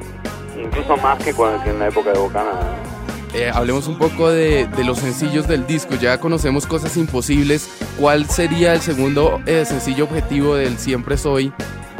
[0.59, 2.61] incluso más que, cuando- que en la época de Bocanada.
[2.61, 3.37] ¿no?
[3.37, 8.25] Eh, hablemos un poco de, de los sencillos del disco, ya conocemos Cosas Imposibles, ¿cuál
[8.27, 11.53] sería el segundo eh, sencillo objetivo del Siempre Soy?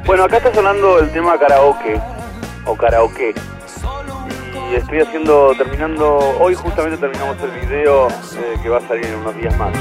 [0.06, 2.02] Bueno, acá está sonando el tema karaoke
[2.66, 3.34] o karaoke.
[4.72, 9.16] Y estoy haciendo, terminando, hoy justamente terminamos el video eh, que va a salir en
[9.16, 9.74] unos días más.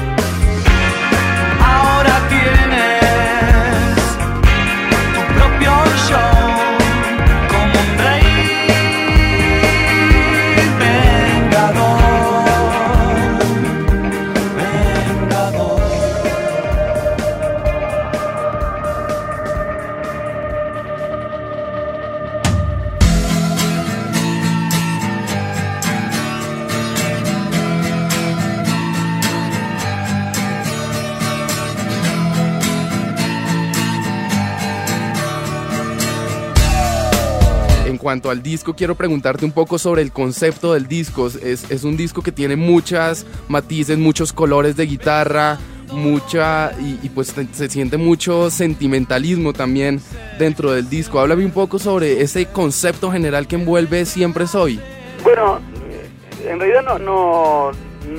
[38.09, 41.27] Cuanto al disco, quiero preguntarte un poco sobre el concepto del disco.
[41.27, 45.59] Es, es un disco que tiene muchas matices, muchos colores de guitarra,
[45.91, 50.01] mucha y, pues se siente mucho sentimentalismo también
[50.39, 51.19] dentro del disco.
[51.19, 54.79] Háblame un poco sobre ese concepto general que envuelve Siempre Soy.
[55.23, 57.71] Bueno, eh, en realidad no, no,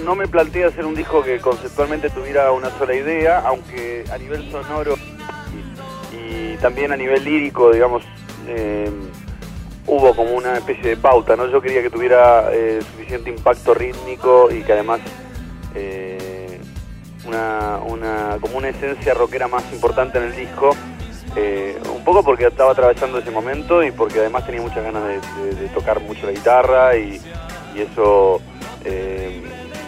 [0.05, 4.49] no me planteé hacer un disco que conceptualmente tuviera una sola idea, aunque a nivel
[4.53, 4.95] sonoro
[6.13, 8.05] y, y también a nivel lírico, digamos,
[8.47, 8.89] eh,
[9.87, 11.47] hubo como una especie de pauta, ¿no?
[11.49, 15.01] Yo quería que tuviera eh, suficiente impacto rítmico y que además
[15.75, 16.61] eh,
[17.27, 20.77] una, una, como una esencia rockera más importante en el disco.
[21.37, 25.69] eh, un poco porque estaba atravesando ese momento y porque además tenía muchas ganas de,
[25.75, 27.21] tocar mucho la guitarra y,
[27.77, 28.41] eso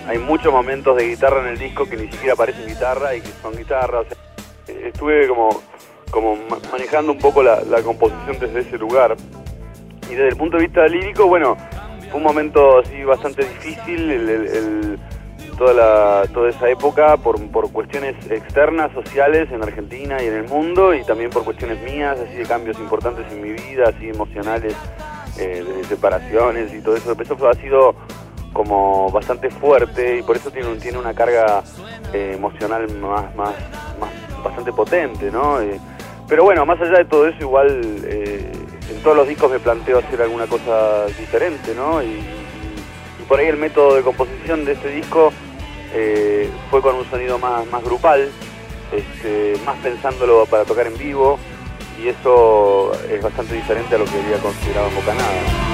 [0.06, 3.28] hay muchos momentos de guitarra en el disco que ni siquiera parecen guitarra y que
[3.43, 4.01] son guitarra.
[4.01, 4.16] o sea,
[4.89, 5.62] estuve como,
[6.10, 9.16] como ma- manejando un poco la composición desde ese lugar.
[10.10, 11.56] Y desde el punto de vista lírico, bueno,
[12.10, 14.98] fue un momento así bastante difícil, el-
[15.58, 20.48] toda, la, toda esa época, por, por cuestiones externas, sociales en Argentina y en el
[20.48, 24.74] mundo, y también por cuestiones mías, así de cambios importantes en mi vida, así emocionales,
[25.38, 27.14] eh, de separaciones y todo eso.
[27.20, 27.94] Eso ha sido
[28.52, 31.62] como bastante fuerte y por eso tiene, tiene una carga
[32.12, 33.54] eh, emocional más, más,
[34.01, 34.10] más
[34.43, 35.60] bastante potente, ¿no?
[35.60, 35.78] Eh,
[36.28, 38.51] pero bueno, más allá de todo eso, igual eh,
[38.95, 42.03] en todos los discos me planteo hacer alguna cosa diferente, ¿no?
[42.03, 42.22] Y,
[43.29, 45.32] por ahí el método de composición de este disco
[45.95, 48.30] eh, fue con un sonido más, más grupal,
[48.93, 51.38] este, más pensándolo para tocar en vivo,
[52.03, 55.72] y eso es bastante diferente a lo que había considerado en Bocanada.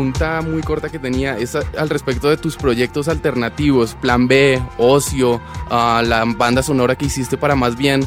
[0.00, 5.42] Pregunta muy corta que tenía es al respecto de tus proyectos alternativos, Plan B, Ocio,
[5.70, 8.02] ah, la banda sonora que hiciste para más bien.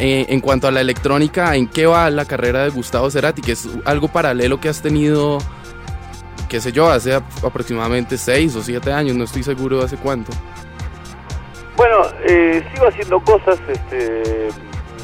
[0.00, 3.40] eh, en cuanto a la electrónica, ¿en qué va la carrera de Gustavo Cerati?
[3.42, 5.38] Que es algo paralelo que has tenido,
[6.50, 9.96] qué sé yo, hace ap- aproximadamente seis o siete años, no estoy seguro de hace
[9.96, 10.30] cuánto.
[11.76, 14.50] Bueno, eh, sigo haciendo cosas, este,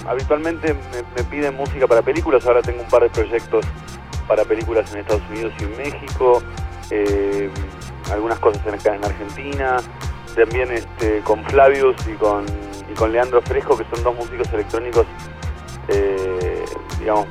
[0.06, 3.64] habitualmente me, me piden música para películas, ahora tengo un par de proyectos
[4.26, 6.42] para películas en Estados Unidos y en México,
[6.90, 7.50] eh,
[8.12, 9.76] algunas cosas en, en Argentina,
[10.34, 12.44] también este, con Flavius y con,
[12.90, 15.06] y con Leandro Fresco, que son dos músicos electrónicos,
[15.88, 16.64] eh,
[16.98, 17.26] digamos,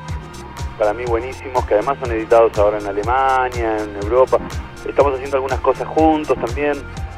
[0.78, 4.40] para mí buenísimos, que además son editados ahora en Alemania, en Europa.
[4.88, 6.74] Estamos haciendo algunas cosas juntos también.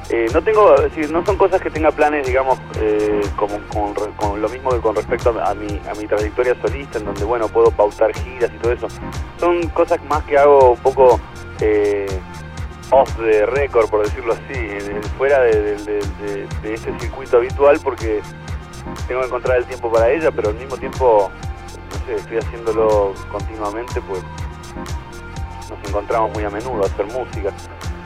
[0.09, 4.40] Eh, no tengo, decir, no son cosas que tenga planes, digamos, eh, como, con, con
[4.42, 7.72] lo mismo que con respecto a, mi, a mi trayectoria solista, en donde, bueno, puedo
[7.72, 8.88] pautar giras y todo eso.
[9.40, 11.19] Son cosas más que hago un poco
[11.59, 12.06] eh,
[12.92, 14.53] off the record, por decirlo así,
[15.17, 18.22] fuera de- de este circuito habitual, porque
[19.08, 21.32] tengo que encontrar el tiempo para ella, pero al mismo tiempo,
[21.92, 24.22] no sé, estoy haciéndolo continuamente, pues
[25.69, 27.51] nos encontramos muy a menudo a hacer música.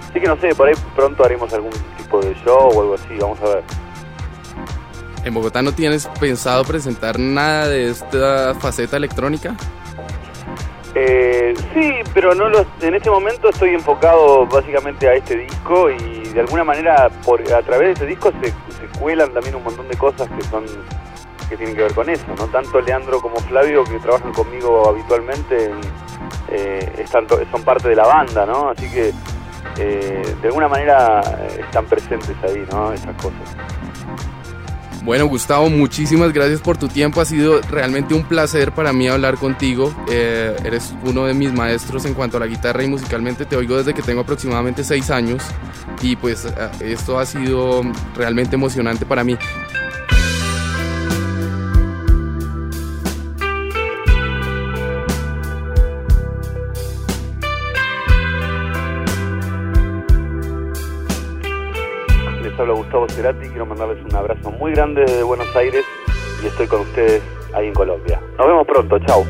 [0.09, 3.15] Así que no sé, por ahí pronto haremos algún tipo de show o algo así,
[3.19, 3.63] vamos a ver.
[5.23, 9.55] ¿En Bogotá no tienes pensado presentar nada de esta faceta electrónica?
[10.95, 16.23] Eh, sí, pero no los, en este momento estoy enfocado básicamente a este disco y
[16.29, 19.87] de alguna manera por, a través de este disco se, se cuelan también un montón
[19.87, 20.65] de cosas que son
[21.47, 22.45] que tienen que ver con eso, ¿no?
[22.47, 25.71] Tanto Leandro como Flavio que trabajan conmigo habitualmente
[26.49, 28.69] eh, están son parte de la banda, ¿no?
[28.69, 29.11] Así que
[29.77, 32.91] eh, de alguna manera eh, están presentes ahí, ¿no?
[32.93, 33.39] Esas cosas.
[35.03, 37.21] Bueno, Gustavo, muchísimas gracias por tu tiempo.
[37.21, 39.93] Ha sido realmente un placer para mí hablar contigo.
[40.11, 43.77] Eh, eres uno de mis maestros en cuanto a la guitarra y musicalmente te oigo
[43.77, 45.41] desde que tengo aproximadamente seis años.
[46.01, 46.47] Y pues
[46.81, 47.81] esto ha sido
[48.15, 49.37] realmente emocionante para mí.
[62.67, 65.85] Gustavo Cerati, quiero mandarles un abrazo muy grande desde Buenos Aires
[66.43, 67.23] y estoy con ustedes
[67.53, 68.19] ahí en Colombia.
[68.37, 69.25] Nos vemos pronto, chao.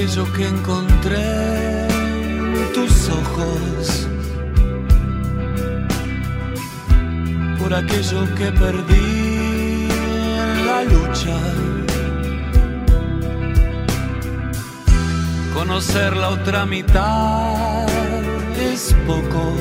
[0.00, 4.08] Aquello que encontré en tus ojos,
[7.58, 9.88] por aquello que perdí
[10.40, 11.38] en la lucha.
[15.52, 17.86] Conocer la otra mitad
[18.58, 19.54] es poco.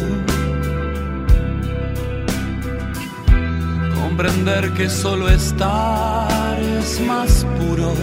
[4.02, 7.94] Comprender que solo estar es más puro.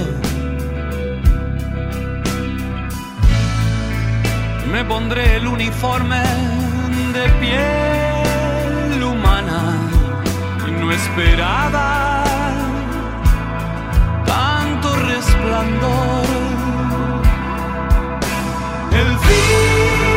[4.77, 6.23] Me pondré el uniforme
[7.15, 9.61] de piel humana
[10.69, 12.23] y no esperaba
[14.27, 16.27] tanto resplandor.
[18.93, 20.16] El fin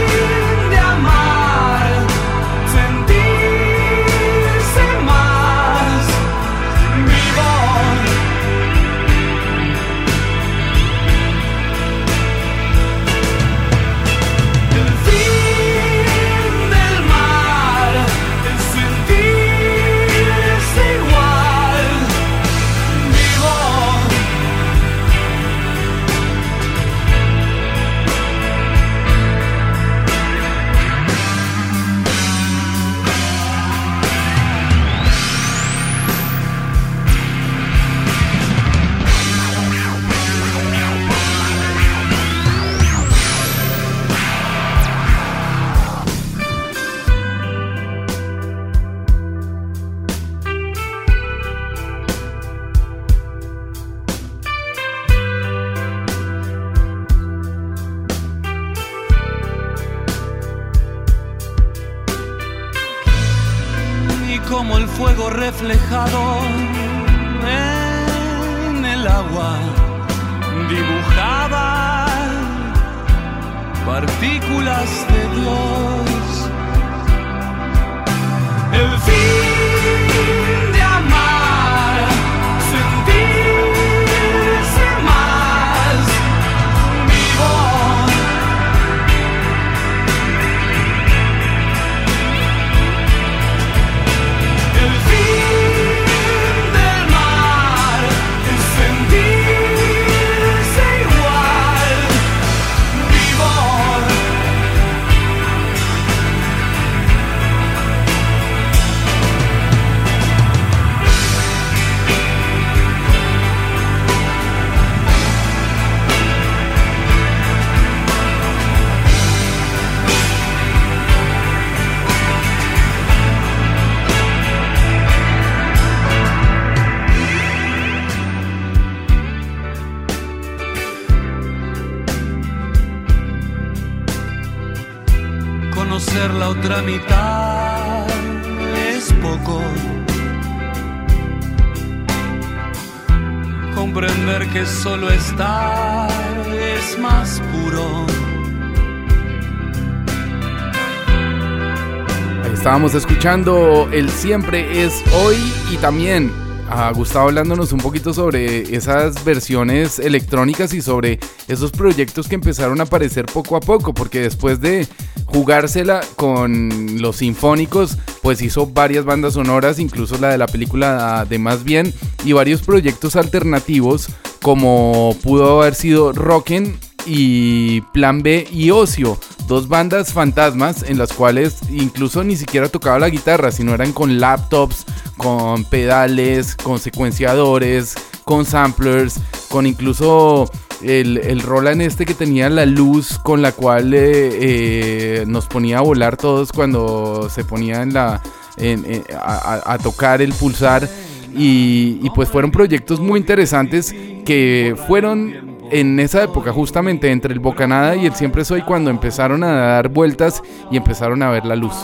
[152.96, 155.36] escuchando El Siempre es Hoy
[155.72, 156.32] y también
[156.70, 162.80] a Gustavo hablándonos un poquito sobre esas versiones electrónicas y sobre esos proyectos que empezaron
[162.80, 164.88] a aparecer poco a poco, porque después de
[165.26, 171.38] jugársela con los sinfónicos, pues hizo varias bandas sonoras, incluso la de la película de
[171.38, 171.94] Más Bien,
[172.24, 174.10] y varios proyectos alternativos,
[174.42, 179.20] como pudo haber sido Rockin' y Plan B y Ocio,
[179.50, 184.20] dos bandas fantasmas en las cuales incluso ni siquiera tocaba la guitarra, sino eran con
[184.20, 184.86] laptops,
[185.18, 189.20] con pedales, con secuenciadores, con samplers,
[189.50, 190.50] con incluso
[190.84, 195.80] el, el Roland este que tenía la luz con la cual eh, eh, nos ponía
[195.80, 198.22] a volar todos cuando se ponía en la,
[198.58, 200.88] en- a, tocar el pulsar.
[201.36, 203.94] Y pues fueron proyectos muy interesantes
[204.26, 209.44] que fueron en esa época justamente entre el Bocanada y el Siempre Soy cuando empezaron
[209.44, 210.42] a dar vueltas
[210.72, 211.76] y empezaron a ver la luz.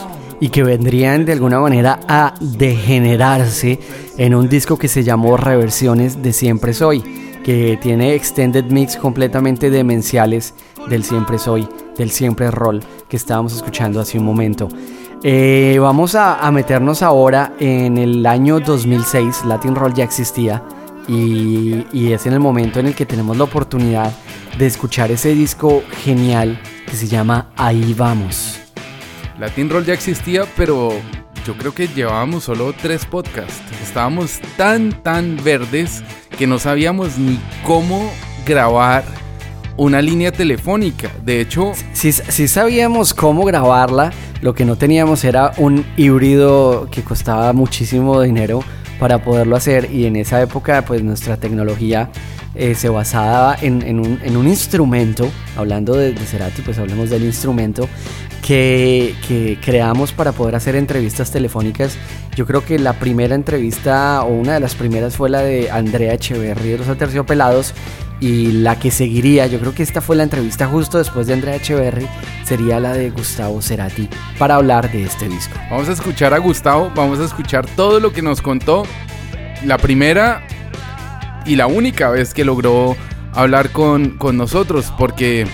[0.41, 3.79] y que vendrían de alguna manera a degenerarse
[4.17, 7.01] en un disco que se llamó Reversiones de Siempre Soy,
[7.43, 10.53] que tiene extended mix completamente demenciales
[10.89, 14.67] del Siempre Soy, del Siempre Roll que estábamos escuchando hace un momento.
[15.23, 20.61] Eh, vamos a, a meternos ahora en el año 2006, Latin Roll ya existía
[21.07, 24.11] y, y es en el momento en el que tenemos la oportunidad
[24.57, 26.59] de escuchar ese disco genial
[26.89, 28.59] que se llama Ahí Vamos.
[29.39, 30.93] Latin Roll ya existía, pero
[31.45, 33.61] yo creo que llevábamos solo tres podcasts.
[33.83, 36.03] Estábamos tan, tan verdes
[36.37, 38.11] que no sabíamos ni cómo
[38.45, 39.03] grabar
[39.77, 41.11] una línea telefónica.
[41.23, 44.11] De hecho, Sí, sí sabíamos cómo grabarla,
[44.41, 48.63] lo que no teníamos era un híbrido que costaba muchísimo dinero
[48.99, 52.09] para poderlo hacer y en esa época pues nuestra tecnología
[52.55, 57.25] eh, se basaba en, un, en un instrumento, hablando de, de Cerati pues hablemos del
[57.25, 57.89] instrumento
[58.45, 61.97] que, que creamos para poder hacer entrevistas telefónicas.
[62.35, 66.13] Yo creo que la primera entrevista o una de las primeras fue la de Andrea
[66.13, 67.73] Echeverry de los Aterciopelados
[68.19, 71.55] y la que seguiría, yo creo que esta fue la entrevista justo después de Andrea
[71.55, 72.07] Echeverry,
[72.43, 75.55] sería la de Gustavo Cerati para hablar de este disco.
[75.69, 78.83] vamos a escuchar a Gustavo, vamos a escuchar todo lo que nos contó.
[79.63, 80.45] La primera
[81.45, 82.95] y la única vez que logró
[83.33, 85.45] hablar con, con nosotros, porque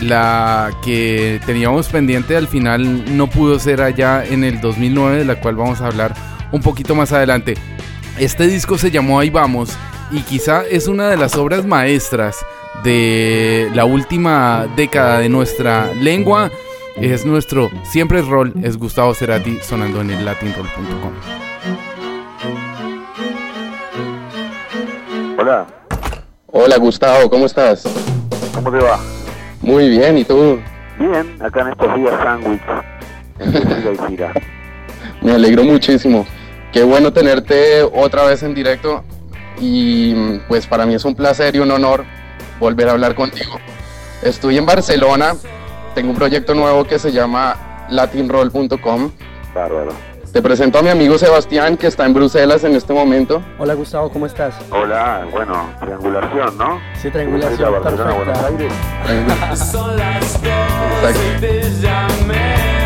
[0.00, 5.40] la que teníamos pendiente al final no pudo ser allá en el 2009, de la
[5.40, 6.14] cual vamos a hablar
[6.52, 7.54] un poquito más adelante.
[8.18, 9.70] Este disco se llamó Ahí Vamos
[10.10, 12.36] y quizá es una de las obras maestras
[12.82, 16.50] de la última década de nuestra lengua.
[16.96, 21.12] Es nuestro siempre es rol, es Gustavo Cerati sonando en el latinroll.com.
[25.38, 25.66] Hola,
[26.46, 27.84] Hola Gustavo, ¿cómo estás?
[28.54, 28.98] ¿cómo te va?
[29.60, 30.58] Muy bien, ¿y tú?
[30.98, 32.62] Bien, acá en estos días sándwich.
[35.22, 36.26] Me alegro muchísimo.
[36.72, 39.04] Qué bueno tenerte otra vez en directo
[39.60, 42.04] y pues para mí es un placer y un honor
[42.60, 43.58] volver a hablar contigo.
[44.22, 45.34] Estoy en Barcelona,
[45.94, 49.10] tengo un proyecto nuevo que se llama latinroll.com.
[49.54, 49.92] Bárbaro.
[50.32, 53.42] Te presento a mi amigo Sebastián que está en Bruselas en este momento.
[53.58, 54.54] Hola Gustavo, ¿cómo estás?
[54.70, 56.80] Hola, bueno, triangulación, ¿no?
[57.00, 58.72] Sí, Bruselas, Barcelona, Buenos Aires.
[59.70, 60.52] Son las dos
[61.02, 61.20] Exacto.
[61.36, 62.77] y te llamé.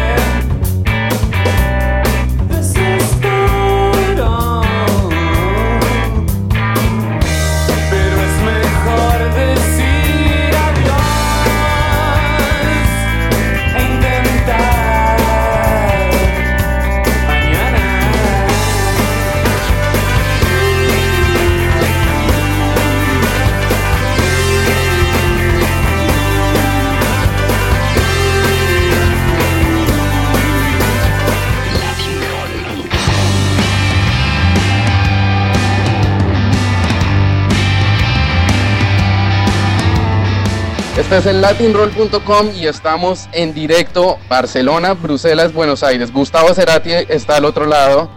[41.12, 46.10] Este es el latinroll.com y estamos en directo Barcelona, Bruselas, Buenos Aires.
[46.10, 48.08] Gustavo Cerati está al otro lado.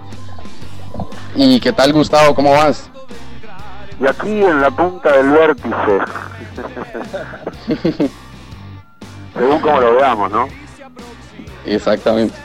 [1.35, 2.33] ¿Y qué tal Gustavo?
[2.33, 2.89] ¿Cómo vas?
[3.99, 5.99] Y aquí en la punta del vértice.
[9.33, 10.47] Según como lo veamos, ¿no?
[11.65, 12.35] Exactamente.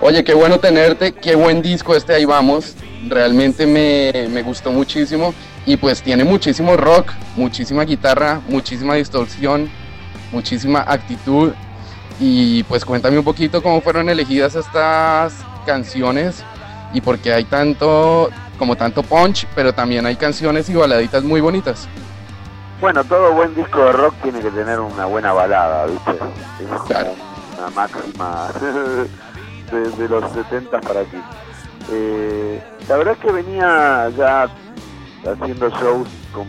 [0.00, 2.74] Oye, qué bueno tenerte, qué buen disco este Ahí Vamos.
[3.06, 5.34] Realmente me, me gustó muchísimo
[5.66, 9.68] y pues tiene muchísimo rock, muchísima guitarra, muchísima distorsión,
[10.32, 11.52] muchísima actitud.
[12.18, 15.34] Y pues cuéntame un poquito cómo fueron elegidas estas
[15.66, 16.42] canciones
[16.94, 21.40] y por qué hay tanto, como tanto punch, pero también hay canciones y baladitas muy
[21.40, 21.88] bonitas.
[22.80, 26.10] Bueno, todo buen disco de rock tiene que tener una buena balada, ¿viste?
[26.12, 27.14] Es Claro.
[27.58, 28.48] una máxima
[29.72, 31.16] de, de los 70 para aquí.
[31.90, 34.48] Eh, la verdad es que venía ya
[35.32, 36.46] haciendo shows con,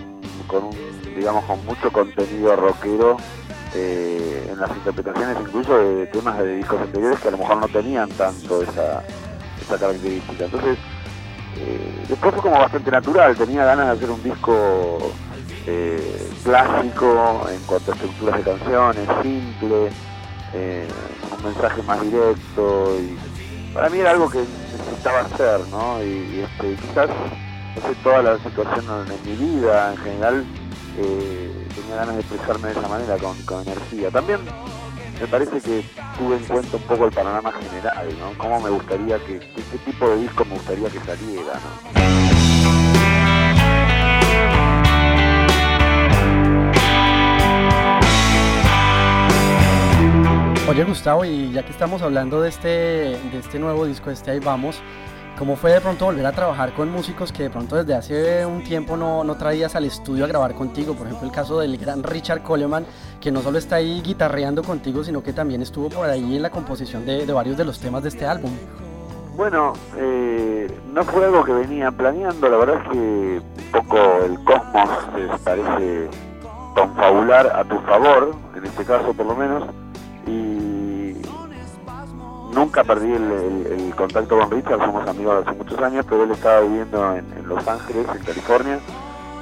[0.48, 0.76] con un,
[1.16, 3.18] digamos, con mucho contenido rockero
[3.76, 7.68] eh, en las interpretaciones incluso de temas de discos anteriores que a lo mejor no
[7.68, 9.04] tenían tanto esa,
[9.62, 10.46] esa característica.
[10.46, 10.78] Entonces,
[11.58, 15.12] eh, después fue como bastante natural, tenía ganas de hacer un disco
[15.66, 19.90] eh, clásico en cuanto a estructuras de canciones, simple,
[21.38, 26.02] un mensaje más directo y para mí era algo que necesitaba hacer, ¿no?
[26.02, 27.10] Y, y, este, quizás
[27.78, 30.46] no sé, toda la situación en, mi vida en general
[30.98, 34.10] eh, tenía ganas de expresarme de esa manera con, con energía.
[34.10, 34.40] También
[35.20, 35.84] me parece que
[36.18, 38.38] tuve en cuenta un poco el panorama general, ¿no?
[38.38, 41.98] Cómo me gustaría que, qué, qué tipo de disco me gustaría que saliera, ¿no?
[50.70, 54.40] Oye Gustavo, y ya que estamos hablando de este, de este nuevo disco, este Ahí
[54.40, 54.82] Vamos,
[55.38, 58.64] ¿cómo fue de pronto volver a trabajar con músicos que de pronto desde hace un
[58.64, 60.96] tiempo no, no traías al estudio a grabar contigo?
[60.96, 62.86] Por ejemplo, el caso del gran Richard Coleman,
[63.22, 66.50] que no solo está ahí guitarreando contigo, sino que también estuvo por ahí en la
[66.50, 68.52] composición de, varios de los temas de este álbum.
[69.36, 74.44] Bueno, eh, no fue algo que venía planeando, la verdad es que un poco el
[74.44, 74.90] cosmos
[75.44, 76.10] parece
[76.74, 79.64] confabular a tu favor, en este caso por lo menos,
[82.54, 87.16] nunca perdí el, contacto con Richard, somos amigos hace muchos años, pero él estaba viviendo
[87.16, 88.80] en, Los Ángeles, en California,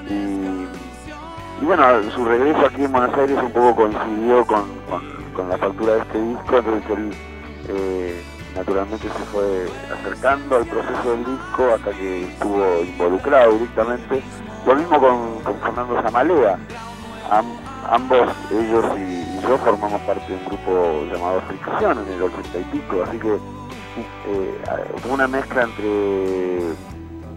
[0.10, 4.66] y, bueno, su regreso aquí en Buenos Aires un poco coincidió con,
[5.50, 7.14] la factura de este disco, entonces él
[7.68, 8.24] eh,
[8.56, 14.24] naturalmente se fue acercando al proceso del disco hasta que estuvo involucrado directamente.
[14.66, 16.58] Lo mismo con, Fernando Zamalea.
[17.30, 22.60] Am- ambos, ellos y yo, formamos parte de un grupo llamado Fricción en el 80
[22.60, 23.34] y pico, así que
[24.28, 24.62] eh,
[25.12, 26.60] una mezcla entre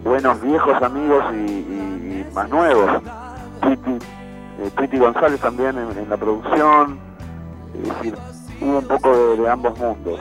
[0.03, 3.01] buenos viejos amigos y, más nuevos.
[3.61, 6.99] Tweety, eh, Tweety González también en, la producción,
[7.75, 8.15] es decir,
[8.61, 10.19] hubo un poco de ambos mundos.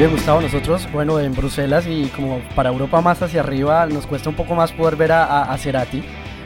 [0.00, 4.30] Oye Gustavo, nosotros, bueno, en Bruselas y como para Europa más hacia arriba nos cuesta
[4.30, 6.02] un poco más poder ver a, a, Cerati,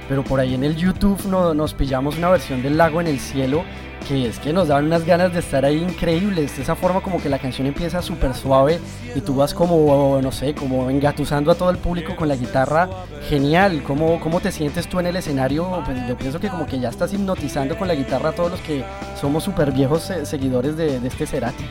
[0.09, 3.21] pero por ahí en el YouTube no- nos pillamos una versión del lago en el
[3.21, 3.63] cielo
[4.09, 7.23] que es que nos daban unas ganas de estar ahí increíbles, de esa forma como
[7.23, 8.81] que la canción empieza súper suave
[9.15, 12.89] y tú vas como, no sé, como engatusando a todo el público con la guitarra,
[13.29, 15.81] genial, ¿cómo, cómo te sientes tú en el escenario?
[15.87, 18.61] Pues yo pienso que como que ya estás hipnotizando con la guitarra a todos los
[18.63, 18.85] que
[19.19, 21.65] somos súper viejos eh, seguidores de, de este Cerati.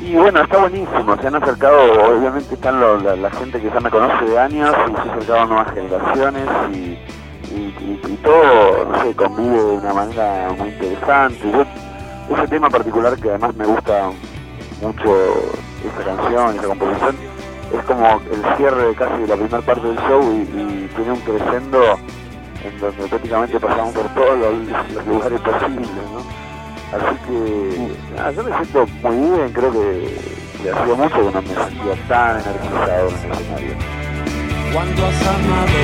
[0.00, 4.24] Y bueno, está buenísimo, se han acercado, obviamente están la, gente que ya me conoce
[4.24, 6.98] de años y se han acercado nuevas generaciones y,
[8.22, 11.50] todo, no sé, convive de una manera muy interesante.
[11.50, 11.64] Yo,
[12.34, 14.10] ese tema particular que además me gusta
[14.80, 15.52] mucho,
[15.84, 17.16] esa canción, esa composición,
[17.78, 21.98] es como el cierre casi de la primera parte del show y, tiene un crescendo
[22.64, 25.88] en donde prácticamente pasamos por todos los, lugares posibles.
[26.92, 30.18] Así que nada, yo me siento muy bien, creo que,
[30.60, 33.74] que hacía mucho que no me sentía tan energizado en el escenario.
[34.72, 35.80] Cuando has amado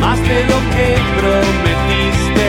[0.00, 2.48] más de lo que prometiste.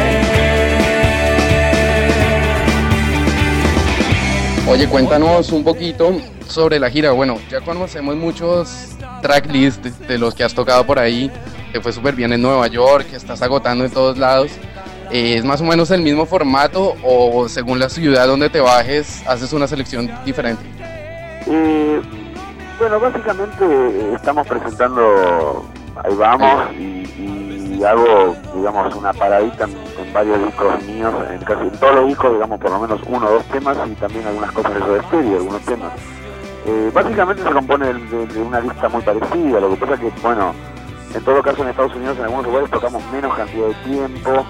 [4.67, 7.11] Oye, cuéntanos un poquito sobre la gira.
[7.11, 11.31] Bueno, ya conocemos muchos tracklists de, de los que has tocado por ahí.
[11.72, 14.51] Te fue súper bien en Nueva York, que estás agotando en todos lados.
[15.11, 19.23] Eh, ¿Es más o menos el mismo formato o según la ciudad donde te bajes
[19.27, 20.64] haces una selección diferente?
[21.48, 22.01] Eh,
[22.80, 25.65] bueno, básicamente eh, estamos presentando,
[26.03, 31.95] ahí vamos, y, hago, digamos, una paradita en, varios discos míos, en casi en todos
[31.95, 34.80] los discos, digamos, por lo menos uno o dos temas y también algunas cosas de
[34.80, 35.91] eso de estéreo, algunos temas.
[36.65, 40.53] Eh, básicamente se compone de- de una lista muy parecida, lo que pasa que, bueno,
[41.14, 44.45] en todo caso en Estados Unidos en algunos lugares tocamos menos cantidad de tiempo,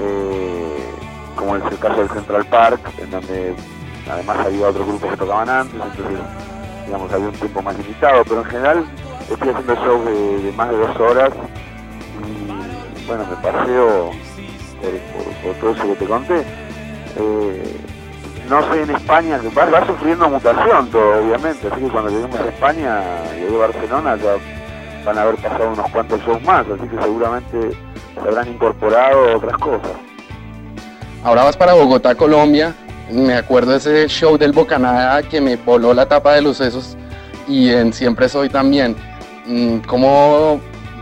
[0.00, 0.90] eh,
[1.36, 3.54] como es el caso del Central Park, en donde
[4.10, 6.18] además había otros grupos que tocaban antes, entonces
[6.86, 8.84] digamos había un tiempo más limitado, pero en general
[9.30, 11.30] estoy haciendo shows de, más de dos horas
[12.26, 14.10] y bueno, me paseo
[15.42, 16.44] por, todo eso que te conté.
[17.16, 17.76] Eh,
[18.48, 23.00] no sé en España, va, sufriendo mutación todo, obviamente, así que cuando lleguemos a España
[23.38, 24.36] y a Barcelona ya
[25.04, 27.89] van a haber pasado unos cuantos shows más, así que seguramente se
[28.28, 29.90] habrán incorporado otras cosas.
[31.22, 32.74] Ahora vas para Bogotá, Colombia.
[33.10, 36.96] Me acuerdo de ese show del Bocanada que me voló la tapa de los sesos
[37.48, 38.96] y en Siempre Soy también.
[39.46, 40.60] Mm, ¿Cómo,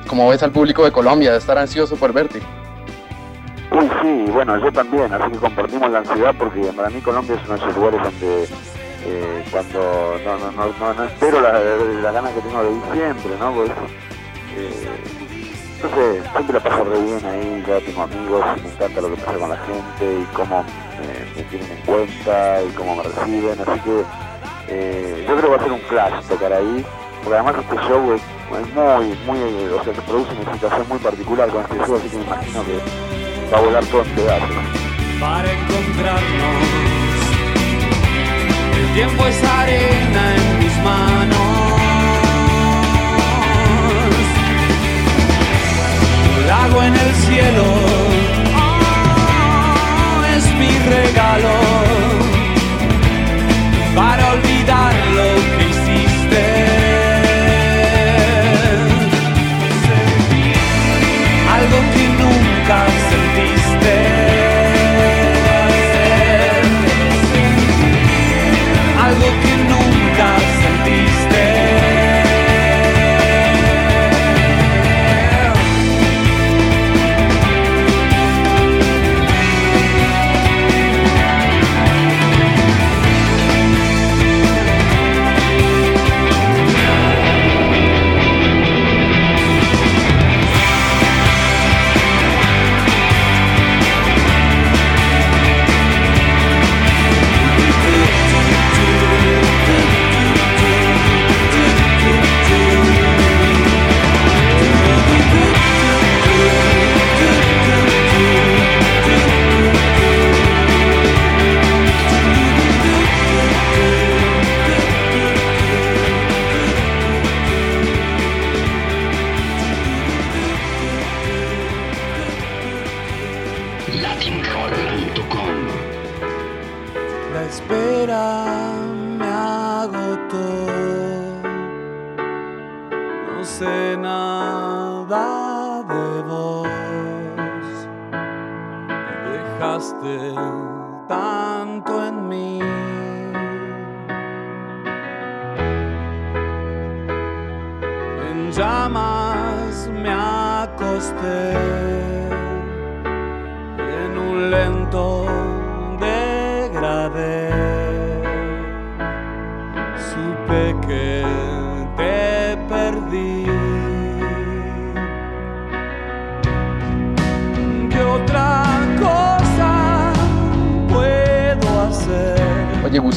[0.09, 1.29] cómo ves al público de Colombia?
[1.29, 2.41] Debe estar ansioso por verte.
[3.71, 7.45] Uy, sí, bueno, yo también, así que compartimos la ansiedad porque para mí Colombia es
[7.45, 8.45] uno de esos lugares donde
[9.05, 11.53] eh, cuando no, no, no, no, no espero la,
[12.03, 13.53] la ganas que tengo de ir siempre, ¿no?
[13.53, 13.71] Pues,
[14.57, 15.18] eh,
[15.89, 19.23] sé, siempre la paso re bien ahí, ya tengo amigos y me encanta lo que
[19.23, 20.65] pasa con la gente y cómo
[21.37, 24.05] me tienen en cuenta y cómo me reciben, así que
[24.71, 26.85] eh, yo creo que va a ser un flash tocar ahí,
[27.23, 28.23] porque además este show es,
[28.75, 32.17] muy, muy, o sea, se produce una situación muy particular con este show, así que
[32.17, 34.51] me imagino que va a volar todo en pedazos.
[38.75, 39.19] El tiempo.
[46.49, 47.65] Lago en el cielo.
[48.57, 52.08] Oh, es mi regalo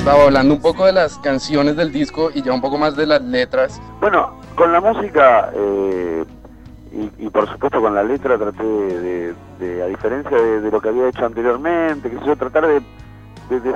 [0.02, 3.06] Gustavo, hablando un poco de las canciones del disco y ya un poco más de
[3.06, 3.80] las letras.
[4.00, 6.26] Bueno, con la música eh,
[6.92, 11.08] y, y por supuesto con la letra traté de, a diferencia de, lo que había
[11.08, 12.82] hecho anteriormente, que yo, tratar de,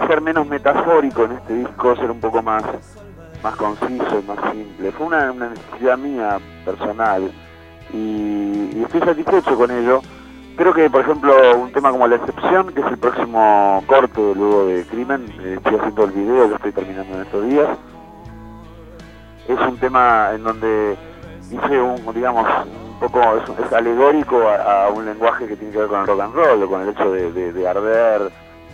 [0.08, 2.64] ser menos metafórico en este disco, ser un poco más,
[3.44, 4.92] más conciso y más simple.
[4.94, 7.32] Fue una, necesidad mía personal
[7.94, 10.02] y estoy satisfecho con ello.
[10.58, 14.66] Creo que, por ejemplo, un tema como La Excepción, que es el próximo corte luego
[14.68, 17.68] de Crimen, eh, estoy haciendo el video que estoy terminando en estos días,
[19.50, 20.96] es un tema en donde
[21.52, 25.88] hice un, digamos, un poco, es, es alegórico a, un lenguaje que tiene que ver
[25.90, 28.32] con el rock and roll, con el hecho de, de- de arder,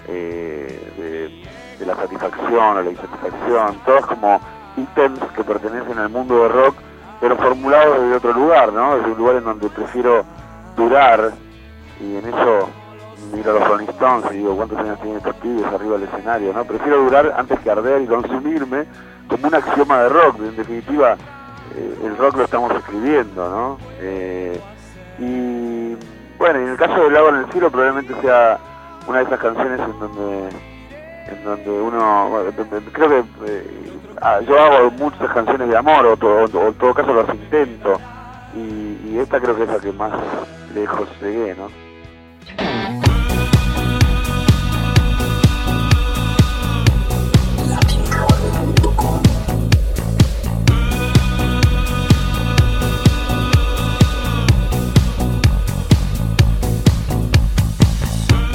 [0.07, 4.39] eh, de, de la satisfacción o la insatisfacción, todos como
[4.77, 6.75] ítems que pertenecen al mundo del rock,
[7.19, 8.97] pero formulados desde otro lugar, ¿no?
[8.97, 10.23] Desde un lugar en donde prefiero
[10.77, 11.31] durar,
[12.01, 12.69] y en eso
[13.33, 16.53] miro a los Rolling Stones y digo, ¿cuántos años tienen estos pibes arriba del escenario,
[16.53, 16.65] no?
[16.65, 18.85] Prefiero durar antes que arder y consumirme
[19.27, 21.15] como un axioma de rock, en definitiva,
[21.75, 23.77] eh, el rock lo estamos escribiendo, ¿no?
[23.99, 24.59] Eh,
[25.19, 25.95] y
[26.37, 28.57] bueno, en el caso del lago en el cielo probablemente sea
[29.07, 30.49] una de esas canciones en donde
[31.27, 32.29] en donde uno,
[32.91, 37.33] creo que eh, ah, yo hago muchas canciones de amor o en todo caso las
[37.33, 37.99] intento
[38.53, 40.11] y, y esta creo que es la que más
[40.73, 41.90] lejos llegué, ¿no?
[42.49, 43.10] Música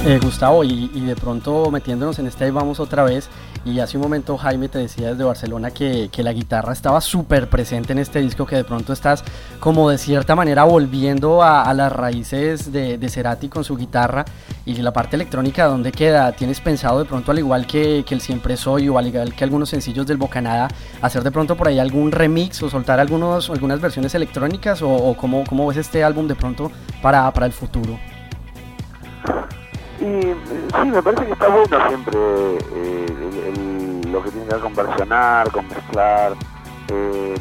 [0.07, 3.29] Eh, Gustavo, y, de pronto metiéndonos en este vamos otra vez,
[3.65, 7.93] y hace un momento Jaime te decía desde Barcelona que, la guitarra estaba súper presente
[7.93, 9.25] en este disco, que de pronto estás
[9.59, 14.25] como de cierta manera volviendo a, las raíces de, de Cerati con su guitarra,
[14.65, 16.31] y la parte electrónica, ¿dónde queda?
[16.31, 19.71] ¿Tienes pensado de pronto, al igual que, el Siempre Soy o al igual que algunos
[19.71, 20.69] sencillos del Bocanada,
[21.03, 25.17] hacer de pronto por ahí algún remix o soltar algunos, algunas versiones electrónicas, o, o
[25.17, 26.71] cómo, cómo ves este álbum de pronto
[27.03, 27.99] para, para el futuro?
[30.01, 30.37] Y eh,
[30.83, 32.19] sí, me parece que está bueno siempre
[32.75, 36.33] eh, lo que tiene que ver con versionar, con mezclar.
[36.89, 37.35] Eh,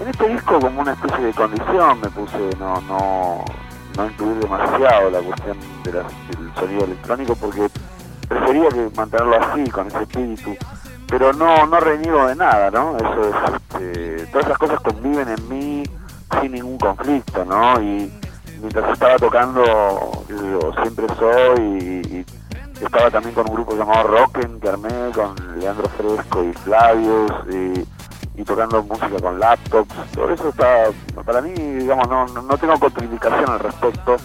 [0.00, 3.44] en este disco como una especie de condición me puse no no
[3.96, 7.68] no incluir demasiado la cuestión del sonido electrónico porque
[8.28, 10.56] prefería que mantenerlo así, con ese espíritu.
[11.08, 12.96] Pero no no reniego de nada, ¿no?
[12.96, 15.82] Eso es, este, todas esas cosas conviven en mí
[16.40, 17.80] sin ningún conflicto, ¿no?
[17.80, 18.12] Y
[18.60, 22.26] mientras estaba tocando eh, o siempre soy y,
[22.82, 27.32] estaba también con un grupo llamado Rocken que armé con Leandro Fresco y Flavius
[28.36, 29.94] y, tocando música con laptops.
[30.14, 30.84] Todo eso está,
[31.26, 34.16] para mí, digamos, no, no, tengo contraindicación al respecto.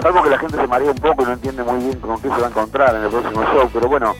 [0.00, 2.28] Salvo que la gente se marea un poco y no entiende muy bien con qué
[2.28, 4.14] se va a encontrar en el próximo show, pero bueno,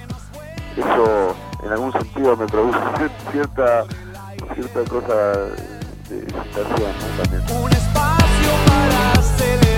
[0.77, 2.79] eso en algún sentido me produce
[3.33, 3.85] cierta,
[4.55, 5.15] cierta cosa
[6.09, 7.23] de excitación ¿no?
[7.23, 9.00] también.
[9.41, 9.70] Que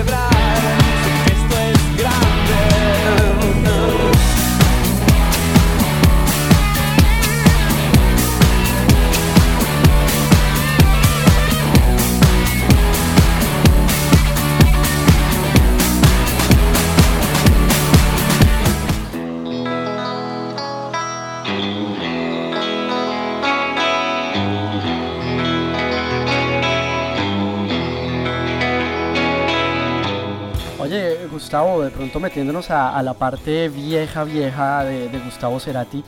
[31.52, 36.02] Gustavo, de pronto metiéndonos a, a la parte vieja, vieja de, de Gustavo Cerati,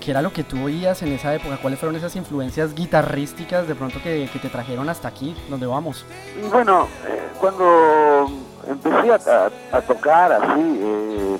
[0.00, 1.58] ¿qué era lo que tú oías en esa época?
[1.60, 6.06] ¿Cuáles fueron esas influencias guitarrísticas de pronto que, que te trajeron hasta aquí, donde vamos?
[6.48, 8.30] Bueno, eh, cuando
[8.68, 11.36] empecé a, a- a tocar así eh,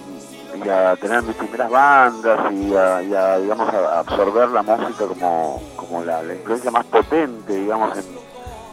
[0.65, 5.07] y a tener mis primeras bandas y a, y a, digamos, a absorber la música
[5.07, 8.05] como, como la, la influencia más potente, digamos, en,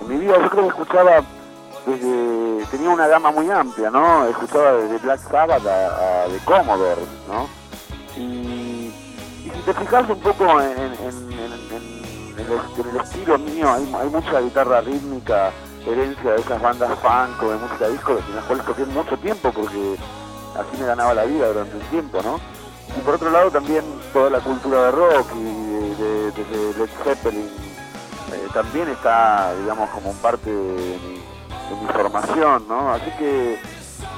[0.02, 1.22] en mi vida, yo creo que escuchaba
[1.86, 4.28] desde, tenía una gama muy amplia, ¿no?
[4.28, 7.50] Escuchaba desde Black Sabbath a, a The Commodore, ¿no?
[8.18, 8.94] Y,
[9.44, 10.96] si te fijas un poco en, el,
[13.02, 15.52] estilo mío, hay, hay mucha guitarra rítmica,
[15.86, 19.52] herencia de esas bandas funk o de música disco, en las cuales toqué mucho tiempo
[19.52, 19.98] porque
[20.56, 22.40] así me ganaba la vida durante un tiempo, ¿no?
[22.98, 26.32] Y por otro lado también toda la cultura de rock y de,
[26.78, 27.50] Led Zeppelin
[28.32, 31.21] eh, también está, digamos, como parte de mi,
[31.72, 32.92] de mi formación, ¿no?
[32.94, 33.60] Así que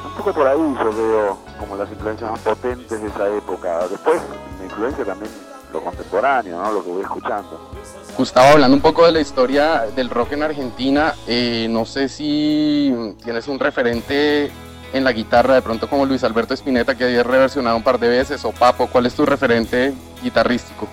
[0.05, 3.87] un poco por ahí yo veo como las influencias más potentes de esa época.
[3.89, 4.21] Después
[4.59, 5.31] me influencia también
[5.71, 6.71] lo contemporáneo, ¿no?
[6.71, 7.71] Lo que voy escuchando.
[8.17, 13.15] Gustavo, hablando un poco de la historia del rock en Argentina, eh, no sé si
[13.23, 14.51] tienes un referente
[14.93, 18.07] en la guitarra, de pronto como Luis Alberto Spinetta, que había reversionado un par de
[18.07, 20.87] veces, o Papo, ¿cuál es tu referente guitarrístico?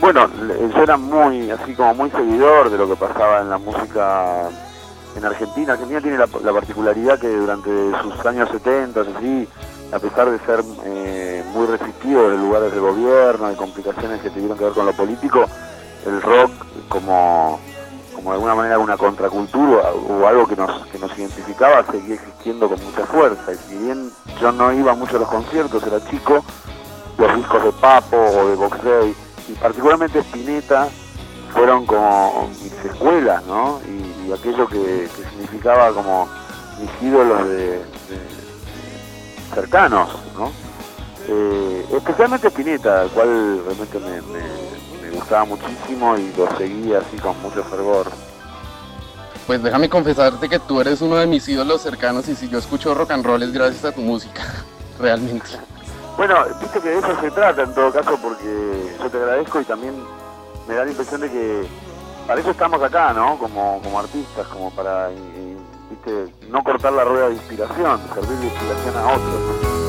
[0.00, 0.28] Bueno,
[0.74, 4.48] yo era muy, así como muy seguidor de lo que pasaba en la música
[5.16, 5.72] en Argentina.
[5.72, 7.70] Argentina tiene la, la particularidad que durante
[8.02, 9.48] sus años 70, así,
[9.92, 14.58] a pesar de ser eh, muy resistido de lugares de gobierno y complicaciones que tuvieron
[14.58, 15.44] que ver con lo político,
[16.06, 16.50] el rock
[16.88, 17.60] como,
[18.14, 22.68] como de alguna manera una contracultura o algo que nos, que nos identificaba seguía existiendo
[22.68, 23.52] con mucha fuerza.
[23.52, 24.10] Y si bien
[24.40, 26.44] yo no iba mucho a los conciertos, era chico,
[27.16, 29.14] los discos de Papo o de Box Day,
[29.48, 30.88] y particularmente Spinetta,
[31.52, 33.80] fueron como mis escuelas, ¿no?
[34.26, 36.28] Y aquello que, que significaba como
[36.80, 37.82] mis ídolos de,
[39.54, 40.50] cercanos, ¿no?
[41.28, 47.16] Eh, especialmente Spinetta, al cual realmente me, me- me gustaba muchísimo y lo seguía así
[47.18, 48.06] con mucho fervor.
[49.46, 52.94] Pues déjame confesarte que tú eres uno de mis ídolos cercanos y si yo escucho
[52.94, 54.42] rock and roll es gracias a tu música,
[54.98, 55.48] realmente.
[56.16, 59.64] Bueno, viste que de eso se trata en todo caso porque yo te agradezco y
[59.64, 59.94] también
[60.68, 61.66] me da la impresión de que
[62.26, 63.38] para eso estamos acá, ¿no?
[63.38, 65.56] Como, como artistas, como para, y,
[65.90, 69.83] viste, no cortar la rueda de inspiración, servir de inspiración a otros.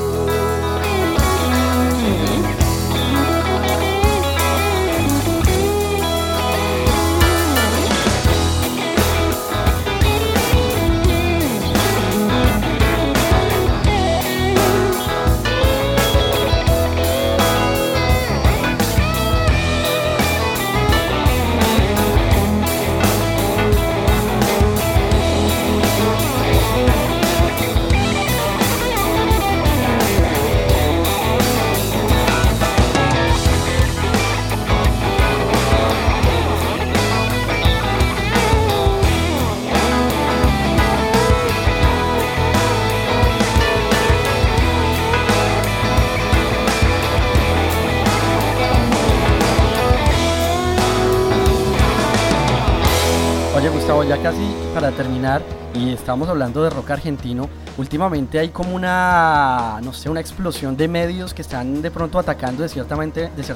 [54.04, 54.44] Ya casi
[54.74, 55.40] para terminar,
[55.76, 60.88] y estamos hablando de rock argentino, últimamente hay como una, no sé, una explosión de
[60.88, 62.96] medios que están de pronto atacando de cierta,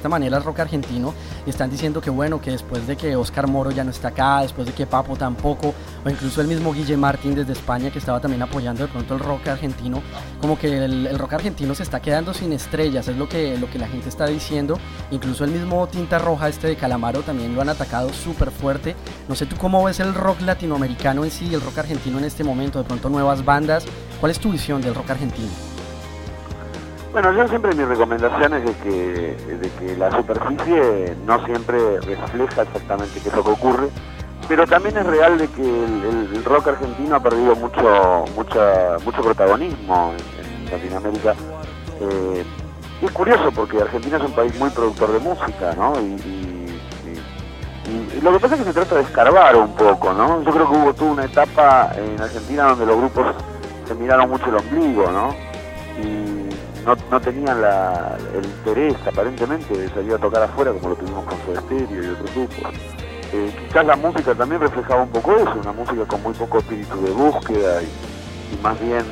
[0.09, 1.15] manera el rock argentino.
[1.47, 4.43] Y están diciendo que bueno, que después de que Oscar Moro ya no está acá,
[4.43, 5.75] después de que Papo tampoco,
[6.05, 9.21] o incluso el mismo Guille Martín desde España que estaba también apoyando de pronto el
[9.21, 10.03] rock argentino,
[10.41, 13.71] como que el, el rock argentino se está quedando sin estrellas, es lo que, lo
[13.71, 14.79] que la gente está diciendo,
[15.11, 18.95] incluso el mismo Tinta Roja este de Calamaro también lo han atacado súper fuerte,
[19.29, 22.45] no sé tú cómo ves el rock latinoamericano en sí, el rock argentino en este
[22.45, 23.85] momento, de pronto nuevas bandas,
[24.21, 25.51] ¿cuál es tu visión del rock argentino?
[27.13, 32.63] Bueno, yo siempre mi recomendación es de que, de que la superficie no siempre refleja
[32.63, 33.89] exactamente qué es lo que ocurre,
[34.49, 40.15] pero también es real de que el, rock argentino ha perdido mucho mucha, mucho protagonismo
[40.39, 41.35] en, Latinoamérica.
[42.01, 42.45] Eh,
[43.03, 45.95] y es curioso porque Argentina es un país muy productor de música, ¿no?
[48.23, 50.43] Lo que pasa es que se trata de escarbar un poco, ¿no?
[50.43, 53.27] Yo creo que hubo toda una etapa en Argentina donde los grupos
[53.87, 55.35] se miraron mucho el ombligo, ¿no?
[56.03, 56.49] Y
[56.85, 61.25] no, no tenían la- el interés aparentemente de salir a tocar afuera como lo tuvimos
[61.25, 62.73] con Soda Stereo y otros grupos.
[63.33, 67.01] Eh, quizás la música también reflejaba un poco eso, una música con muy poco espíritu
[67.03, 69.05] de búsqueda y más bien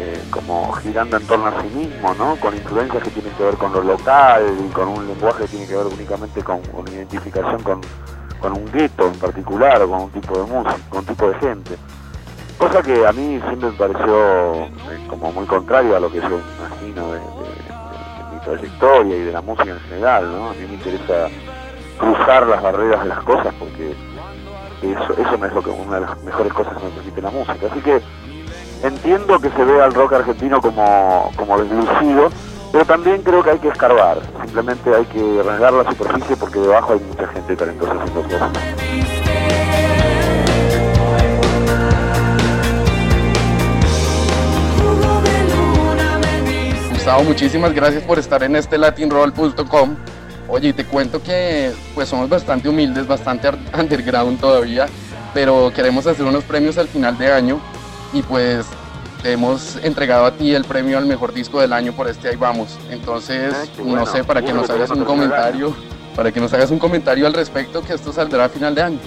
[0.00, 2.38] eh, como girando en torno a sí mismo, ¿no?
[2.38, 5.66] Con influencias que tienen que ver con lo local y con un lenguaje que tiene
[5.68, 7.90] que ver únicamente con una identificación con,
[8.38, 11.34] con un gueto en particular o con un tipo de música, con un tipo de
[11.36, 11.80] gente.
[12.58, 16.40] Cosa que a mí siempre me pareció eh, como muy contrario a lo que yo
[16.40, 17.74] imagino de, de-
[18.30, 20.50] mi trayectoria y de la música en general, ¿no?
[20.50, 21.32] A mí me interesa
[21.96, 23.98] cruzar las barreras de las cosas porque
[24.80, 27.68] eso, eso es lo que, una de las mejores cosas que me permite la música.
[27.70, 28.04] Así que
[28.82, 32.30] entiendo que se vea al rock argentino como, como deslucido,
[32.72, 34.18] pero también creo que hay que escarbar.
[34.42, 38.50] Simplemente hay que rasgar la superficie porque debajo hay mucha gente talentosa haciendo cosas.
[46.92, 49.96] Gustavo, muchísimas gracias por estar en este latinroll.com.
[50.48, 54.86] Oye, y te cuento que pues somos bastante humildes, bastante underground todavía,
[55.32, 57.60] pero queremos hacer unos premios al final de año
[58.12, 58.66] y pues
[59.22, 62.36] te hemos entregado a ti el premio al mejor disco del año por este Ahí
[62.36, 62.78] Vamos.
[62.90, 64.06] Entonces, Ah, no bueno.
[64.06, 65.74] sé, para que nos hagas un comentario,
[66.16, 68.98] para que nos hagas un comentario al respecto que esto saldrá a final de año.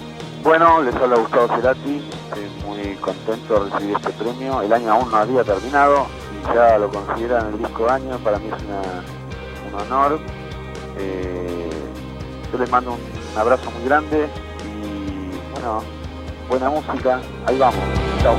[0.44, 4.62] Bueno, les habla Gustavo Cerati, estoy muy contento de recibir este premio.
[4.62, 6.06] El año aún no había terminado
[6.42, 10.20] y ya lo consideran el disco año, para mí es una- un honor.
[11.00, 11.70] Eh,
[12.52, 14.28] yo les mando un abrazo muy grande
[14.66, 15.82] y bueno,
[16.50, 17.80] buena música, ahí vamos,
[18.22, 18.36] chao.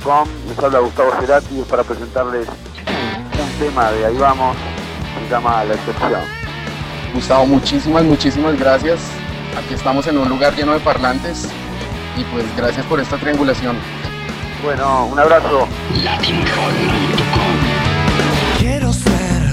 [0.00, 0.28] www.latinroll.com.
[0.48, 4.56] Les habla Gustavo Cerati para presentarles un tema de Ahí Vamos,
[5.24, 6.20] se llama La Excepción.
[7.14, 9.00] Gustavo, muchísimas, muchísimas gracias.
[9.58, 11.48] Aquí estamos en un lugar lleno de parlantes
[12.16, 13.76] y pues gracias por esta triangulación.
[14.62, 15.66] Bueno, un abrazo.
[18.58, 19.50] Quiero ser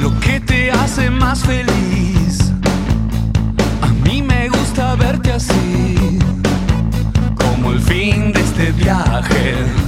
[0.00, 2.52] lo que te hace más feliz.
[3.82, 6.11] A mí me gusta verte así,
[8.82, 9.81] viaje.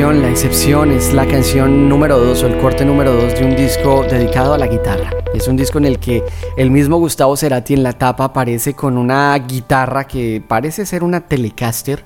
[0.00, 4.02] La Excepción es la canción número 2 o el corte número 2 de un disco
[4.02, 5.10] dedicado a la guitarra.
[5.34, 6.24] Es un disco en el que
[6.56, 11.20] el mismo Gustavo Cerati en la tapa aparece con una guitarra que parece ser una
[11.20, 12.02] Telecaster.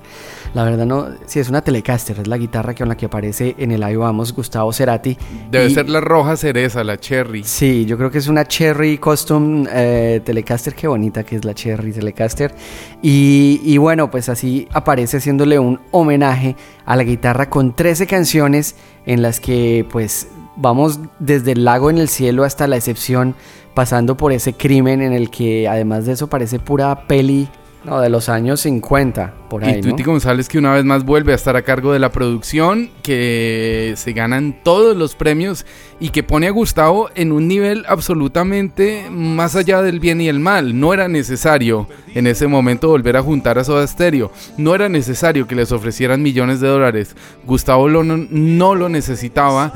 [0.55, 3.73] La verdad no, sí es una Telecaster, es la guitarra con la que aparece en
[3.73, 5.17] el Ahí Vamos Gustavo Cerati.
[5.51, 7.43] Debe Y- ser la roja cereza, la cherry.
[7.43, 11.53] Sí, yo creo que es una Cherry Custom eh, Telecaster, qué bonita que es la
[11.53, 12.55] Cherry Telecaster.
[13.01, 18.77] Y, y bueno, pues así aparece haciéndole un homenaje a la guitarra con 13 canciones
[19.05, 23.35] en las que pues vamos desde el lago en el cielo hasta la excepción,
[23.73, 27.49] pasando por ese crimen en el que además de eso parece pura peli
[27.85, 29.77] no, de los años 50, por ahí.
[29.77, 30.11] Y Tuti ¿no?
[30.11, 34.13] González que una vez más vuelve a estar a cargo de la producción, que se
[34.13, 35.65] ganan todos los premios
[35.99, 40.39] y que pone a Gustavo en un nivel absolutamente más allá del bien y el
[40.39, 40.79] mal.
[40.79, 44.31] No era necesario en ese momento volver a juntar a Soda Stereo.
[44.57, 47.15] No era necesario que les ofrecieran millones de dólares.
[47.45, 49.71] Gustavo lo- no, no lo necesitaba,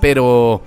[0.00, 0.60] pero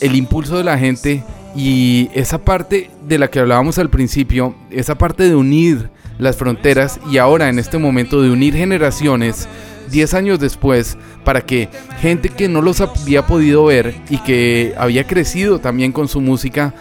[0.00, 1.22] el impulso de la gente
[1.54, 5.90] y esa parte de la que hablábamos al principio, esa parte de unir
[6.22, 9.48] las fronteras y ahora en este momento de unir generaciones,
[9.90, 11.68] 10 años después, para que
[12.00, 16.74] gente que no los había podido ver y que había crecido también con su música,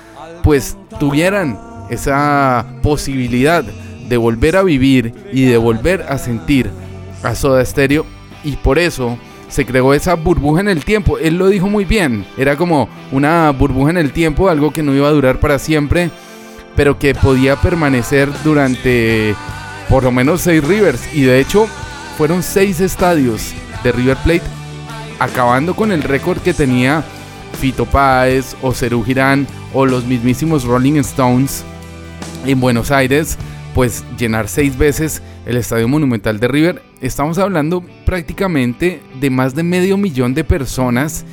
[0.44, 6.70] pues tuvieran esa posibilidad de volver a vivir y de volver a sentir
[7.24, 8.06] a Soda Stereo.
[8.44, 9.18] Y por eso
[9.50, 11.18] se creó esa burbuja en el tiempo.
[11.18, 14.96] Él lo dijo muy bien, era como una burbuja en el tiempo, algo que no
[14.96, 16.12] iba a durar para siempre,
[16.82, 19.36] pero que podía permanecer durante
[19.88, 21.68] por lo menos seis Rivers y de hecho
[22.18, 23.54] fueron seis estadios
[23.84, 24.42] de River Plate
[25.20, 27.04] acabando con el récord que tenía
[27.60, 29.46] Fito Páez o Cerú Girán
[29.76, 31.64] o los mismísimos Rolling Stones
[32.48, 33.38] en Buenos Aires,
[33.76, 36.82] pues llenar seis veces el Estadio Monumental de River.
[37.00, 41.26] Estamos hablando prácticamente de más de medio millón de personas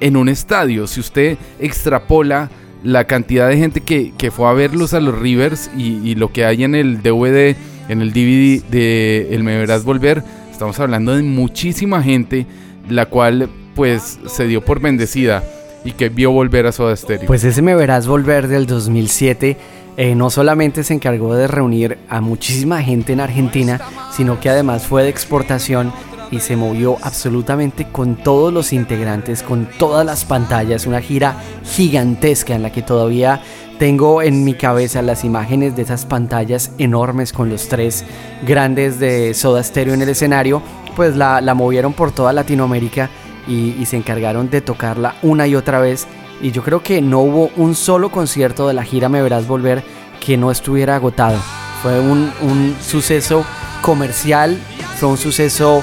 [0.00, 0.88] en un estadio.
[0.88, 2.50] Si usted extrapola
[2.82, 6.44] la cantidad de gente que, que fue a verlos a los Rivers y, lo que
[6.44, 7.56] hay en el DVD,
[7.88, 12.46] en el DVD de El Me Verás Volver, estamos hablando de muchísima gente,
[12.88, 15.44] la cual pues se dio por bendecida
[15.84, 17.26] y que vio volver a Soda Stereo.
[17.26, 19.56] Pues ese Me Verás Volver del 2007
[19.96, 23.80] eh, no solamente se encargó de reunir a muchísima gente en Argentina,
[24.12, 25.92] sino que además fue de exportación
[26.30, 32.54] y se movió absolutamente con todos los integrantes, con todas las pantallas, una gira gigantesca
[32.54, 33.40] en la que todavía
[33.78, 38.04] tengo en mi cabeza las imágenes de esas pantallas enormes con los tres
[38.46, 40.60] grandes de Soda Stereo en el escenario,
[40.96, 43.08] pues la, movieron por toda Latinoamérica
[43.46, 46.06] y, y se encargaron de tocarla una y otra vez.
[46.40, 49.82] Y yo creo que no hubo un solo concierto de la gira Me Verás Volver
[50.24, 51.38] que no estuviera agotado.
[51.82, 53.44] Fue un, un suceso
[53.82, 54.58] comercial,
[54.98, 55.82] fue un suceso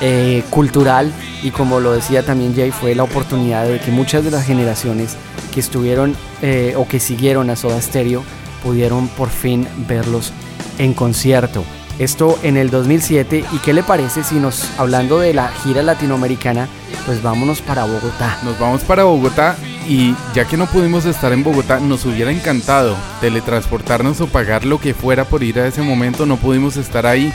[0.00, 4.30] eh, cultural y como lo decía también Jay, fue la oportunidad de que muchas de
[4.30, 5.16] las generaciones
[5.52, 8.22] que estuvieron eh, o que siguieron a Soda Stereo
[8.62, 10.32] pudieron por fin verlos
[10.78, 11.64] en concierto.
[11.98, 16.68] Esto en el 2007 y qué le parece si nos, hablando de la gira latinoamericana,
[17.06, 18.38] pues vámonos para Bogotá.
[18.44, 19.56] Nos vamos para Bogotá
[19.88, 24.78] y ya que no pudimos estar en Bogotá, nos hubiera encantado teletransportarnos o pagar lo
[24.78, 27.32] que fuera por ir a ese momento, no pudimos estar ahí,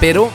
[0.00, 0.30] pero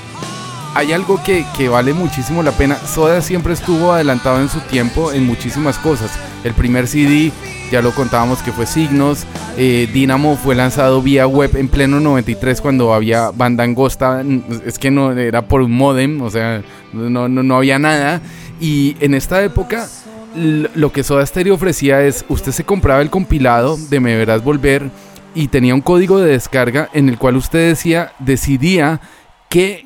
[0.76, 2.78] hay algo que, que vale muchísimo la pena.
[2.78, 6.12] Soda siempre estuvo adelantado en su tiempo en muchísimas cosas.
[6.44, 7.32] El primer CD,
[7.72, 9.26] ya lo contábamos que fue Signos.
[9.58, 14.24] Eh, Dynamo fue lanzado vía web en pleno 93 cuando había banda angosta.
[14.66, 18.22] Es que no era por un modem, o sea, no, no, no había nada.
[18.60, 19.88] Y en esta época
[20.36, 24.90] lo que Soda Stereo ofrecía es, usted se compraba el compilado de Me Verás Volver
[25.36, 29.02] y tenía un código de descarga en el cual usted decía, decidía
[29.50, 29.86] qué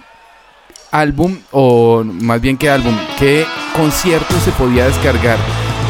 [0.91, 5.37] álbum, o más bien qué álbum, qué concierto se podía descargar.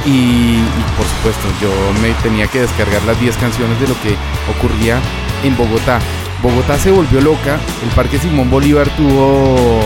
[0.06, 0.60] Y,
[0.96, 1.70] por supuesto, yo
[2.02, 4.16] me tenía que descargar las 10 canciones de lo que
[4.58, 5.00] ocurría
[5.44, 6.00] en Bogotá.
[6.42, 9.80] Bogotá se volvió loca, el Parque Simón Bolívar tuvo,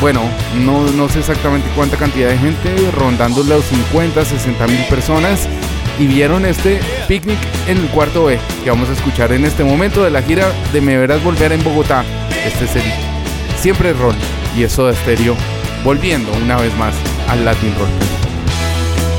[0.00, 0.22] bueno,
[0.64, 5.48] no, no sé exactamente cuánta cantidad de gente, rondando los 50, 60 mil personas.
[5.98, 10.02] Y vieron este picnic en el cuarto B, que vamos a escuchar en este momento
[10.02, 12.04] de la gira de Me Verás Volver en Bogotá.
[12.44, 13.15] Este es el
[13.58, 14.14] Siempre Roll
[14.56, 15.34] y eso de estéreo,
[15.84, 16.94] volviendo una vez más
[17.28, 17.88] al Latin Roll.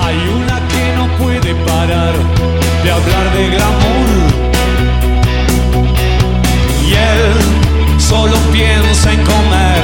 [0.01, 2.13] Hay una que no puede parar
[2.83, 4.09] de hablar de glamour.
[6.87, 9.81] Y él solo piensa en comer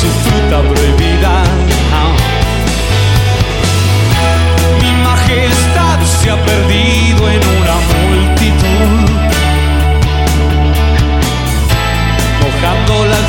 [0.00, 1.44] su fruta prohibida.
[1.94, 2.16] Ah.
[4.80, 7.61] Mi majestad se ha perdido en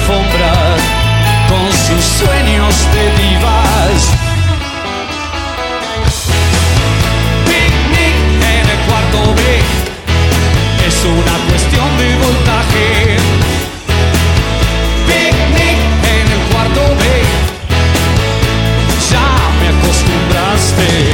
[0.08, 4.02] con sus sueños de divas.
[7.46, 9.42] Picnic en el cuarto B
[10.88, 13.18] es una cuestión de voltaje.
[15.08, 15.78] Picnic
[16.16, 17.02] en el cuarto B,
[19.10, 19.28] ya
[19.60, 21.13] me acostumbraste.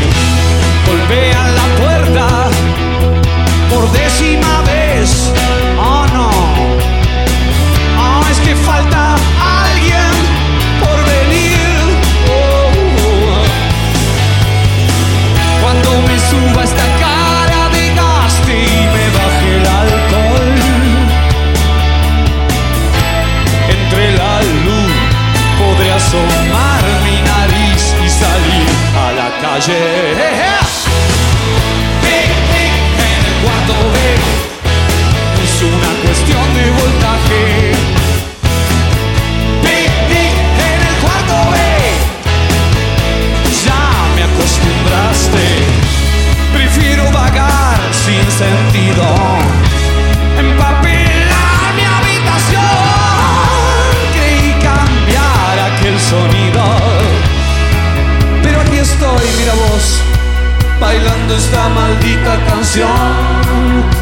[61.00, 63.99] Bailando esta maldita canción.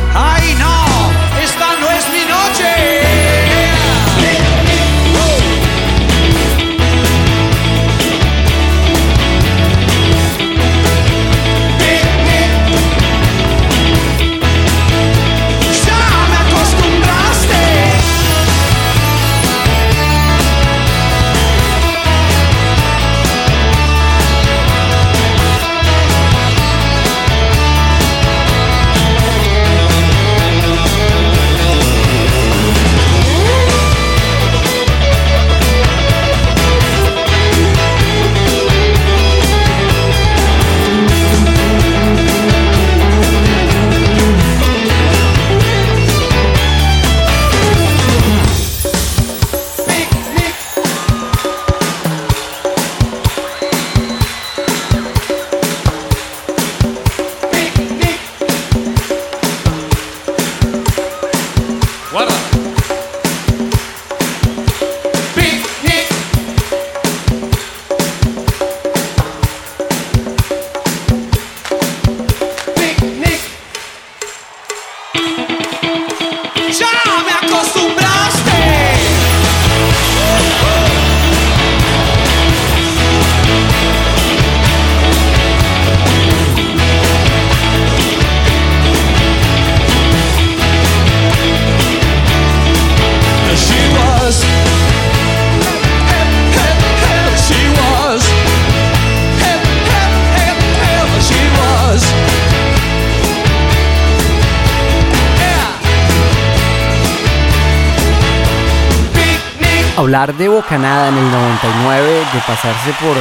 [110.68, 113.16] Bocanada en el 99, de pasarse por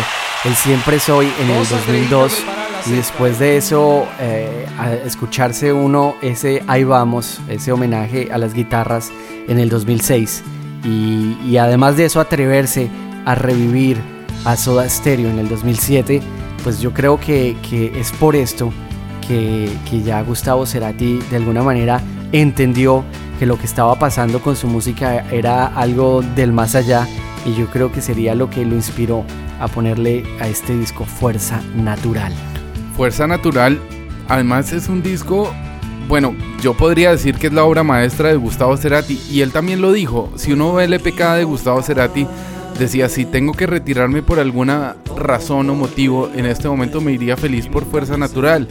[0.51, 2.43] el Siempre Soy en el 2002
[2.87, 8.53] y después de eso eh, a escucharse uno ese Ahí vamos, ese homenaje a las
[8.53, 9.13] guitarras
[9.47, 10.43] en el 2006
[10.83, 12.91] y, y además de eso atreverse
[13.25, 13.97] a revivir
[14.45, 16.21] a Soda Stereo en el 2007,
[16.65, 18.73] pues yo creo que, que es por esto
[19.29, 22.01] que, que ya Gustavo Cerati de alguna manera
[22.33, 23.05] entendió
[23.39, 27.07] que lo que estaba pasando con su música era algo del más allá
[27.47, 29.25] y yo creo que sería lo que lo inspiró
[29.61, 32.33] a ponerle a este disco Fuerza Natural.
[32.97, 33.79] Fuerza Natural,
[34.29, 35.53] además es un disco,
[36.09, 39.81] bueno, yo podría decir que es la obra maestra de Gustavo Cerati y él también
[39.81, 42.27] lo dijo, si uno ve el EPK de Gustavo Cerati,
[42.79, 47.37] decía, si tengo que retirarme por alguna razón o motivo, en este momento me iría
[47.37, 48.69] feliz por Fuerza Natural.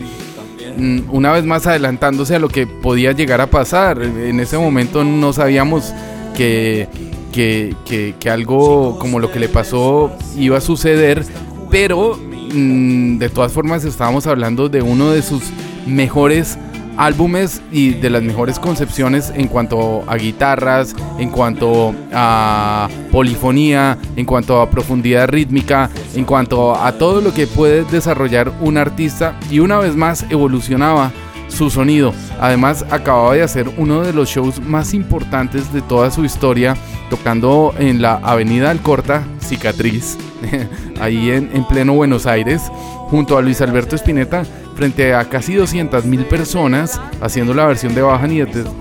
[0.77, 5.03] Mm, Una vez más adelantándose a lo que podía llegar a pasar, en ese momento
[5.03, 5.93] no sabíamos
[6.35, 6.87] que,
[7.35, 11.23] que, que- que algo como lo que le pasó iba a suceder,
[11.69, 12.17] pero
[12.53, 15.43] mm, de todas formas estábamos hablando de uno de sus
[15.85, 16.57] mejores
[16.97, 24.23] álbumes y de las mejores concepciones en cuanto a guitarras, en cuanto a polifonía, en
[24.25, 29.37] cuanto a profundidad rítmica, en cuanto a todo lo que puede desarrollar un artista.
[29.51, 31.11] Y una vez más evolucionaba
[31.47, 32.13] su sonido.
[32.39, 36.75] Además acababa de hacer uno de los shows más importantes de toda su historia,
[37.09, 40.17] tocando en la Avenida Alcorta, Cicatriz,
[40.99, 42.63] ahí en, en pleno Buenos Aires,
[43.09, 44.43] junto a Luis Alberto Spinetta,
[44.75, 48.31] frente a casi 200 mil personas, haciendo la versión de Bajan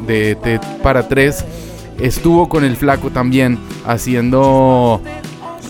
[0.06, 1.44] de, para tres.
[2.00, 5.00] Estuvo con el Flaco también, haciendo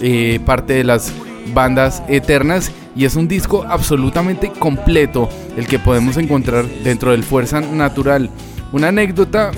[0.01, 1.13] eh, parte de las
[1.53, 7.61] bandas eternas y es un disco absolutamente completo el que podemos encontrar dentro del Fuerza
[7.61, 8.31] Natural.
[8.73, 9.51] Una anécdota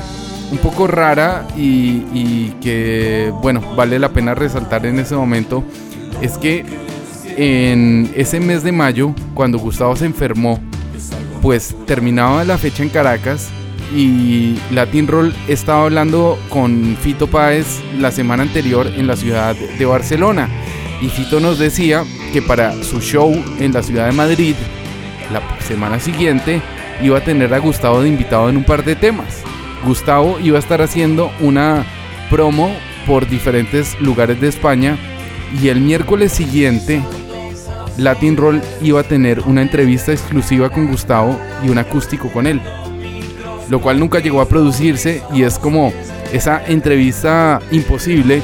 [0.50, 5.64] un poco rara y, y que, bueno, vale la pena resaltar en ese momento
[6.20, 6.64] es que
[7.36, 10.58] en ese mes de mayo, cuando Gustavo se enfermó,
[11.42, 13.50] pues terminaba la fecha en Caracas
[13.94, 19.84] y Latin Roll estaba hablando con Fito Páez la semana anterior en la ciudad de
[19.84, 20.48] Barcelona.
[21.00, 24.54] Y Fito nos decía que para su show en la ciudad de Madrid,
[25.32, 26.62] la semana siguiente,
[27.02, 29.42] iba a tener a Gustavo de invitado en un par de temas.
[29.84, 31.84] Gustavo iba a estar haciendo una
[32.30, 32.74] promo
[33.06, 34.98] por diferentes lugares de España
[35.62, 37.02] y el miércoles siguiente
[37.98, 42.60] Latin Roll iba a tener una entrevista exclusiva con Gustavo y un acústico con él.
[43.70, 45.92] Lo cual nunca llegó a producirse y es como
[46.32, 48.42] esa entrevista imposible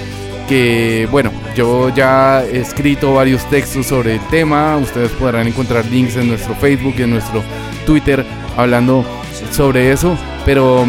[0.53, 6.17] que bueno, yo ya he escrito varios textos sobre el tema, ustedes podrán encontrar links
[6.17, 7.43] en nuestro Facebook en nuestro
[7.87, 8.23] Twitter
[8.55, 9.03] hablando
[9.51, 10.15] sobre eso,
[10.45, 10.85] pero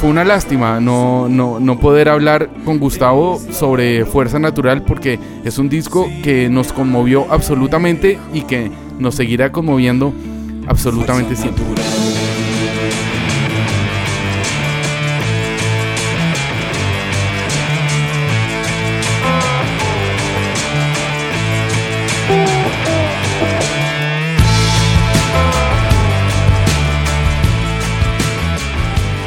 [0.00, 5.58] fue una lástima no, no, no poder hablar con Gustavo sobre Fuerza Natural porque es
[5.58, 10.12] un disco que nos conmovió absolutamente y que nos seguirá conmoviendo
[10.66, 11.62] absolutamente siempre.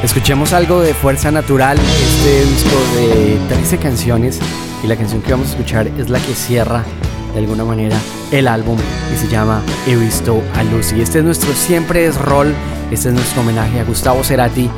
[0.06, 4.40] Escuchemos algo de Fuerza Natural, este disco de 13 canciones
[4.84, 6.86] y la canción que vamos a escuchar es la que cierra
[7.34, 7.98] de alguna manera
[8.32, 8.78] el álbum
[9.12, 11.02] y se llama He visto a Lucy.
[11.02, 12.54] Este es nuestro siempre es rol,
[12.92, 14.70] este es nuestro homenaje a Gustavo Cerati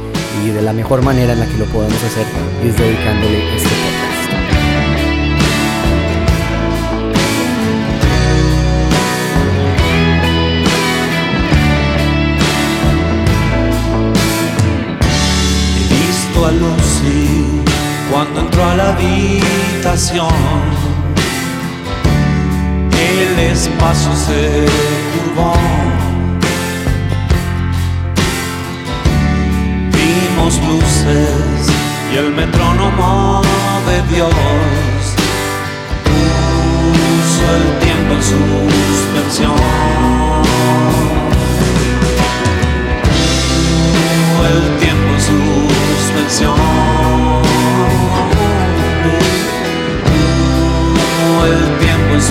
[0.45, 2.25] y de la mejor manera en la que lo podemos hacer
[2.64, 3.86] es dedicándole este
[18.17, 20.33] cuando entró a la habitación.
[22.91, 24.65] El espacio se
[25.13, 25.53] curvó.
[29.93, 31.69] Vimos luces
[32.11, 33.43] y el metrónomo
[33.87, 34.33] de Dios
[36.07, 39.53] puso el tiempo en suspensión.
[44.49, 47.16] el tiempo en suspensión.
[51.48, 52.22] El tiempo en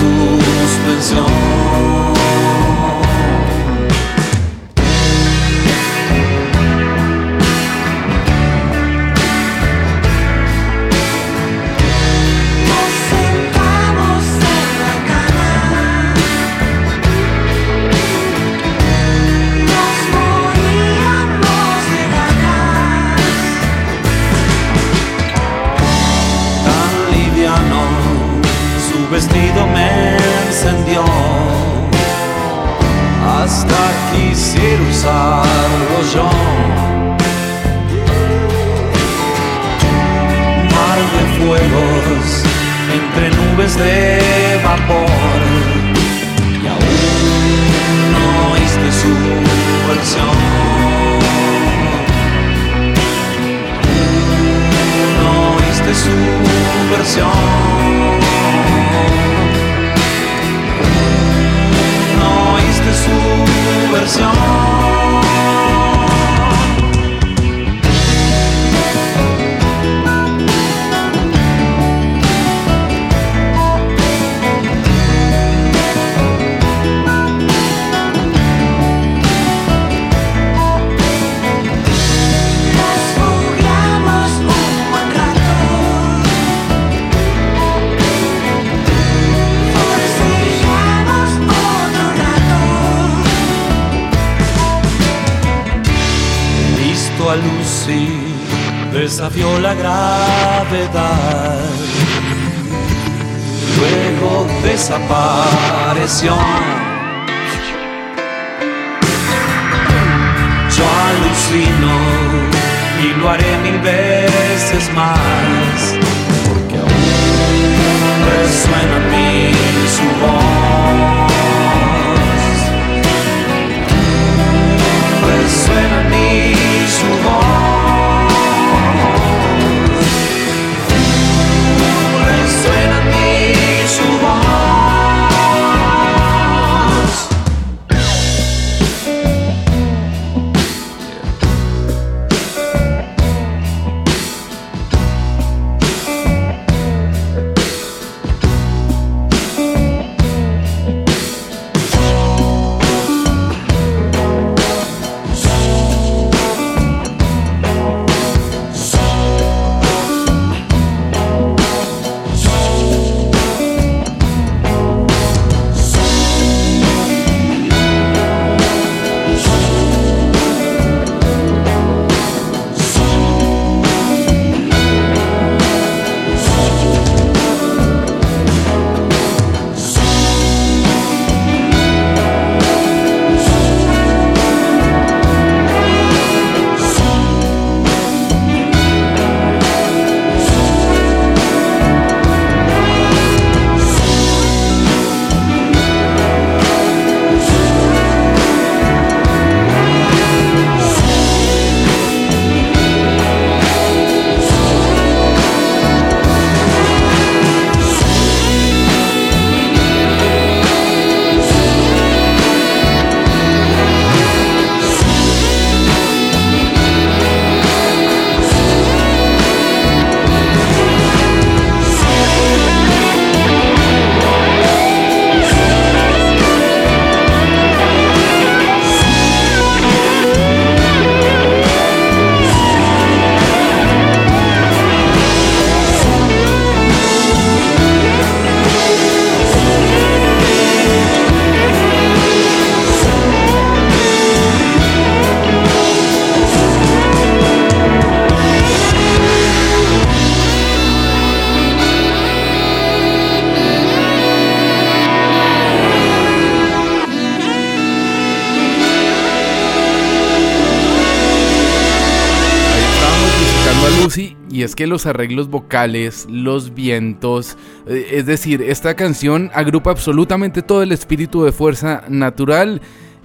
[264.77, 267.57] que los arreglos vocales, los vientos,
[267.87, 272.79] eh, es decir, esta canción agrupa absolutamente todo el espíritu de fuerza natural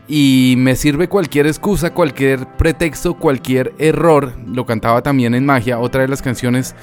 [0.08, 4.32] y me sirve cualquier excusa, cualquier pretexto, cualquier error.
[4.46, 6.74] Lo cantaba también en Magia, otra de las canciones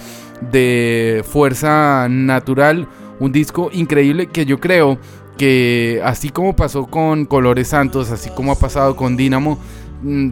[0.51, 2.88] de Fuerza Natural,
[3.19, 4.99] un disco increíble que yo creo
[5.39, 9.59] que así como pasó con Colores Santos, así como ha pasado con Dínamo, mm,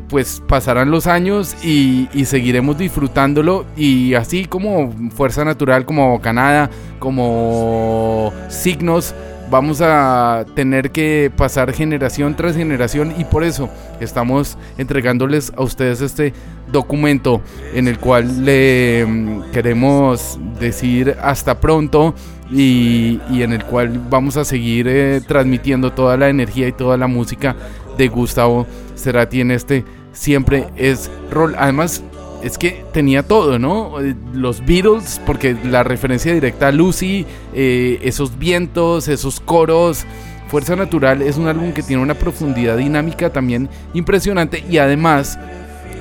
[0.10, 6.70] pues pasarán los años y, y seguiremos disfrutándolo y así como Fuerza Natural, como Bocanada,
[7.00, 9.14] como Signos,
[9.50, 16.02] vamos a tener que pasar generación tras generación y por eso estamos entregándoles a ustedes
[16.02, 16.34] este
[16.72, 17.42] documento
[17.74, 22.14] en el cual le mm, queremos decir hasta pronto
[22.52, 26.98] y, y en el cual vamos a seguir eh, transmitiendo toda la energía y toda
[26.98, 27.56] la música
[27.98, 31.56] de Gustavo Cerati en este siempre es rol.
[31.58, 32.04] Además,
[32.44, 34.00] es que tenía todo, ¿no?
[34.02, 40.06] Eh, Los Beatles, porque la referencia directa a Lucy, eh, esos vientos, esos coros.
[40.48, 45.38] Fuerza Natural es un álbum que tiene una profundidad dinámica también impresionante y además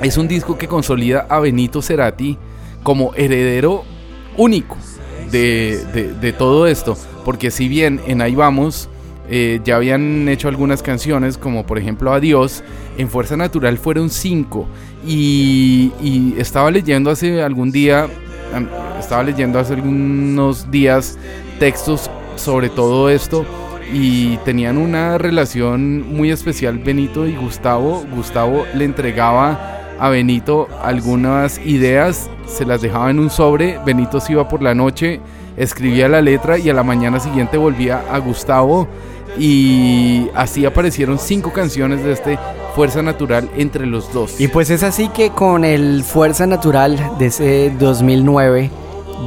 [0.02, 2.38] es un disco que consolida a Benito Cerati
[2.84, 3.82] como heredero
[4.36, 4.76] único
[5.32, 6.96] de, de- de todo esto.
[7.24, 8.88] Porque si bien en Ahí Vamos
[9.28, 12.62] eh, ya habían hecho algunas canciones, como por ejemplo Adiós,
[12.96, 14.66] en Fuerza Natural fueron cinco.
[15.06, 15.92] Y,
[16.38, 18.08] estaba leyendo hace algún día,
[18.98, 21.18] estaba leyendo hace algunos días
[21.58, 23.44] textos sobre todo esto.
[23.92, 28.04] Y tenían una relación muy especial Benito y Gustavo.
[28.14, 34.32] Gustavo le entregaba a Benito algunas ideas, se las dejaba en un sobre, Benito se
[34.32, 35.20] iba por la noche,
[35.56, 38.88] escribía la letra y a la mañana siguiente volvía a Gustavo
[39.38, 42.38] y así aparecieron cinco canciones de este
[42.74, 44.40] Fuerza Natural entre los dos.
[44.40, 48.70] Y pues es así que con el Fuerza Natural de ese 2009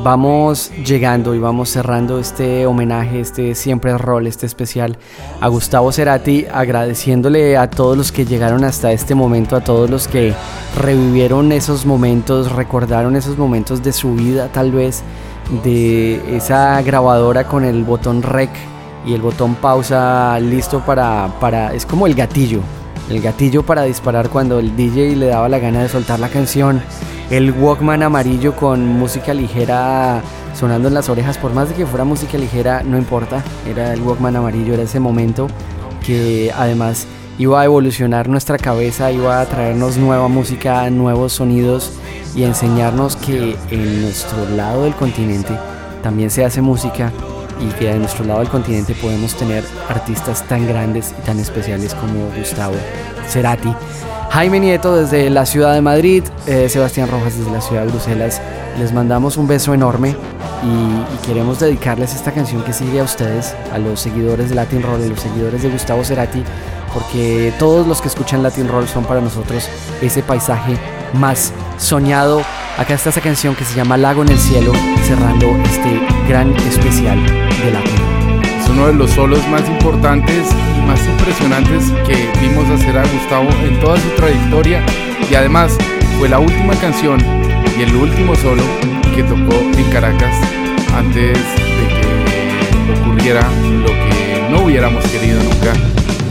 [0.03, 4.97] vamos llegando y vamos cerrando este homenaje, este siempre rol, este especial
[5.41, 10.07] a Gustavo Cerati, agradeciéndole a todos los que llegaron hasta este momento, a todos los
[10.07, 10.33] que
[10.77, 15.01] revivieron esos momentos, recordaron esos momentos de su vida tal vez,
[15.63, 18.51] de esa grabadora con el botón rec
[19.09, 22.61] y el botón pausa listo para, para es como el gatillo,
[23.09, 26.79] el gatillo para disparar cuando el DJ le daba la gana de soltar la canción,
[27.31, 30.21] el Walkman amarillo con música ligera
[30.53, 34.01] sonando en las orejas, por más de que fuera música ligera, no importa, era el
[34.01, 35.47] Walkman amarillo, era ese momento
[36.05, 37.07] que además
[37.39, 41.93] iba a evolucionar nuestra cabeza, iba a traernos nueva música, nuevos sonidos
[42.35, 45.57] y enseñarnos que en nuestro lado del continente
[46.03, 47.11] también se hace música
[47.59, 51.93] y que en nuestro lado del continente podemos tener artistas tan grandes y tan especiales
[51.95, 52.75] como Gustavo
[53.27, 53.73] Cerati.
[54.31, 58.41] Jaime Nieto desde la ciudad de Madrid, eh, Sebastián Rojas desde la ciudad de Bruselas.
[58.77, 60.15] Les mandamos un beso enorme
[60.63, 64.83] y, y queremos dedicarles esta canción que sigue a ustedes, a los seguidores de Latin
[64.83, 66.43] Roll, a los seguidores de Gustavo Cerati,
[66.93, 69.67] porque todos los que escuchan Latin Roll son para nosotros
[70.01, 70.77] ese paisaje
[71.13, 72.41] más soñado.
[72.80, 74.72] Acá está esa canción que se llama Lago en el Cielo,
[75.03, 75.99] cerrando este
[76.30, 78.45] gran especial de Latin Roll.
[78.58, 83.49] Es uno de los solos más importantes y más impresionantes que vimos hacer a Gustavo
[83.66, 84.82] en toda su trayectoria
[85.30, 85.77] y además
[86.19, 87.19] fue la última canción
[87.77, 88.64] y el último solo
[89.14, 90.33] que tocó en Caracas
[90.95, 93.41] antes de que ocurriera
[93.82, 95.74] lo que no hubiéramos querido nunca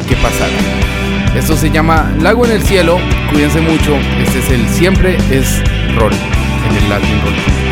[0.09, 1.18] que pasara.
[1.37, 2.99] Esto se llama Lago en el Cielo,
[3.31, 5.63] cuídense mucho, este es el Siempre es
[5.97, 7.69] Roll en el Latin Roll.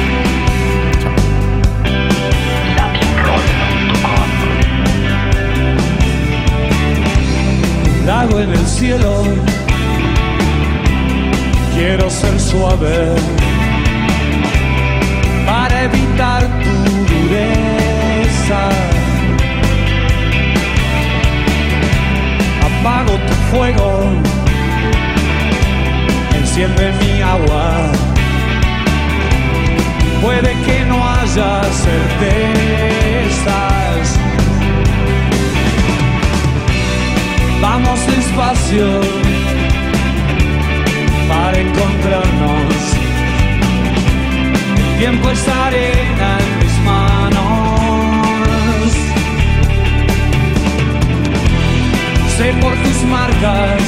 [8.06, 9.22] lago en el cielo.
[11.74, 13.14] Quiero ser suave
[15.46, 18.95] para evitar tu dureza.
[22.86, 23.88] Apago tu fuego,
[26.36, 27.90] enciende mi agua.
[30.22, 32.46] Puede que no haya certezas.
[37.60, 39.00] Vamos despacio
[41.28, 42.76] para encontrarnos.
[44.78, 46.45] El tiempo es arena
[52.36, 53.80] sé por tus marcas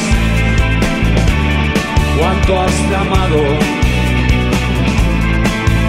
[2.19, 3.43] cuánto has clamado,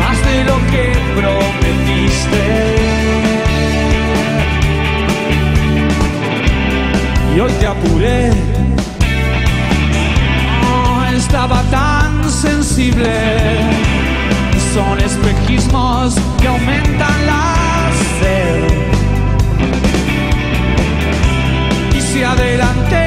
[0.01, 2.43] más de lo que prometiste.
[7.33, 8.31] Y hoy te apuré,
[10.61, 13.13] no estaba tan sensible.
[14.73, 17.89] Son espejismos que aumentan la
[18.19, 18.88] sed
[22.31, 23.01] adelante,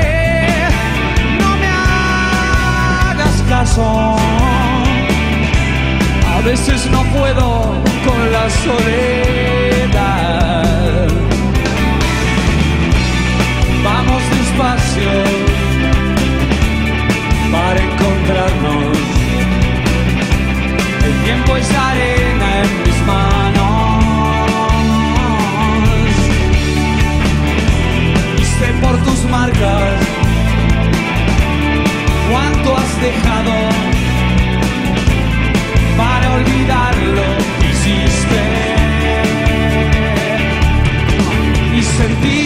[1.40, 4.16] no me hagas caso.
[6.36, 7.46] A veces no puedo
[8.06, 9.92] con la soledad.
[13.84, 15.12] Vamos despacio
[17.52, 18.98] para encontrarnos.
[21.04, 22.41] El tiempo es arena.
[32.30, 33.54] ¿Cuánto has dejado
[35.96, 37.22] para olvidarlo
[37.70, 38.40] hiciste?
[41.76, 42.41] Y sentir